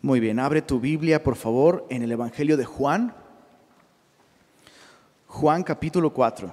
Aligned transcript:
Muy 0.00 0.20
bien, 0.20 0.38
abre 0.38 0.62
tu 0.62 0.78
Biblia, 0.78 1.24
por 1.24 1.34
favor, 1.34 1.84
en 1.90 2.04
el 2.04 2.12
Evangelio 2.12 2.56
de 2.56 2.64
Juan. 2.64 3.12
Juan 5.26 5.64
capítulo 5.64 6.12
4. 6.12 6.52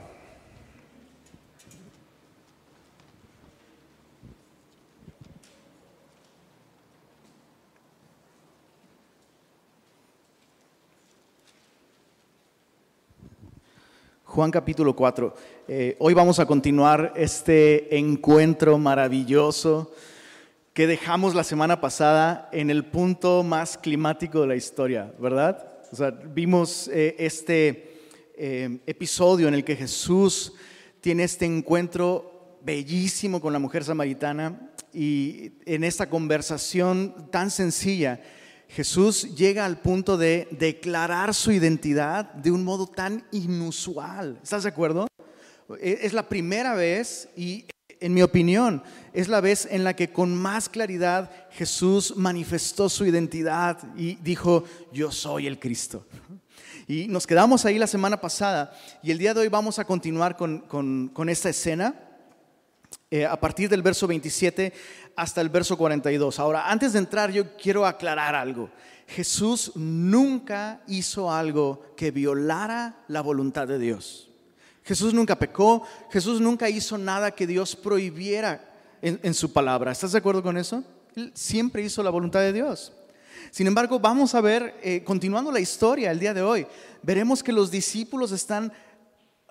Juan 14.24 14.50
capítulo 14.50 14.96
4. 14.96 15.36
Eh, 15.68 15.96
hoy 16.00 16.16
vamos 16.16 16.40
a 16.40 16.48
continuar 16.48 17.14
este 17.16 17.96
encuentro 17.96 18.80
maravilloso 18.80 19.92
que 20.76 20.88
dejamos 20.88 21.34
la 21.34 21.46
semana 21.46 21.80
pasada 21.80 22.50
en 22.52 22.70
el 22.70 22.84
punto 22.84 23.44
más 23.44 23.78
climático 23.78 24.42
de 24.42 24.48
la 24.48 24.58
historia, 24.58 25.10
¿verdad? 25.18 25.66
O 25.90 25.96
sea, 25.96 26.12
vimos 26.12 26.90
eh, 26.90 27.16
este 27.18 28.02
eh, 28.36 28.80
episodio 28.86 29.48
en 29.48 29.54
el 29.54 29.64
que 29.64 29.78
Jesús 29.78 30.52
tiene 31.00 31.24
este 31.24 31.46
encuentro 31.46 32.60
bellísimo 32.62 33.40
con 33.40 33.54
la 33.54 33.60
mujer 33.60 33.86
samaritana 33.86 34.74
y 34.92 35.54
en 35.66 35.86
esta 35.86 36.10
conversación 36.10 37.30
tan 37.32 37.52
sencilla, 37.52 38.20
Jesús 38.68 39.34
llega 39.34 39.64
al 39.64 39.80
punto 39.80 40.18
de 40.18 40.50
declarar 40.52 41.34
su 41.34 41.54
identidad 41.54 42.34
de 42.34 42.52
un 42.52 42.66
modo 42.66 42.86
tan 42.86 43.26
inusual. 43.32 44.42
¿Estás 44.44 44.64
de 44.64 44.70
acuerdo? 44.70 45.08
E, 45.80 46.00
es 46.02 46.12
la 46.12 46.28
primera 46.28 46.74
vez 46.74 47.30
y 47.38 47.66
en 48.00 48.14
mi 48.14 48.22
opinión, 48.22 48.84
es 49.14 49.28
la 49.28 49.42
vez 49.42 49.68
en 49.70 49.84
la 49.84 49.96
que 49.96 50.12
con 50.12 50.36
más 50.36 50.70
claridad 50.70 51.32
Jesús 51.52 52.14
manifestó 52.16 52.90
su 52.90 53.06
identidad 53.06 53.80
y 53.96 54.16
dijo, 54.16 54.64
yo 54.92 55.12
soy 55.12 55.48
el 55.48 55.60
Cristo. 55.60 56.06
Y 56.88 57.08
nos 57.08 57.26
quedamos 57.26 57.66
ahí 57.66 57.80
la 57.80 57.88
semana 57.88 58.22
pasada 58.22 58.78
y 59.02 59.12
el 59.12 59.18
día 59.18 59.34
de 59.34 59.42
hoy 59.42 59.48
vamos 59.48 59.80
a 59.80 59.86
continuar 59.86 60.38
con, 60.38 61.12
esta 61.30 61.50
escena 61.50 61.96
eh, 63.10 63.26
a 63.26 63.40
partir 63.40 63.70
del 63.70 63.82
verso 63.82 64.06
27 64.06 64.72
hasta 65.16 65.42
el 65.42 65.50
verso 65.50 65.78
42. 65.78 66.40
Ahora, 66.40 66.70
antes 66.70 66.94
de 66.94 67.00
entrar, 67.00 67.32
yo 67.32 67.56
quiero 67.58 67.86
aclarar 67.86 68.36
algo. 68.36 68.70
Jesús 69.08 69.72
nunca 69.76 70.82
hizo 70.88 71.32
algo 71.32 71.82
que 71.96 72.12
violara 72.12 73.04
la 73.08 73.22
voluntad 73.22 73.68
de 73.68 73.80
Dios. 73.80 74.32
Jesús 74.86 75.16
nunca 75.16 75.38
pecó, 75.38 75.84
Jesús 76.12 76.40
nunca 76.40 76.70
hizo 76.70 76.98
nada 76.98 77.32
que 77.32 77.48
Dios 77.48 77.76
prohibiera 77.76 78.72
en, 79.02 79.34
su 79.34 79.52
palabra. 79.52 79.92
¿Estás 79.92 80.12
de 80.12 80.20
acuerdo 80.20 80.44
con 80.44 80.58
eso? 80.58 80.84
Él 81.16 81.32
siempre 81.34 81.84
hizo 81.84 82.04
la 82.04 82.12
voluntad 82.12 82.40
de 82.42 82.54
Dios. 82.54 82.94
Sin 83.50 83.66
embargo, 83.66 84.00
vamos 84.00 84.36
a 84.36 84.42
ver, 84.42 84.80
eh, 84.84 85.04
continuando 85.04 85.52
la 85.52 85.60
historia 85.60 86.12
el 86.12 86.20
día 86.20 86.36
de 86.36 86.44
hoy, 86.44 86.68
veremos 87.02 87.42
que 87.42 87.52
los 87.52 87.72
discípulos 87.72 88.32
están 88.32 88.72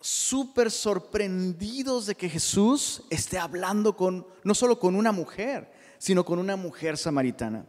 súper 0.01 0.71
sorprendidos 0.71 2.07
de 2.07 2.15
que 2.15 2.29
Jesús 2.29 3.03
esté 3.11 3.39
hablando 3.39 3.97
con, 3.97 4.27
no 4.45 4.55
solo 4.55 4.79
con 4.79 4.95
una 4.95 5.11
mujer, 5.11 5.73
sino 5.99 6.25
con 6.25 6.39
una 6.39 6.55
mujer 6.55 6.97
samaritana. 6.97 7.67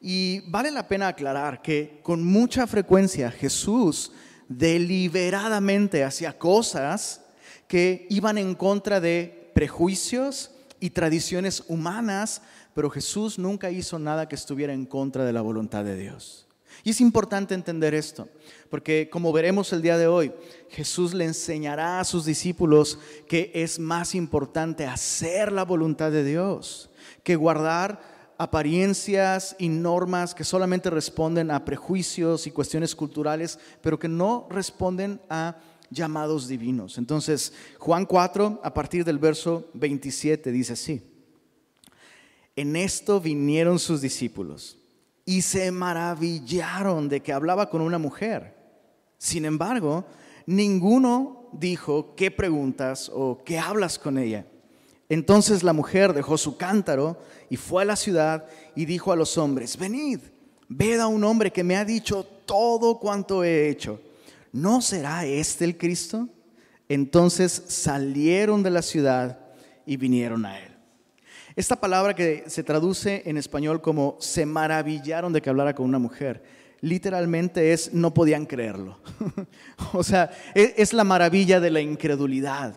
Y 0.00 0.40
vale 0.50 0.70
la 0.70 0.88
pena 0.88 1.08
aclarar 1.08 1.60
que 1.60 2.00
con 2.02 2.24
mucha 2.24 2.66
frecuencia 2.66 3.30
Jesús 3.30 4.12
deliberadamente 4.58 6.04
hacia 6.04 6.38
cosas 6.38 7.22
que 7.68 8.06
iban 8.10 8.38
en 8.38 8.54
contra 8.54 9.00
de 9.00 9.50
prejuicios 9.54 10.50
y 10.80 10.90
tradiciones 10.90 11.64
humanas, 11.68 12.42
pero 12.74 12.90
Jesús 12.90 13.38
nunca 13.38 13.70
hizo 13.70 13.98
nada 13.98 14.28
que 14.28 14.34
estuviera 14.34 14.72
en 14.72 14.86
contra 14.86 15.24
de 15.24 15.32
la 15.32 15.40
voluntad 15.40 15.84
de 15.84 15.96
Dios. 15.96 16.46
Y 16.82 16.90
es 16.90 17.00
importante 17.00 17.54
entender 17.54 17.94
esto, 17.94 18.28
porque 18.68 19.08
como 19.10 19.32
veremos 19.32 19.72
el 19.72 19.80
día 19.80 19.96
de 19.96 20.08
hoy, 20.08 20.32
Jesús 20.70 21.14
le 21.14 21.24
enseñará 21.24 22.00
a 22.00 22.04
sus 22.04 22.24
discípulos 22.24 22.98
que 23.28 23.52
es 23.54 23.78
más 23.78 24.14
importante 24.14 24.84
hacer 24.84 25.52
la 25.52 25.64
voluntad 25.64 26.10
de 26.10 26.24
Dios 26.24 26.90
que 27.22 27.36
guardar 27.36 28.13
apariencias 28.38 29.56
y 29.58 29.68
normas 29.68 30.34
que 30.34 30.44
solamente 30.44 30.90
responden 30.90 31.50
a 31.50 31.64
prejuicios 31.64 32.46
y 32.46 32.50
cuestiones 32.50 32.94
culturales, 32.94 33.58
pero 33.80 33.98
que 33.98 34.08
no 34.08 34.46
responden 34.50 35.20
a 35.28 35.56
llamados 35.90 36.48
divinos. 36.48 36.98
Entonces, 36.98 37.52
Juan 37.78 38.06
4, 38.06 38.60
a 38.62 38.74
partir 38.74 39.04
del 39.04 39.18
verso 39.18 39.68
27, 39.74 40.50
dice 40.50 40.72
así. 40.72 41.02
En 42.56 42.76
esto 42.76 43.20
vinieron 43.20 43.78
sus 43.78 44.00
discípulos 44.00 44.78
y 45.24 45.42
se 45.42 45.70
maravillaron 45.70 47.08
de 47.08 47.20
que 47.20 47.32
hablaba 47.32 47.70
con 47.70 47.80
una 47.80 47.98
mujer. 47.98 48.54
Sin 49.18 49.44
embargo, 49.44 50.04
ninguno 50.46 51.48
dijo, 51.52 52.14
¿qué 52.14 52.30
preguntas 52.30 53.10
o 53.12 53.42
qué 53.44 53.58
hablas 53.58 53.98
con 53.98 54.18
ella? 54.18 54.46
Entonces 55.08 55.62
la 55.62 55.72
mujer 55.72 56.12
dejó 56.12 56.38
su 56.38 56.56
cántaro 56.56 57.18
y 57.50 57.56
fue 57.56 57.82
a 57.82 57.86
la 57.86 57.96
ciudad 57.96 58.46
y 58.74 58.86
dijo 58.86 59.12
a 59.12 59.16
los 59.16 59.36
hombres, 59.36 59.76
venid, 59.76 60.20
ved 60.68 61.00
a 61.00 61.06
un 61.06 61.24
hombre 61.24 61.52
que 61.52 61.64
me 61.64 61.76
ha 61.76 61.84
dicho 61.84 62.24
todo 62.46 62.98
cuanto 62.98 63.44
he 63.44 63.68
hecho. 63.68 64.00
¿No 64.52 64.80
será 64.80 65.24
este 65.24 65.64
el 65.64 65.76
Cristo? 65.76 66.28
Entonces 66.88 67.64
salieron 67.68 68.62
de 68.62 68.70
la 68.70 68.82
ciudad 68.82 69.38
y 69.86 69.96
vinieron 69.96 70.46
a 70.46 70.58
él. 70.58 70.72
Esta 71.56 71.76
palabra 71.76 72.14
que 72.14 72.44
se 72.48 72.64
traduce 72.64 73.22
en 73.26 73.36
español 73.36 73.80
como 73.80 74.16
se 74.20 74.44
maravillaron 74.44 75.32
de 75.32 75.40
que 75.40 75.50
hablara 75.50 75.74
con 75.74 75.86
una 75.86 75.98
mujer, 75.98 76.42
literalmente 76.80 77.72
es 77.72 77.92
no 77.94 78.12
podían 78.12 78.46
creerlo. 78.46 78.98
o 79.92 80.02
sea, 80.02 80.30
e, 80.54 80.74
es 80.76 80.92
la 80.92 81.04
maravilla 81.04 81.60
de 81.60 81.70
la 81.70 81.80
incredulidad. 81.80 82.76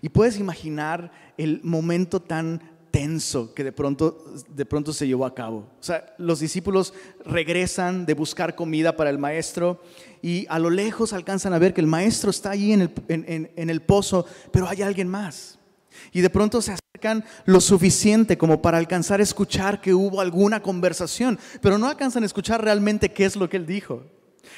Y 0.00 0.08
puedes 0.08 0.38
imaginar 0.38 1.12
el 1.36 1.60
momento 1.62 2.20
tan 2.20 2.60
tenso 2.92 3.54
que 3.54 3.64
de 3.64 3.72
pronto, 3.72 4.24
de 4.48 4.66
pronto 4.66 4.92
se 4.92 5.06
llevó 5.06 5.26
a 5.26 5.34
cabo. 5.34 5.66
O 5.80 5.82
sea, 5.82 6.14
los 6.18 6.40
discípulos 6.40 6.94
regresan 7.24 8.06
de 8.06 8.14
buscar 8.14 8.54
comida 8.54 8.94
para 8.96 9.10
el 9.10 9.18
maestro 9.18 9.82
y 10.20 10.46
a 10.48 10.58
lo 10.58 10.70
lejos 10.70 11.12
alcanzan 11.12 11.54
a 11.54 11.58
ver 11.58 11.74
que 11.74 11.80
el 11.80 11.86
maestro 11.88 12.30
está 12.30 12.50
allí 12.50 12.72
en 12.72 12.82
el, 12.82 13.50
en 13.56 13.70
el 13.70 13.82
pozo, 13.82 14.26
pero 14.52 14.68
hay 14.68 14.82
alguien 14.82 15.08
más. 15.08 15.58
Y 16.12 16.20
de 16.20 16.30
pronto 16.30 16.62
se 16.62 16.72
acercan 16.72 17.24
lo 17.46 17.60
suficiente 17.60 18.38
como 18.38 18.62
para 18.62 18.78
alcanzar 18.78 19.20
a 19.20 19.24
escuchar 19.24 19.80
que 19.80 19.94
hubo 19.94 20.20
alguna 20.20 20.62
conversación, 20.62 21.38
pero 21.60 21.78
no 21.78 21.88
alcanzan 21.88 22.22
a 22.22 22.26
escuchar 22.26 22.62
realmente 22.62 23.12
qué 23.12 23.24
es 23.24 23.36
lo 23.36 23.48
que 23.48 23.56
él 23.56 23.66
dijo. 23.66 24.04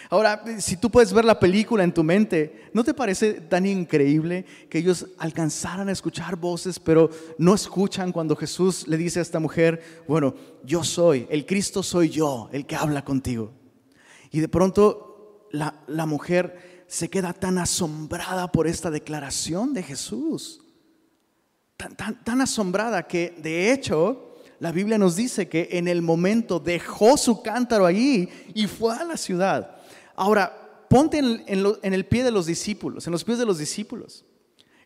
Ahora, 0.09 0.43
si 0.59 0.77
tú 0.77 0.91
puedes 0.91 1.13
ver 1.13 1.25
la 1.25 1.39
película 1.39 1.85
en 1.85 1.93
tu 1.93 2.03
mente, 2.03 2.71
¿no 2.73 2.85
te 2.85 2.95
parece 2.95 3.35
tan 3.35 3.67
increíble 3.67 4.45
que 4.69 4.79
ellos 4.79 5.07
alcanzaran 5.19 5.89
a 5.89 5.93
escuchar 5.93 6.37
voces, 6.37 6.79
pero 6.79 7.11
no 7.39 7.55
escuchan 7.55 8.13
cuando 8.13 8.37
Jesús 8.37 8.87
le 8.89 8.97
dice 8.97 9.19
a 9.19 9.23
esta 9.23 9.41
mujer, 9.41 10.05
bueno, 10.09 10.35
yo 10.65 10.85
soy, 10.85 11.27
el 11.31 11.47
Cristo 11.47 11.83
soy 11.83 12.09
yo, 12.11 12.49
el 12.53 12.67
que 12.67 12.77
habla 12.77 13.05
contigo? 13.05 13.53
Y 14.31 14.41
de 14.41 14.49
pronto 14.49 15.49
la, 15.53 16.07
mujer 16.07 16.85
se 16.87 17.09
queda 17.09 17.33
tan 17.33 17.59
asombrada 17.59 18.51
por 18.51 18.67
esta 18.67 18.91
declaración 18.91 19.73
de 19.75 19.83
Jesús, 19.83 20.61
tan, 21.77 22.25
tan 22.25 22.41
asombrada 22.41 23.07
que 23.07 23.35
de 23.39 23.73
hecho... 23.73 24.31
La 24.61 24.73
Biblia 24.73 24.97
nos 24.97 25.17
dice 25.17 25.49
que 25.49 25.69
en 25.73 25.89
el 25.89 26.01
momento 26.01 26.59
dejó 26.59 27.19
su 27.19 27.43
cántaro 27.43 27.85
allí 27.85 28.31
y 28.55 28.67
fue 28.67 28.95
a 28.97 29.05
la 29.05 29.17
ciudad. 29.17 29.74
Ahora, 30.17 30.87
ponte 30.89 31.19
en, 31.19 31.93
el 31.95 32.07
pie 32.07 32.23
de 32.25 32.31
los 32.31 32.47
discípulos, 32.47 33.07
en 33.07 33.13
los 33.13 33.25
pies 33.25 33.39
de 33.39 33.47
los 33.47 33.59
discípulos. 33.59 34.25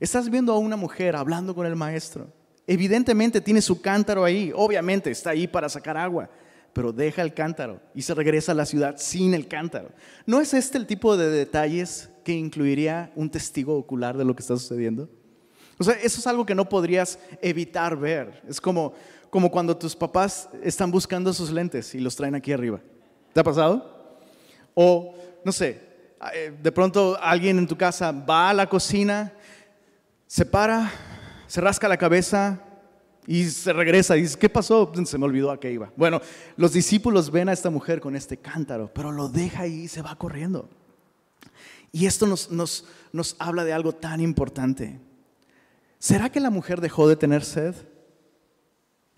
Estás 0.00 0.30
viendo 0.30 0.52
a 0.52 0.58
una 0.58 0.76
mujer 0.76 1.16
hablando 1.16 1.54
con 1.54 1.66
el 1.66 1.76
maestro. 1.76 2.28
Evidentemente 2.66 3.40
tiene 3.40 3.60
su 3.60 3.80
cántaro 3.80 4.24
ahí, 4.24 4.52
obviamente 4.54 5.10
está 5.10 5.30
ahí 5.30 5.46
para 5.46 5.68
sacar 5.68 5.96
agua, 5.96 6.30
pero 6.72 6.92
deja 6.92 7.22
el 7.22 7.34
cántaro 7.34 7.80
y 7.94 8.02
se 8.02 8.14
regresa 8.14 8.52
a 8.52 8.54
la 8.54 8.66
ciudad 8.66 8.96
sin 8.98 9.34
el 9.34 9.48
cántaro. 9.48 9.90
¿No 10.26 10.40
es 10.40 10.54
este 10.54 10.78
el 10.78 10.86
tipo 10.86 11.16
de 11.16 11.30
detalles 11.30 12.10
que 12.24 12.32
incluiría 12.32 13.10
un 13.16 13.30
testigo 13.30 13.76
ocular 13.76 14.16
de 14.16 14.24
lo 14.24 14.34
que 14.36 14.42
está 14.42 14.56
sucediendo? 14.56 15.08
O 15.78 15.84
sea, 15.84 15.94
eso 15.94 16.20
es 16.20 16.26
algo 16.26 16.44
que 16.44 16.54
no 16.54 16.68
podrías 16.68 17.18
evitar 17.40 17.96
ver. 17.96 18.42
Es 18.48 18.60
como, 18.60 18.92
como 19.30 19.50
cuando 19.50 19.76
tus 19.76 19.94
papás 19.94 20.48
están 20.62 20.90
buscando 20.90 21.32
sus 21.32 21.50
lentes 21.50 21.94
y 21.94 22.00
los 22.00 22.16
traen 22.16 22.34
aquí 22.34 22.52
arriba. 22.52 22.80
¿Te 23.32 23.40
ha 23.40 23.44
pasado? 23.44 23.98
O, 24.74 25.14
no 25.44 25.52
sé, 25.52 25.80
eh, 26.32 26.52
de 26.60 26.72
pronto 26.72 27.18
alguien 27.20 27.58
en 27.58 27.66
tu 27.66 27.76
casa 27.76 28.12
va 28.12 28.50
a 28.50 28.54
la 28.54 28.68
cocina, 28.68 29.32
se 30.26 30.44
para, 30.44 30.90
se 31.46 31.60
rasca 31.60 31.88
la 31.88 31.96
cabeza 31.96 32.60
y 33.26 33.44
se 33.44 33.72
regresa 33.72 34.16
y 34.16 34.22
dice, 34.22 34.38
¿qué 34.38 34.48
pasó? 34.48 34.90
Se 35.04 35.18
me 35.18 35.26
olvidó 35.26 35.50
a 35.50 35.60
qué 35.60 35.70
iba. 35.70 35.92
Bueno, 35.96 36.20
los 36.56 36.72
discípulos 36.72 37.30
ven 37.30 37.48
a 37.48 37.52
esta 37.52 37.70
mujer 37.70 38.00
con 38.00 38.16
este 38.16 38.36
cántaro, 38.38 38.90
pero 38.92 39.12
lo 39.12 39.28
deja 39.28 39.62
ahí 39.62 39.82
y 39.82 39.88
se 39.88 40.02
va 40.02 40.16
corriendo. 40.16 40.68
Y 41.92 42.06
esto 42.06 42.26
nos, 42.26 42.50
nos, 42.50 42.86
nos 43.12 43.36
habla 43.38 43.64
de 43.64 43.72
algo 43.72 43.92
tan 43.92 44.20
importante. 44.20 45.00
¿Será 45.98 46.30
que 46.30 46.40
la 46.40 46.50
mujer 46.50 46.80
dejó 46.80 47.08
de 47.08 47.16
tener 47.16 47.44
sed? 47.44 47.74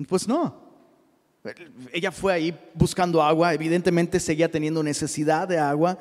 Pues 0.09 0.27
no. 0.27 0.70
Ella 1.93 2.13
fue 2.13 2.33
ahí 2.33 2.59
buscando 2.75 3.23
agua, 3.23 3.55
evidentemente 3.55 4.21
seguía 4.21 4.51
teniendo 4.51 4.83
necesidad 4.83 5.49
de 5.49 5.59
agua, 5.59 5.99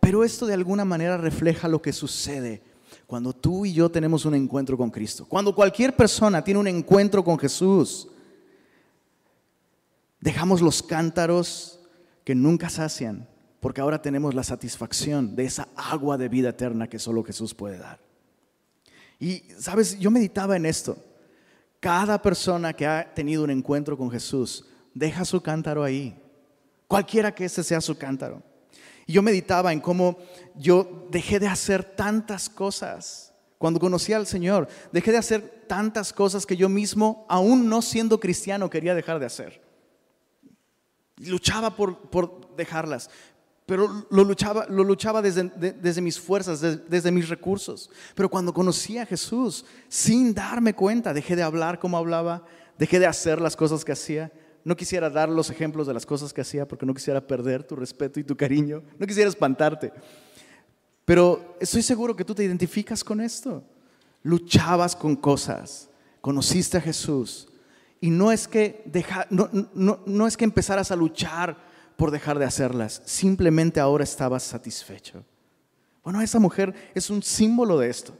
pero 0.00 0.24
esto 0.24 0.46
de 0.46 0.54
alguna 0.54 0.84
manera 0.84 1.16
refleja 1.18 1.68
lo 1.68 1.82
que 1.82 1.92
sucede 1.92 2.62
cuando 3.06 3.32
tú 3.32 3.66
y 3.66 3.72
yo 3.72 3.90
tenemos 3.90 4.24
un 4.24 4.34
encuentro 4.34 4.76
con 4.76 4.90
Cristo. 4.90 5.26
Cuando 5.26 5.54
cualquier 5.54 5.96
persona 5.96 6.42
tiene 6.42 6.60
un 6.60 6.68
encuentro 6.68 7.24
con 7.24 7.38
Jesús, 7.38 8.08
dejamos 10.20 10.60
los 10.60 10.82
cántaros 10.82 11.80
que 12.24 12.34
nunca 12.34 12.68
sacian, 12.68 13.26
porque 13.60 13.80
ahora 13.80 14.00
tenemos 14.00 14.34
la 14.34 14.42
satisfacción 14.42 15.34
de 15.36 15.44
esa 15.44 15.68
agua 15.74 16.18
de 16.18 16.28
vida 16.28 16.50
eterna 16.50 16.88
que 16.88 16.98
solo 16.98 17.24
Jesús 17.24 17.54
puede 17.54 17.78
dar. 17.78 17.98
Y, 19.18 19.42
sabes, 19.58 19.98
yo 19.98 20.10
meditaba 20.10 20.56
en 20.56 20.66
esto. 20.66 20.96
Cada 21.80 22.20
persona 22.20 22.72
que 22.72 22.86
ha 22.86 23.14
tenido 23.14 23.44
un 23.44 23.50
encuentro 23.50 23.96
con 23.96 24.10
Jesús 24.10 24.66
deja 24.98 25.24
su 25.24 25.40
cántaro 25.40 25.84
ahí, 25.84 26.20
cualquiera 26.88 27.34
que 27.34 27.44
ese 27.44 27.62
sea 27.62 27.80
su 27.80 27.96
cántaro. 27.96 28.42
Y 29.06 29.12
yo 29.12 29.22
meditaba 29.22 29.72
en 29.72 29.80
cómo 29.80 30.18
yo 30.54 31.06
dejé 31.10 31.38
de 31.38 31.46
hacer 31.46 31.84
tantas 31.84 32.48
cosas. 32.48 33.32
Cuando 33.56 33.80
conocí 33.80 34.12
al 34.12 34.26
Señor, 34.26 34.68
dejé 34.92 35.12
de 35.12 35.18
hacer 35.18 35.64
tantas 35.66 36.12
cosas 36.12 36.44
que 36.44 36.56
yo 36.56 36.68
mismo, 36.68 37.24
aún 37.28 37.68
no 37.68 37.80
siendo 37.80 38.20
cristiano, 38.20 38.68
quería 38.68 38.94
dejar 38.94 39.18
de 39.18 39.26
hacer. 39.26 39.62
Luchaba 41.16 41.74
por, 41.74 42.10
por 42.10 42.54
dejarlas, 42.56 43.08
pero 43.66 44.06
lo 44.10 44.24
luchaba, 44.24 44.66
lo 44.68 44.84
luchaba 44.84 45.22
desde, 45.22 45.44
desde 45.44 46.00
mis 46.00 46.18
fuerzas, 46.18 46.60
desde 46.60 47.10
mis 47.10 47.28
recursos. 47.28 47.90
Pero 48.14 48.28
cuando 48.28 48.52
conocí 48.52 48.98
a 48.98 49.06
Jesús, 49.06 49.64
sin 49.88 50.34
darme 50.34 50.74
cuenta, 50.74 51.12
dejé 51.12 51.34
de 51.34 51.42
hablar 51.42 51.78
como 51.78 51.96
hablaba, 51.96 52.44
dejé 52.78 52.98
de 52.98 53.06
hacer 53.06 53.40
las 53.40 53.56
cosas 53.56 53.84
que 53.84 53.92
hacía, 53.92 54.32
no 54.68 54.76
quisiera 54.76 55.08
dar 55.08 55.30
los 55.30 55.48
ejemplos 55.48 55.86
de 55.86 55.94
las 55.94 56.04
cosas 56.04 56.30
que 56.30 56.42
hacía 56.42 56.68
porque 56.68 56.84
no 56.84 56.92
quisiera 56.92 57.26
perder 57.26 57.64
tu 57.64 57.74
respeto 57.74 58.20
y 58.20 58.24
tu 58.24 58.36
cariño. 58.36 58.82
No 58.98 59.06
quisiera 59.06 59.30
espantarte. 59.30 59.90
Pero 61.06 61.56
estoy 61.58 61.80
seguro 61.80 62.14
que 62.14 62.22
tú 62.22 62.34
te 62.34 62.44
identificas 62.44 63.02
con 63.02 63.22
esto. 63.22 63.64
Luchabas 64.22 64.94
con 64.94 65.16
cosas, 65.16 65.88
conociste 66.20 66.76
a 66.76 66.82
Jesús. 66.82 67.48
Y 67.98 68.10
no 68.10 68.30
es 68.30 68.46
que, 68.46 68.84
no, 69.30 69.48
no 70.04 70.26
es 70.26 70.36
que 70.36 70.44
empezaras 70.44 70.90
a 70.90 70.96
luchar 70.96 71.56
por 71.96 72.10
dejar 72.10 72.38
de 72.38 72.44
hacerlas, 72.44 73.00
simplemente 73.06 73.80
ahora 73.80 74.04
estabas 74.04 74.42
satisfecho. 74.42 75.24
Bueno, 76.04 76.20
esa 76.20 76.38
mujer 76.38 76.74
es 76.94 77.08
un 77.08 77.22
símbolo 77.22 77.78
de 77.78 77.88
esto. 77.88 78.12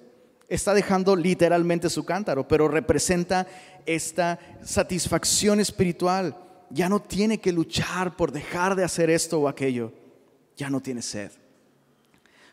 Está 0.49 0.73
dejando 0.73 1.15
literalmente 1.15 1.91
su 1.91 2.06
cántaro, 2.06 2.49
pero 2.49 2.69
representa 2.69 3.47
esta 3.88 4.38
satisfacción 4.62 5.61
espiritual. 5.61 6.37
Ya 6.70 6.88
no 6.88 7.00
tiene 7.00 7.40
que 7.40 7.52
luchar 7.52 8.17
por 8.17 8.31
dejar 8.31 8.76
de 8.76 8.85
hacer 8.85 9.08
esto 9.08 9.40
o 9.40 9.49
aquello. 9.49 9.93
Ya 10.56 10.69
no 10.69 10.81
tiene 10.81 11.00
sed. 11.00 11.32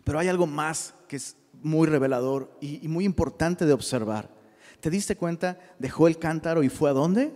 Pero 0.05 0.17
hay 0.17 0.29
algo 0.29 0.47
más 0.47 0.93
que 1.07 1.17
es 1.17 1.35
muy 1.61 1.87
revelador 1.87 2.57
y, 2.61 2.87
muy 2.87 3.03
importante 3.03 3.65
de 3.65 3.73
observar. 3.73 4.29
¿Te 4.79 4.89
diste 4.89 5.17
cuenta? 5.17 5.59
Dejó 5.77 6.07
el 6.07 6.17
cántaro 6.17 6.63
y 6.63 6.69
fue 6.69 6.89
a 6.89 6.93
dónde? 6.93 7.33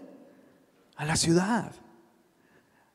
A 0.95 1.03
la 1.03 1.17
ciudad. 1.17 1.73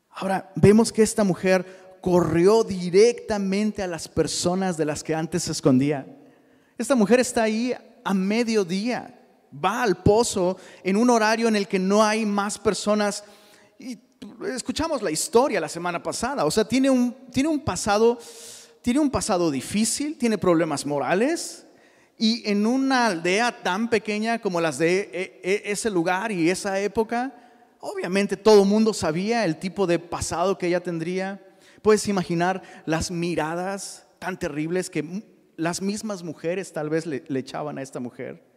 Ahora, 0.09 0.51
vemos 0.55 0.91
que 0.91 1.03
esta 1.03 1.23
mujer 1.23 1.97
corrió 2.01 2.63
directamente 2.63 3.83
a 3.83 3.87
las 3.87 4.07
personas 4.07 4.77
de 4.77 4.85
las 4.85 5.03
que 5.03 5.13
antes 5.13 5.43
se 5.43 5.51
escondía. 5.51 6.07
Esta 6.77 6.95
mujer 6.95 7.19
está 7.19 7.43
ahí 7.43 7.73
a 8.03 8.13
mediodía 8.13 9.14
va 9.63 9.83
al 9.83 9.97
pozo 9.97 10.57
en 10.83 10.97
un 10.97 11.09
horario 11.09 11.47
en 11.47 11.55
el 11.55 11.67
que 11.67 11.79
no 11.79 12.03
hay 12.03 12.25
más 12.25 12.57
personas. 12.57 13.23
Y 13.79 13.97
escuchamos 14.53 15.01
la 15.01 15.11
historia 15.11 15.59
la 15.59 15.69
semana 15.69 16.01
pasada, 16.01 16.45
o 16.45 16.51
sea, 16.51 16.65
tiene 16.65 16.89
un, 16.89 17.15
tiene 17.31 17.49
un 17.49 17.59
pasado, 17.59 18.17
tiene 18.81 18.99
un 18.99 19.09
pasado 19.09 19.51
difícil, 19.51 20.17
tiene 20.17 20.37
problemas 20.37 20.85
morales, 20.85 21.65
y 22.17 22.49
en 22.49 22.65
una 22.65 23.07
aldea 23.07 23.61
tan 23.61 23.89
pequeña 23.89 24.39
como 24.39 24.61
las 24.61 24.77
de 24.77 25.09
e, 25.11 25.41
e, 25.43 25.71
ese 25.71 25.89
lugar 25.89 26.31
y 26.31 26.49
esa 26.49 26.79
época, 26.79 27.33
obviamente 27.79 28.37
todo 28.37 28.63
el 28.63 28.69
mundo 28.69 28.93
sabía 28.93 29.43
el 29.43 29.57
tipo 29.57 29.85
de 29.85 29.99
pasado 29.99 30.57
que 30.57 30.67
ella 30.67 30.81
tendría. 30.81 31.45
Puedes 31.81 32.07
imaginar 32.07 32.61
las 32.85 33.11
miradas 33.11 34.07
tan 34.17 34.39
terribles 34.39 34.89
que 34.89 35.23
las 35.57 35.81
mismas 35.81 36.23
mujeres 36.23 36.71
tal 36.71 36.89
vez 36.89 37.05
le 37.05 37.39
echaban 37.39 37.77
a 37.77 37.81
esta 37.81 37.99
mujer. 37.99 38.54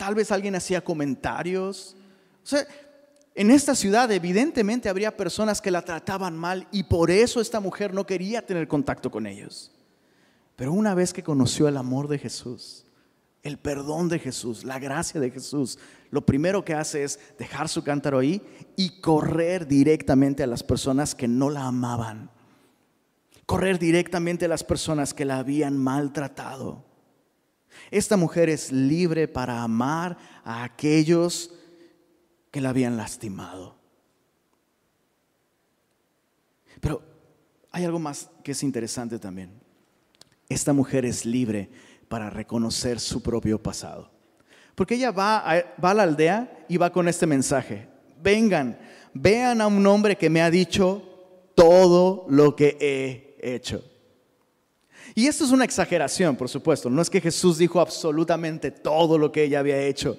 Tal 0.00 0.14
vez 0.14 0.32
alguien 0.32 0.54
hacía 0.54 0.82
comentarios. 0.82 1.94
O 2.42 2.46
sea, 2.46 2.66
en 3.34 3.50
esta 3.50 3.74
ciudad 3.74 4.10
evidentemente 4.10 4.88
habría 4.88 5.14
personas 5.14 5.60
que 5.60 5.70
la 5.70 5.82
trataban 5.82 6.38
mal 6.38 6.66
y 6.72 6.84
por 6.84 7.10
eso 7.10 7.38
esta 7.38 7.60
mujer 7.60 7.92
no 7.92 8.06
quería 8.06 8.46
tener 8.46 8.66
contacto 8.66 9.10
con 9.10 9.26
ellos. 9.26 9.70
Pero 10.56 10.72
una 10.72 10.94
vez 10.94 11.12
que 11.12 11.22
conoció 11.22 11.68
el 11.68 11.76
amor 11.76 12.08
de 12.08 12.16
Jesús, 12.18 12.86
el 13.42 13.58
perdón 13.58 14.08
de 14.08 14.18
Jesús, 14.18 14.64
la 14.64 14.78
gracia 14.78 15.20
de 15.20 15.30
Jesús, 15.30 15.78
lo 16.10 16.24
primero 16.24 16.64
que 16.64 16.72
hace 16.72 17.04
es 17.04 17.20
dejar 17.38 17.68
su 17.68 17.84
cántaro 17.84 18.20
ahí 18.20 18.40
y 18.76 19.02
correr 19.02 19.68
directamente 19.68 20.42
a 20.42 20.46
las 20.46 20.62
personas 20.62 21.14
que 21.14 21.28
no 21.28 21.50
la 21.50 21.66
amaban. 21.66 22.30
Correr 23.44 23.78
directamente 23.78 24.46
a 24.46 24.48
las 24.48 24.64
personas 24.64 25.12
que 25.12 25.26
la 25.26 25.40
habían 25.40 25.76
maltratado. 25.76 26.89
Esta 27.90 28.16
mujer 28.16 28.48
es 28.48 28.72
libre 28.72 29.28
para 29.28 29.62
amar 29.62 30.16
a 30.44 30.64
aquellos 30.64 31.52
que 32.50 32.60
la 32.60 32.70
habían 32.70 32.96
lastimado. 32.96 33.76
Pero 36.80 37.02
hay 37.70 37.84
algo 37.84 37.98
más 37.98 38.30
que 38.42 38.52
es 38.52 38.62
interesante 38.62 39.18
también. 39.18 39.50
Esta 40.48 40.72
mujer 40.72 41.04
es 41.04 41.24
libre 41.24 41.70
para 42.08 42.30
reconocer 42.30 42.98
su 42.98 43.22
propio 43.22 43.62
pasado. 43.62 44.10
Porque 44.74 44.94
ella 44.94 45.10
va 45.10 45.38
a, 45.38 45.64
va 45.82 45.90
a 45.90 45.94
la 45.94 46.02
aldea 46.04 46.64
y 46.68 46.76
va 46.76 46.90
con 46.90 47.06
este 47.06 47.26
mensaje. 47.26 47.88
Vengan, 48.22 48.78
vean 49.14 49.60
a 49.60 49.66
un 49.66 49.86
hombre 49.86 50.16
que 50.16 50.30
me 50.30 50.42
ha 50.42 50.50
dicho 50.50 51.02
todo 51.54 52.26
lo 52.28 52.56
que 52.56 52.76
he 52.80 53.54
hecho. 53.54 53.84
Y 55.14 55.26
esto 55.26 55.44
es 55.44 55.50
una 55.50 55.64
exageración, 55.64 56.36
por 56.36 56.48
supuesto. 56.48 56.88
No 56.90 57.02
es 57.02 57.10
que 57.10 57.20
Jesús 57.20 57.58
dijo 57.58 57.80
absolutamente 57.80 58.70
todo 58.70 59.18
lo 59.18 59.32
que 59.32 59.44
ella 59.44 59.60
había 59.60 59.80
hecho, 59.82 60.16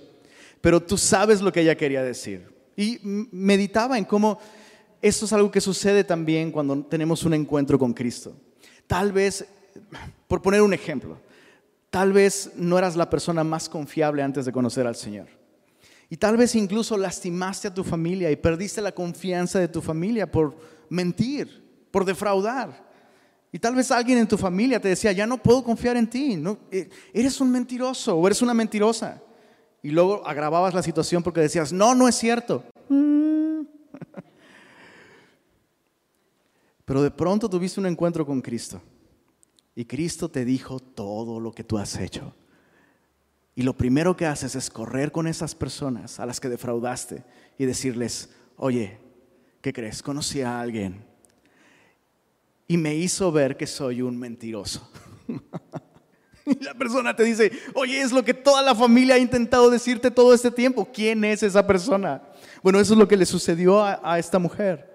pero 0.59 0.81
tú 0.81 0.97
sabes 0.97 1.41
lo 1.41 1.51
que 1.51 1.61
ella 1.61 1.75
quería 1.75 2.03
decir. 2.03 2.53
Y 2.75 2.99
meditaba 3.03 3.97
en 3.97 4.05
cómo 4.05 4.39
esto 5.01 5.25
es 5.25 5.33
algo 5.33 5.51
que 5.51 5.61
sucede 5.61 6.03
también 6.03 6.51
cuando 6.51 6.83
tenemos 6.83 7.23
un 7.23 7.33
encuentro 7.33 7.79
con 7.79 7.93
Cristo. 7.93 8.35
Tal 8.87 9.11
vez, 9.11 9.45
por 10.27 10.41
poner 10.41 10.61
un 10.61 10.73
ejemplo, 10.73 11.19
tal 11.89 12.13
vez 12.13 12.51
no 12.55 12.77
eras 12.77 12.95
la 12.95 13.09
persona 13.09 13.43
más 13.43 13.67
confiable 13.67 14.21
antes 14.21 14.45
de 14.45 14.51
conocer 14.51 14.85
al 14.85 14.95
Señor. 14.95 15.27
Y 16.09 16.17
tal 16.17 16.37
vez 16.37 16.55
incluso 16.55 16.97
lastimaste 16.97 17.69
a 17.69 17.73
tu 17.73 17.83
familia 17.83 18.29
y 18.29 18.35
perdiste 18.35 18.81
la 18.81 18.91
confianza 18.91 19.59
de 19.59 19.69
tu 19.69 19.81
familia 19.81 20.29
por 20.29 20.55
mentir, 20.89 21.63
por 21.89 22.03
defraudar. 22.03 22.90
Y 23.51 23.59
tal 23.59 23.75
vez 23.75 23.91
alguien 23.91 24.17
en 24.17 24.27
tu 24.27 24.37
familia 24.37 24.79
te 24.79 24.87
decía, 24.87 25.11
ya 25.11 25.27
no 25.27 25.37
puedo 25.37 25.63
confiar 25.63 25.97
en 25.97 26.09
ti, 26.09 26.37
no, 26.37 26.57
eh, 26.71 26.89
eres 27.13 27.41
un 27.41 27.51
mentiroso 27.51 28.15
o 28.15 28.25
eres 28.25 28.41
una 28.41 28.53
mentirosa. 28.53 29.21
Y 29.83 29.89
luego 29.89 30.25
agravabas 30.25 30.73
la 30.73 30.81
situación 30.81 31.21
porque 31.21 31.41
decías, 31.41 31.73
no, 31.73 31.93
no 31.93 32.07
es 32.07 32.15
cierto. 32.15 32.63
Pero 36.85 37.01
de 37.01 37.11
pronto 37.11 37.49
tuviste 37.49 37.79
un 37.79 37.87
encuentro 37.87 38.25
con 38.25 38.41
Cristo 38.41 38.81
y 39.75 39.85
Cristo 39.85 40.29
te 40.29 40.45
dijo 40.45 40.79
todo 40.79 41.39
lo 41.39 41.51
que 41.51 41.63
tú 41.63 41.77
has 41.77 41.97
hecho. 41.97 42.33
Y 43.55 43.63
lo 43.63 43.75
primero 43.75 44.15
que 44.15 44.25
haces 44.25 44.55
es 44.55 44.69
correr 44.69 45.11
con 45.11 45.27
esas 45.27 45.55
personas 45.55 46.19
a 46.19 46.25
las 46.25 46.39
que 46.39 46.49
defraudaste 46.49 47.23
y 47.57 47.65
decirles, 47.65 48.29
oye, 48.55 48.97
¿qué 49.61 49.73
crees? 49.73 50.01
Conocí 50.01 50.41
a 50.41 50.61
alguien 50.61 51.03
y 52.71 52.77
me 52.77 52.95
hizo 52.95 53.33
ver 53.33 53.57
que 53.57 53.67
soy 53.67 54.01
un 54.01 54.17
mentiroso. 54.17 54.89
y 56.45 56.63
la 56.63 56.73
persona 56.73 57.13
te 57.13 57.25
dice, 57.25 57.51
oye, 57.73 57.99
es 57.99 58.13
lo 58.13 58.23
que 58.23 58.33
toda 58.33 58.61
la 58.61 58.73
familia 58.73 59.15
ha 59.15 59.17
intentado 59.17 59.69
decirte 59.69 60.09
todo 60.09 60.33
este 60.33 60.51
tiempo. 60.51 60.87
¿Quién 60.89 61.25
es 61.25 61.43
esa 61.43 61.67
persona? 61.67 62.21
Bueno, 62.63 62.79
eso 62.79 62.93
es 62.93 62.99
lo 62.99 63.09
que 63.09 63.17
le 63.17 63.25
sucedió 63.25 63.83
a, 63.83 64.17
esta 64.17 64.39
mujer. 64.39 64.89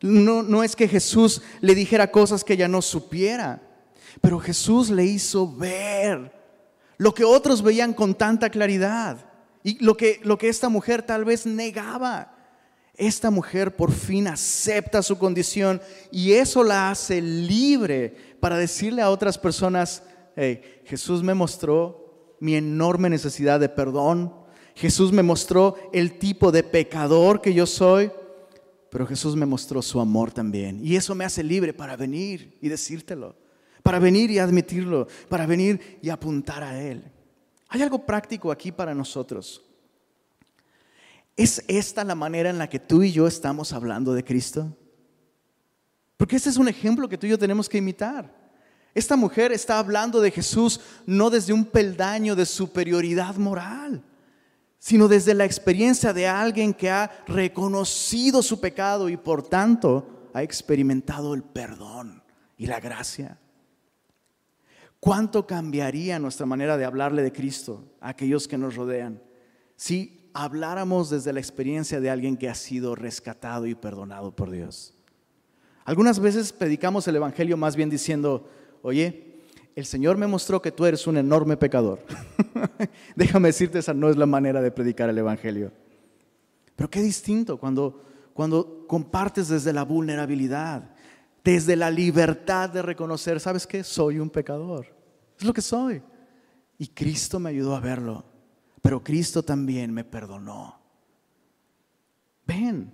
No, 0.00 0.42
no 0.42 0.64
es 0.64 0.74
que 0.74 0.88
Jesús 0.88 1.42
le 1.60 1.74
dijera 1.74 2.10
cosas 2.10 2.42
que 2.42 2.54
ella 2.54 2.68
no 2.68 2.80
supiera, 2.80 3.60
pero 4.22 4.38
Jesús 4.38 4.88
le 4.88 5.04
hizo 5.04 5.54
ver 5.54 6.32
lo 6.96 7.12
que 7.12 7.24
otros 7.24 7.60
veían 7.60 7.92
con 7.92 8.14
tanta 8.14 8.48
claridad 8.48 9.26
y 9.62 9.84
lo 9.84 9.94
que, 9.94 10.22
lo 10.24 10.38
que 10.38 10.48
esta 10.48 10.70
mujer 10.70 11.02
tal 11.02 11.26
vez 11.26 11.44
negaba. 11.44 12.37
Esta 12.98 13.30
mujer 13.30 13.76
por 13.76 13.92
fin 13.92 14.26
acepta 14.26 15.04
su 15.04 15.16
condición 15.18 15.80
y 16.10 16.32
eso 16.32 16.64
la 16.64 16.90
hace 16.90 17.22
libre 17.22 18.14
para 18.40 18.58
decirle 18.58 19.02
a 19.02 19.10
otras 19.10 19.38
personas, 19.38 20.02
hey, 20.34 20.60
Jesús 20.84 21.22
me 21.22 21.32
mostró 21.32 22.36
mi 22.40 22.56
enorme 22.56 23.08
necesidad 23.08 23.60
de 23.60 23.68
perdón, 23.68 24.34
Jesús 24.74 25.12
me 25.12 25.22
mostró 25.22 25.76
el 25.92 26.18
tipo 26.18 26.50
de 26.50 26.64
pecador 26.64 27.40
que 27.40 27.54
yo 27.54 27.66
soy, 27.66 28.10
pero 28.90 29.06
Jesús 29.06 29.36
me 29.36 29.46
mostró 29.46 29.80
su 29.80 30.00
amor 30.00 30.32
también. 30.32 30.80
Y 30.84 30.96
eso 30.96 31.14
me 31.14 31.24
hace 31.24 31.44
libre 31.44 31.72
para 31.72 31.96
venir 31.96 32.58
y 32.60 32.68
decírtelo, 32.68 33.36
para 33.84 34.00
venir 34.00 34.28
y 34.32 34.40
admitirlo, 34.40 35.06
para 35.28 35.46
venir 35.46 35.98
y 36.02 36.10
apuntar 36.10 36.64
a 36.64 36.82
Él. 36.82 37.04
Hay 37.68 37.80
algo 37.80 38.04
práctico 38.04 38.50
aquí 38.50 38.72
para 38.72 38.92
nosotros. 38.92 39.67
¿Es 41.38 41.62
esta 41.68 42.02
la 42.02 42.16
manera 42.16 42.50
en 42.50 42.58
la 42.58 42.68
que 42.68 42.80
tú 42.80 43.04
y 43.04 43.12
yo 43.12 43.28
estamos 43.28 43.72
hablando 43.72 44.12
de 44.12 44.24
Cristo? 44.24 44.76
Porque 46.16 46.34
este 46.34 46.50
es 46.50 46.56
un 46.56 46.66
ejemplo 46.66 47.08
que 47.08 47.16
tú 47.16 47.28
y 47.28 47.30
yo 47.30 47.38
tenemos 47.38 47.68
que 47.68 47.78
imitar. 47.78 48.34
Esta 48.92 49.14
mujer 49.14 49.52
está 49.52 49.78
hablando 49.78 50.20
de 50.20 50.32
Jesús 50.32 50.80
no 51.06 51.30
desde 51.30 51.52
un 51.52 51.64
peldaño 51.64 52.34
de 52.34 52.44
superioridad 52.44 53.36
moral, 53.36 54.02
sino 54.80 55.06
desde 55.06 55.32
la 55.32 55.44
experiencia 55.44 56.12
de 56.12 56.26
alguien 56.26 56.74
que 56.74 56.90
ha 56.90 57.08
reconocido 57.28 58.42
su 58.42 58.60
pecado 58.60 59.08
y 59.08 59.16
por 59.16 59.48
tanto 59.48 60.30
ha 60.34 60.42
experimentado 60.42 61.34
el 61.34 61.44
perdón 61.44 62.20
y 62.56 62.66
la 62.66 62.80
gracia. 62.80 63.38
¿Cuánto 64.98 65.46
cambiaría 65.46 66.18
nuestra 66.18 66.46
manera 66.46 66.76
de 66.76 66.84
hablarle 66.84 67.22
de 67.22 67.30
Cristo 67.30 67.84
a 68.00 68.08
aquellos 68.08 68.48
que 68.48 68.58
nos 68.58 68.74
rodean 68.74 69.22
si 69.76 70.17
habláramos 70.38 71.10
desde 71.10 71.32
la 71.32 71.40
experiencia 71.40 71.98
de 71.98 72.10
alguien 72.10 72.36
que 72.36 72.48
ha 72.48 72.54
sido 72.54 72.94
rescatado 72.94 73.66
y 73.66 73.74
perdonado 73.74 74.30
por 74.30 74.50
Dios? 74.50 74.94
Algunas 75.84 76.20
veces 76.20 76.52
predicamos 76.52 77.08
el 77.08 77.16
Evangelio 77.16 77.56
más 77.56 77.74
bien 77.74 77.90
diciendo, 77.90 78.48
oye, 78.82 79.40
el 79.74 79.84
Señor 79.84 80.16
me 80.16 80.28
mostró 80.28 80.62
que 80.62 80.70
tú 80.70 80.86
eres 80.86 81.08
un 81.08 81.16
enorme 81.16 81.56
pecador. 81.56 82.04
Déjame 83.16 83.48
decirte, 83.48 83.80
esa 83.80 83.92
no 83.92 84.10
es 84.10 84.16
la 84.16 84.26
manera 84.26 84.62
de 84.62 84.70
predicar 84.70 85.10
el 85.10 85.18
Evangelio. 85.18 85.72
Pero 86.76 86.88
qué 86.88 87.02
distinto 87.02 87.56
cuando, 87.56 88.00
cuando 88.32 88.86
compartes 88.86 89.48
desde 89.48 89.72
la 89.72 89.82
vulnerabilidad, 89.82 90.94
desde 91.42 91.74
la 91.74 91.90
libertad 91.90 92.70
de 92.70 92.82
reconocer, 92.82 93.40
¿sabes 93.40 93.66
qué? 93.66 93.82
Soy 93.82 94.20
un 94.20 94.30
pecador. 94.30 94.86
Es 95.36 95.44
lo 95.44 95.52
que 95.52 95.62
soy. 95.62 96.00
Y 96.78 96.86
Cristo 96.86 97.40
me 97.40 97.50
ayudó 97.50 97.74
a 97.74 97.80
verlo, 97.80 98.24
pero 98.82 99.02
Cristo 99.02 99.42
también 99.42 99.92
me 99.92 100.04
perdonó. 100.04 100.78
Ven, 102.46 102.92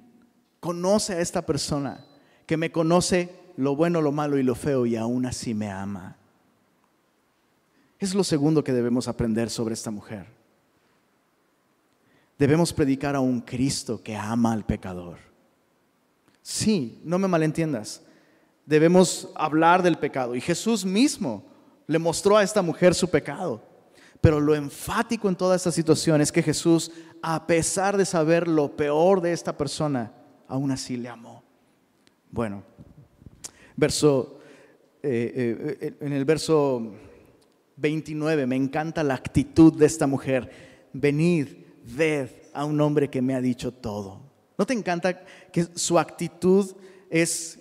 conoce 0.60 1.14
a 1.14 1.20
esta 1.20 1.42
persona 1.42 2.04
que 2.46 2.56
me 2.56 2.72
conoce 2.72 3.44
lo 3.56 3.76
bueno, 3.76 4.02
lo 4.02 4.12
malo 4.12 4.38
y 4.38 4.42
lo 4.42 4.54
feo 4.54 4.86
y 4.86 4.96
aún 4.96 5.26
así 5.26 5.54
me 5.54 5.70
ama. 5.70 6.16
Es 7.98 8.14
lo 8.14 8.24
segundo 8.24 8.64
que 8.64 8.72
debemos 8.72 9.08
aprender 9.08 9.48
sobre 9.48 9.74
esta 9.74 9.90
mujer. 9.90 10.26
Debemos 12.38 12.72
predicar 12.72 13.14
a 13.14 13.20
un 13.20 13.40
Cristo 13.40 14.02
que 14.02 14.16
ama 14.16 14.52
al 14.52 14.64
pecador. 14.64 15.18
Sí, 16.42 17.00
no 17.04 17.18
me 17.18 17.28
malentiendas. 17.28 18.02
Debemos 18.66 19.30
hablar 19.34 19.82
del 19.82 19.96
pecado. 19.96 20.34
Y 20.34 20.40
Jesús 20.40 20.84
mismo 20.84 21.44
le 21.86 21.98
mostró 21.98 22.36
a 22.36 22.42
esta 22.42 22.60
mujer 22.60 22.94
su 22.94 23.08
pecado. 23.08 23.62
Pero 24.24 24.40
lo 24.40 24.54
enfático 24.54 25.28
en 25.28 25.36
toda 25.36 25.54
esta 25.54 25.70
situación 25.70 26.22
es 26.22 26.32
que 26.32 26.42
Jesús, 26.42 26.90
a 27.20 27.46
pesar 27.46 27.98
de 27.98 28.06
saber 28.06 28.48
lo 28.48 28.74
peor 28.74 29.20
de 29.20 29.34
esta 29.34 29.54
persona, 29.54 30.14
aún 30.48 30.70
así 30.70 30.96
le 30.96 31.10
amó. 31.10 31.44
Bueno, 32.30 32.62
verso, 33.76 34.38
eh, 35.02 35.76
eh, 35.78 35.96
en 36.00 36.14
el 36.14 36.24
verso 36.24 36.94
29 37.76 38.46
me 38.46 38.56
encanta 38.56 39.02
la 39.02 39.12
actitud 39.12 39.74
de 39.74 39.84
esta 39.84 40.06
mujer. 40.06 40.88
Venid, 40.94 41.48
ved 41.84 42.30
a 42.54 42.64
un 42.64 42.80
hombre 42.80 43.10
que 43.10 43.20
me 43.20 43.34
ha 43.34 43.42
dicho 43.42 43.74
todo. 43.74 44.22
¿No 44.56 44.64
te 44.64 44.72
encanta 44.72 45.22
que 45.52 45.66
su 45.74 45.98
actitud 45.98 46.74
es... 47.10 47.58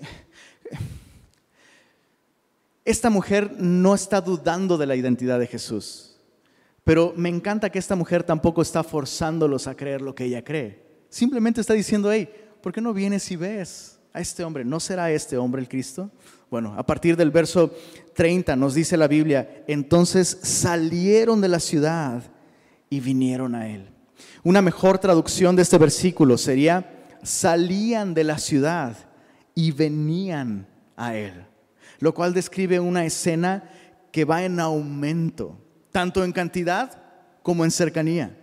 Esta 2.86 3.10
mujer 3.10 3.53
no 3.60 3.93
está 3.93 4.22
dudando 4.22 4.77
de 4.77 4.86
la 4.86 4.96
identidad 4.96 5.39
de 5.39 5.48
Jesús, 5.48 6.12
pero 6.84 7.13
me 7.16 7.30
encanta 7.30 7.70
que 7.70 7.80
esta 7.80 7.96
mujer 7.96 8.24
tampoco 8.24 8.62
está 8.62 8.84
forzándolos 8.84 9.68
a 9.68 9.75
creer 9.75 10.02
lo 10.02 10.13
que 10.13 10.25
ella 10.25 10.44
cree. 10.44 10.84
Simplemente 11.10 11.62
está 11.62 11.74
diciendo, 11.74 12.12
hey, 12.12 12.30
¿por 12.62 12.74
qué 12.74 12.82
no 12.82 12.94
vienes 12.94 13.30
y 13.32 13.36
ves 13.36 14.00
a 14.12 14.20
este 14.20 14.44
hombre? 14.44 14.66
¿No 14.66 14.80
será 14.80 15.12
este 15.12 15.38
hombre 15.38 15.62
el 15.62 15.70
Cristo? 15.70 16.10
Bueno, 16.50 16.75
a 16.78 16.86
partir 16.86 17.16
del 17.16 17.32
verso 17.32 17.74
30 18.16 18.56
nos 18.56 18.74
dice 18.74 18.98
la 18.98 19.08
Biblia, 19.08 19.63
entonces 19.68 20.40
salieron 20.42 21.42
de 21.42 21.48
la 21.48 21.60
ciudad 21.60 22.24
y 22.90 23.00
vinieron 23.00 23.56
a 23.56 23.68
él. 23.70 23.90
Una 24.44 24.62
mejor 24.62 25.00
traducción 25.00 25.56
de 25.56 25.62
este 25.62 25.78
versículo 25.78 26.38
sería, 26.38 27.06
salían 27.24 28.13
de 28.13 28.24
la 28.24 28.38
ciudad 28.38 28.96
y 29.56 29.72
venían 29.72 30.68
a 30.96 31.16
él, 31.16 31.46
lo 32.00 32.13
cual 32.13 32.34
describe 32.34 32.80
una 32.80 33.06
escena 33.06 33.70
que 34.12 34.25
va 34.25 34.44
en 34.44 34.60
aumento, 34.60 35.58
tanto 35.94 36.24
en 36.26 36.34
cantidad 36.34 37.02
como 37.44 37.64
en 37.64 37.72
cercanía. 37.72 38.36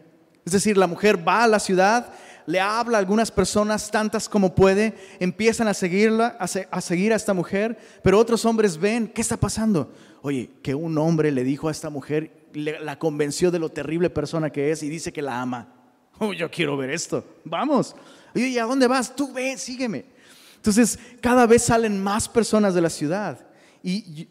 Es 0.46 0.52
decir, 0.52 0.78
la 0.78 0.86
mujer 0.86 1.26
va 1.26 1.44
a 1.44 1.48
la 1.48 1.58
ciudad, 1.58 2.14
le 2.46 2.60
habla 2.60 2.96
a 2.96 3.00
algunas 3.00 3.30
personas, 3.30 3.90
tantas 3.90 4.28
como 4.28 4.54
puede, 4.54 4.94
empiezan 5.18 5.68
a 5.68 5.74
seguirla, 5.74 6.38
a, 6.38 6.80
seguir 6.80 7.12
a 7.12 7.16
esta 7.16 7.34
mujer, 7.34 7.76
pero 8.02 8.18
otros 8.18 8.44
hombres 8.44 8.78
ven, 8.78 9.08
¿qué 9.08 9.20
está 9.20 9.36
pasando? 9.36 9.92
Oye, 10.22 10.50
que 10.62 10.74
un 10.74 10.96
hombre 10.96 11.30
le 11.32 11.44
dijo 11.44 11.68
a 11.68 11.72
esta 11.72 11.90
mujer, 11.90 12.48
la 12.54 12.98
convenció 12.98 13.50
de 13.50 13.58
lo 13.58 13.68
terrible 13.68 14.10
persona 14.10 14.50
que 14.50 14.70
es 14.70 14.82
y 14.82 14.88
dice 14.88 15.12
que 15.12 15.20
la 15.20 15.40
ama. 15.42 15.74
Oh, 16.22 16.34
yo 16.34 16.50
quiero 16.50 16.76
ver 16.76 16.90
esto, 16.90 17.24
vamos. 17.44 17.96
Oye, 18.34 18.48
¿y 18.48 18.58
a 18.58 18.64
dónde 18.64 18.86
vas? 18.86 19.16
Tú 19.16 19.32
ve, 19.32 19.56
sígueme. 19.56 20.04
Entonces, 20.56 20.98
cada 21.22 21.46
vez 21.46 21.62
salen 21.62 22.02
más 22.02 22.28
personas 22.28 22.74
de 22.74 22.82
la 22.82 22.90
ciudad. 22.90 23.38
y 23.82 24.28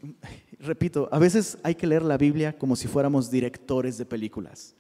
repito, 0.60 1.10
a 1.12 1.20
veces 1.20 1.58
hay 1.64 1.76
que 1.76 1.88
leer 1.88 2.04
la 2.04 2.18
Biblia 2.18 2.58
como 2.58 2.76
si 2.76 2.88
fuéramos 2.88 3.32
directores 3.32 3.98
de 3.98 4.06
películas. 4.06 4.76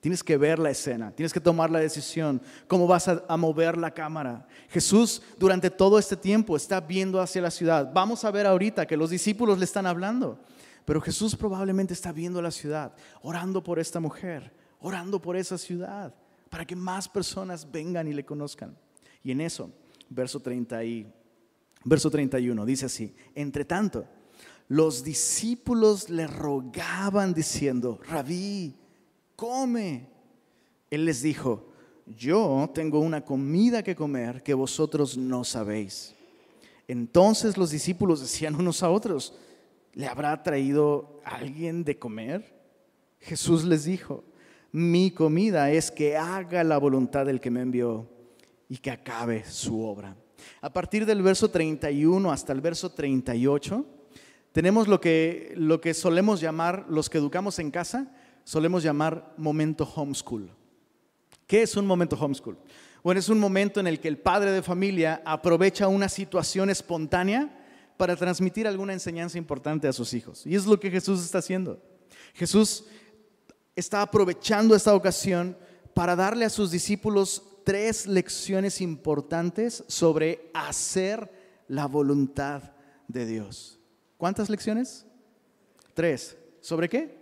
Tienes 0.00 0.24
que 0.24 0.38
ver 0.38 0.58
la 0.58 0.70
escena, 0.70 1.12
tienes 1.12 1.32
que 1.32 1.40
tomar 1.40 1.70
la 1.70 1.78
decisión, 1.78 2.40
cómo 2.66 2.86
vas 2.86 3.06
a, 3.06 3.36
mover 3.36 3.76
la 3.76 3.92
cámara. 3.92 4.46
Jesús 4.70 5.20
durante 5.38 5.70
todo 5.70 5.98
este 5.98 6.16
tiempo 6.16 6.56
está 6.56 6.80
viendo 6.80 7.20
hacia 7.20 7.42
la 7.42 7.50
ciudad. 7.50 7.90
Vamos 7.92 8.24
a 8.24 8.30
ver 8.30 8.46
ahorita 8.46 8.86
que 8.86 8.96
los 8.96 9.10
discípulos 9.10 9.58
le 9.58 9.66
están 9.66 9.86
hablando, 9.86 10.40
pero 10.86 11.02
Jesús 11.02 11.36
probablemente 11.36 11.92
está 11.92 12.12
viendo 12.12 12.40
la 12.40 12.50
ciudad, 12.50 12.94
orando 13.20 13.62
por 13.62 13.78
esta 13.78 14.00
mujer, 14.00 14.54
orando 14.80 15.20
por 15.20 15.36
esa 15.36 15.58
ciudad, 15.58 16.14
para 16.48 16.64
que 16.64 16.74
más 16.74 17.06
personas 17.06 17.70
vengan 17.70 18.08
y 18.08 18.14
le 18.14 18.24
conozcan. 18.24 18.74
Y 19.22 19.32
en 19.32 19.42
eso, 19.42 19.70
verso, 20.08 20.40
30 20.40 20.82
y, 20.82 21.12
verso 21.84 22.10
31 22.10 22.64
dice 22.64 22.86
así, 22.86 23.14
entre 23.34 23.66
tanto, 23.66 24.06
los 24.70 25.02
discípulos 25.02 26.10
le 26.10 26.28
rogaban 26.28 27.34
diciendo, 27.34 27.98
rabí, 28.06 28.76
come. 29.34 30.06
Él 30.88 31.06
les 31.06 31.22
dijo, 31.22 31.72
yo 32.06 32.70
tengo 32.72 33.00
una 33.00 33.24
comida 33.24 33.82
que 33.82 33.96
comer 33.96 34.44
que 34.44 34.54
vosotros 34.54 35.18
no 35.18 35.42
sabéis. 35.42 36.14
Entonces 36.86 37.56
los 37.56 37.70
discípulos 37.72 38.20
decían 38.20 38.54
unos 38.54 38.84
a 38.84 38.90
otros, 38.90 39.34
¿le 39.92 40.06
habrá 40.06 40.40
traído 40.40 41.20
alguien 41.24 41.82
de 41.82 41.98
comer? 41.98 42.54
Jesús 43.18 43.64
les 43.64 43.82
dijo, 43.82 44.22
mi 44.70 45.10
comida 45.10 45.72
es 45.72 45.90
que 45.90 46.16
haga 46.16 46.62
la 46.62 46.78
voluntad 46.78 47.26
del 47.26 47.40
que 47.40 47.50
me 47.50 47.62
envió 47.62 48.08
y 48.68 48.76
que 48.76 48.92
acabe 48.92 49.44
su 49.46 49.82
obra. 49.82 50.16
A 50.60 50.72
partir 50.72 51.04
del 51.04 51.22
verso 51.22 51.50
31 51.50 52.30
hasta 52.30 52.52
el 52.52 52.60
verso 52.60 52.92
38, 52.92 53.96
tenemos 54.52 54.88
lo 54.88 55.00
que, 55.00 55.52
lo 55.56 55.80
que 55.80 55.94
solemos 55.94 56.40
llamar 56.40 56.86
los 56.88 57.08
que 57.08 57.18
educamos 57.18 57.58
en 57.58 57.70
casa, 57.70 58.12
solemos 58.44 58.82
llamar 58.82 59.32
momento 59.36 59.84
homeschool. 59.84 60.50
¿Qué 61.46 61.62
es 61.62 61.76
un 61.76 61.86
momento 61.86 62.16
homeschool? 62.16 62.58
Bueno, 63.02 63.18
es 63.18 63.28
un 63.28 63.38
momento 63.38 63.80
en 63.80 63.86
el 63.86 64.00
que 64.00 64.08
el 64.08 64.18
padre 64.18 64.52
de 64.52 64.62
familia 64.62 65.22
aprovecha 65.24 65.88
una 65.88 66.08
situación 66.08 66.68
espontánea 66.68 67.56
para 67.96 68.16
transmitir 68.16 68.66
alguna 68.66 68.92
enseñanza 68.92 69.38
importante 69.38 69.88
a 69.88 69.92
sus 69.92 70.14
hijos. 70.14 70.46
Y 70.46 70.54
es 70.54 70.66
lo 70.66 70.78
que 70.78 70.90
Jesús 70.90 71.22
está 71.22 71.38
haciendo. 71.38 71.82
Jesús 72.34 72.84
está 73.76 74.02
aprovechando 74.02 74.74
esta 74.74 74.94
ocasión 74.94 75.56
para 75.94 76.16
darle 76.16 76.44
a 76.44 76.50
sus 76.50 76.70
discípulos 76.70 77.42
tres 77.64 78.06
lecciones 78.06 78.80
importantes 78.80 79.84
sobre 79.86 80.50
hacer 80.54 81.30
la 81.68 81.86
voluntad 81.86 82.72
de 83.08 83.26
Dios. 83.26 83.79
¿Cuántas 84.20 84.48
lecciones? 84.48 85.04
Tres. 85.94 86.36
¿Sobre 86.60 86.88
qué? 86.88 87.20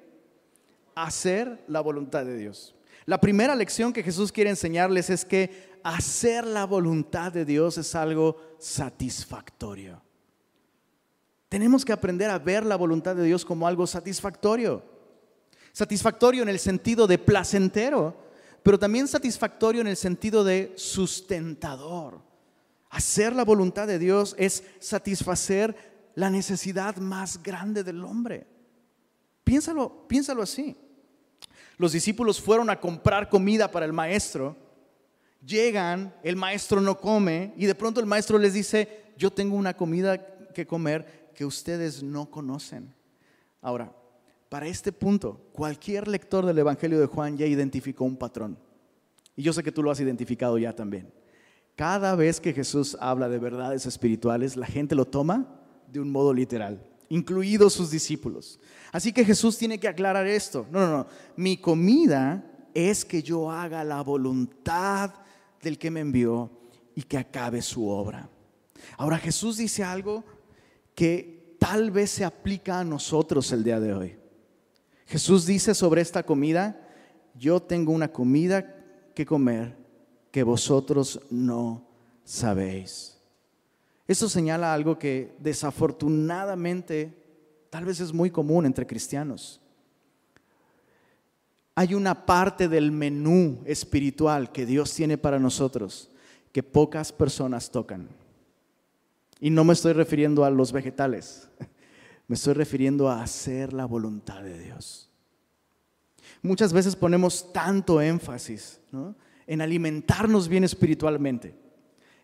hacer 1.05 1.65
la 1.69 1.81
voluntad 1.81 2.25
de 2.25 2.37
Dios. 2.37 2.75
La 3.07 3.21
primera 3.21 3.55
lección 3.55 3.93
que 3.93 4.03
Jesús 4.03 4.33
quiere 4.33 4.51
enseñarles 4.51 5.11
es 5.11 5.25
que 5.25 5.79
hacer 5.83 6.47
la 6.47 6.67
voluntad 6.67 7.33
de 7.33 7.45
Dios 7.45 7.79
es 7.79 7.95
algo 7.95 8.37
satisfactorio. 8.59 10.03
Tenemos 11.49 11.85
que 11.85 11.93
aprender 11.93 12.29
a 12.29 12.39
ver 12.39 12.67
la 12.67 12.77
voluntad 12.77 13.17
de 13.17 13.25
Dios 13.25 13.45
como 13.45 13.67
algo 13.67 13.87
satisfactorio. 13.87 14.83
Satisfactorio 15.73 16.43
en 16.43 16.49
el 16.49 16.59
sentido 16.59 17.07
de 17.07 17.19
placentero, 17.19 18.15
pero 18.63 18.79
también 18.79 19.09
satisfactorio 19.09 19.81
en 19.81 19.87
el 19.87 19.97
sentido 19.97 20.45
de 20.45 20.73
sustentador. 20.77 22.21
Hacer 22.91 23.35
la 23.35 23.45
voluntad 23.45 23.87
de 23.87 23.99
Dios 23.99 24.35
es 24.39 24.65
satisfacer 24.81 25.98
la 26.19 26.31
necesidad 26.31 26.97
más 26.97 27.41
grande 27.41 27.85
del 27.85 28.03
hombre. 28.03 28.45
Piénsalo, 29.45 30.09
piénsalo 30.09 30.43
así. 30.43 30.77
Los 31.77 31.93
discípulos 31.93 32.41
fueron 32.41 32.71
a 32.71 32.81
comprar 32.81 33.29
comida 33.29 33.71
para 33.71 33.87
el 33.87 33.93
maestro, 33.93 34.57
llegan, 35.47 36.13
el 36.25 36.35
maestro 36.35 36.81
no 36.81 36.99
come 36.99 37.55
y 37.57 37.67
de 37.67 37.75
pronto 37.77 38.01
el 38.01 38.07
maestro 38.07 38.37
les 38.37 38.53
dice, 38.53 39.13
yo 39.17 39.31
tengo 39.33 39.55
una 39.55 39.77
comida 39.77 40.19
que 40.53 40.67
comer 40.67 41.31
que 41.37 41.45
ustedes 41.45 42.03
no 42.03 42.29
conocen. 42.29 42.93
Ahora, 43.63 43.95
para 44.49 44.67
este 44.67 44.91
punto, 44.91 45.41
cualquier 45.53 46.09
lector 46.09 46.45
del 46.45 46.59
Evangelio 46.59 46.99
de 46.99 47.07
Juan 47.07 47.37
ya 47.37 47.47
identificó 47.47 48.03
un 48.05 48.17
patrón. 48.17 48.59
Y 49.37 49.43
yo 49.45 49.53
sé 49.53 49.63
que 49.63 49.71
tú 49.71 49.85
lo 49.85 49.93
has 49.93 50.01
identificado 50.01 50.59
ya 50.59 50.75
también. 50.75 51.13
Cada 51.77 52.17
vez 52.17 52.41
que 52.41 52.53
Jesús 52.53 52.97
habla 53.01 53.29
de 53.29 53.39
verdades 53.39 53.87
espirituales, 53.87 54.57
la 54.57 54.67
gente 54.67 54.97
lo 54.97 55.05
toma 55.05 55.58
de 55.91 56.01
un 56.01 56.11
modo 56.11 56.33
literal, 56.33 56.83
incluidos 57.09 57.73
sus 57.73 57.91
discípulos. 57.91 58.61
Así 58.93 59.13
que 59.13 59.25
Jesús 59.25 59.57
tiene 59.57 59.79
que 59.79 59.89
aclarar 59.89 60.27
esto. 60.27 60.67
No, 60.71 60.81
no, 60.81 60.99
no. 60.99 61.07
Mi 61.37 61.57
comida 61.57 62.45
es 62.75 63.05
que 63.05 63.23
yo 63.23 63.51
haga 63.51 63.85
la 63.85 64.03
voluntad 64.03 65.15
del 65.63 65.79
que 65.79 65.91
me 65.91 66.01
envió 66.01 66.51
y 66.95 67.03
que 67.03 67.19
acabe 67.19 67.63
su 67.63 67.89
obra. 67.89 68.29
Ahora 68.97 69.19
Jesús 69.19 69.57
dice 69.57 69.85
algo 69.85 70.25
que 70.95 71.57
tal 71.59 71.91
vez 71.91 72.11
se 72.11 72.25
aplica 72.25 72.81
a 72.81 72.85
nosotros 72.85 73.51
el 73.53 73.65
día 73.65 73.81
de 73.81 73.95
hoy. 73.95 74.17
Jesús 75.07 75.47
dice 75.47 75.75
sobre 75.75 76.01
esta 76.01 76.23
comida, 76.23 76.81
yo 77.35 77.61
tengo 77.61 77.93
una 77.93 78.13
comida 78.13 78.75
que 79.15 79.25
comer 79.25 79.77
que 80.31 80.43
vosotros 80.43 81.21
no 81.31 81.87
sabéis. 82.25 83.18
Esto 84.09 84.27
señala 84.31 84.73
algo 84.73 84.99
que 84.99 85.37
desafortunadamente 85.39 87.15
tal 87.69 87.85
vez 87.85 88.01
es 88.01 88.11
muy 88.11 88.31
común 88.31 88.65
entre 88.65 88.87
cristianos. 88.87 89.61
Hay 91.75 91.93
una 91.95 92.25
parte 92.27 92.69
del 92.69 92.91
menú 92.91 93.63
espiritual 93.67 94.51
que 94.51 94.65
Dios 94.65 94.95
tiene 94.95 95.19
para 95.19 95.39
nosotros 95.39 96.11
que 96.53 96.63
pocas 96.63 97.13
personas 97.13 97.71
tocan. 97.71 98.09
Y 99.41 99.51
no 99.51 99.63
me 99.63 99.75
estoy 99.75 99.93
refiriendo 99.93 100.43
a 100.45 100.51
los 100.51 100.73
vegetales, 100.73 101.49
me 102.27 102.35
estoy 102.35 102.55
refiriendo 102.55 103.11
a 103.11 103.23
hacer 103.23 103.75
la 103.75 103.85
voluntad 103.85 104.43
de 104.43 104.59
Dios. 104.59 105.11
Muchas 106.41 106.73
veces 106.73 106.97
ponemos 106.97 107.53
tanto 107.53 108.01
énfasis 108.01 108.81
en 109.47 109.61
alimentarnos 109.61 110.49
bien 110.49 110.65
espiritualmente. 110.65 111.55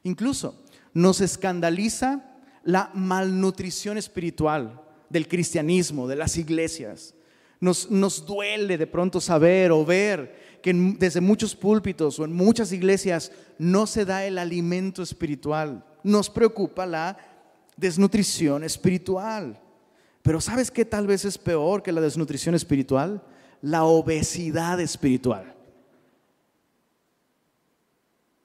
Incluso 0.03 0.64
nos 0.95 1.21
escandaliza 1.21 2.25
la 2.63 2.91
malnutrición 2.95 3.99
espiritual 3.99 4.81
del 5.11 5.29
cristianismo, 5.29 6.09
de 6.09 6.17
las 6.17 6.37
iglesias. 6.39 7.15
Nos, 7.61 7.91
nos 7.91 8.25
duele 8.25 8.79
de 8.79 8.87
pronto 8.87 9.21
saber 9.21 9.73
o 9.73 9.85
ver 9.85 10.61
que 10.63 10.73
desde 10.99 11.21
muchos 11.21 11.55
púlpitos 11.55 12.19
o 12.19 12.25
en 12.25 12.33
muchas 12.33 12.73
iglesias 12.73 13.33
no 13.59 13.87
se 13.87 14.05
da 14.05 14.25
el 14.25 14.39
alimento 14.39 15.03
espiritual. 15.03 15.85
Nos 16.03 16.31
preocupa 16.31 16.87
la 16.87 17.19
desnutrición 17.77 18.65
espiritual. 18.65 19.61
Pero 20.23 20.41
¿sabes 20.41 20.71
qué 20.71 20.85
tal 20.85 21.07
vez 21.07 21.25
es 21.25 21.37
peor 21.37 21.83
que 21.83 21.93
la 21.93 22.01
desnutrición 22.01 22.55
espiritual? 22.55 23.23
La 23.61 23.85
obesidad 23.85 24.81
espiritual. 24.81 25.55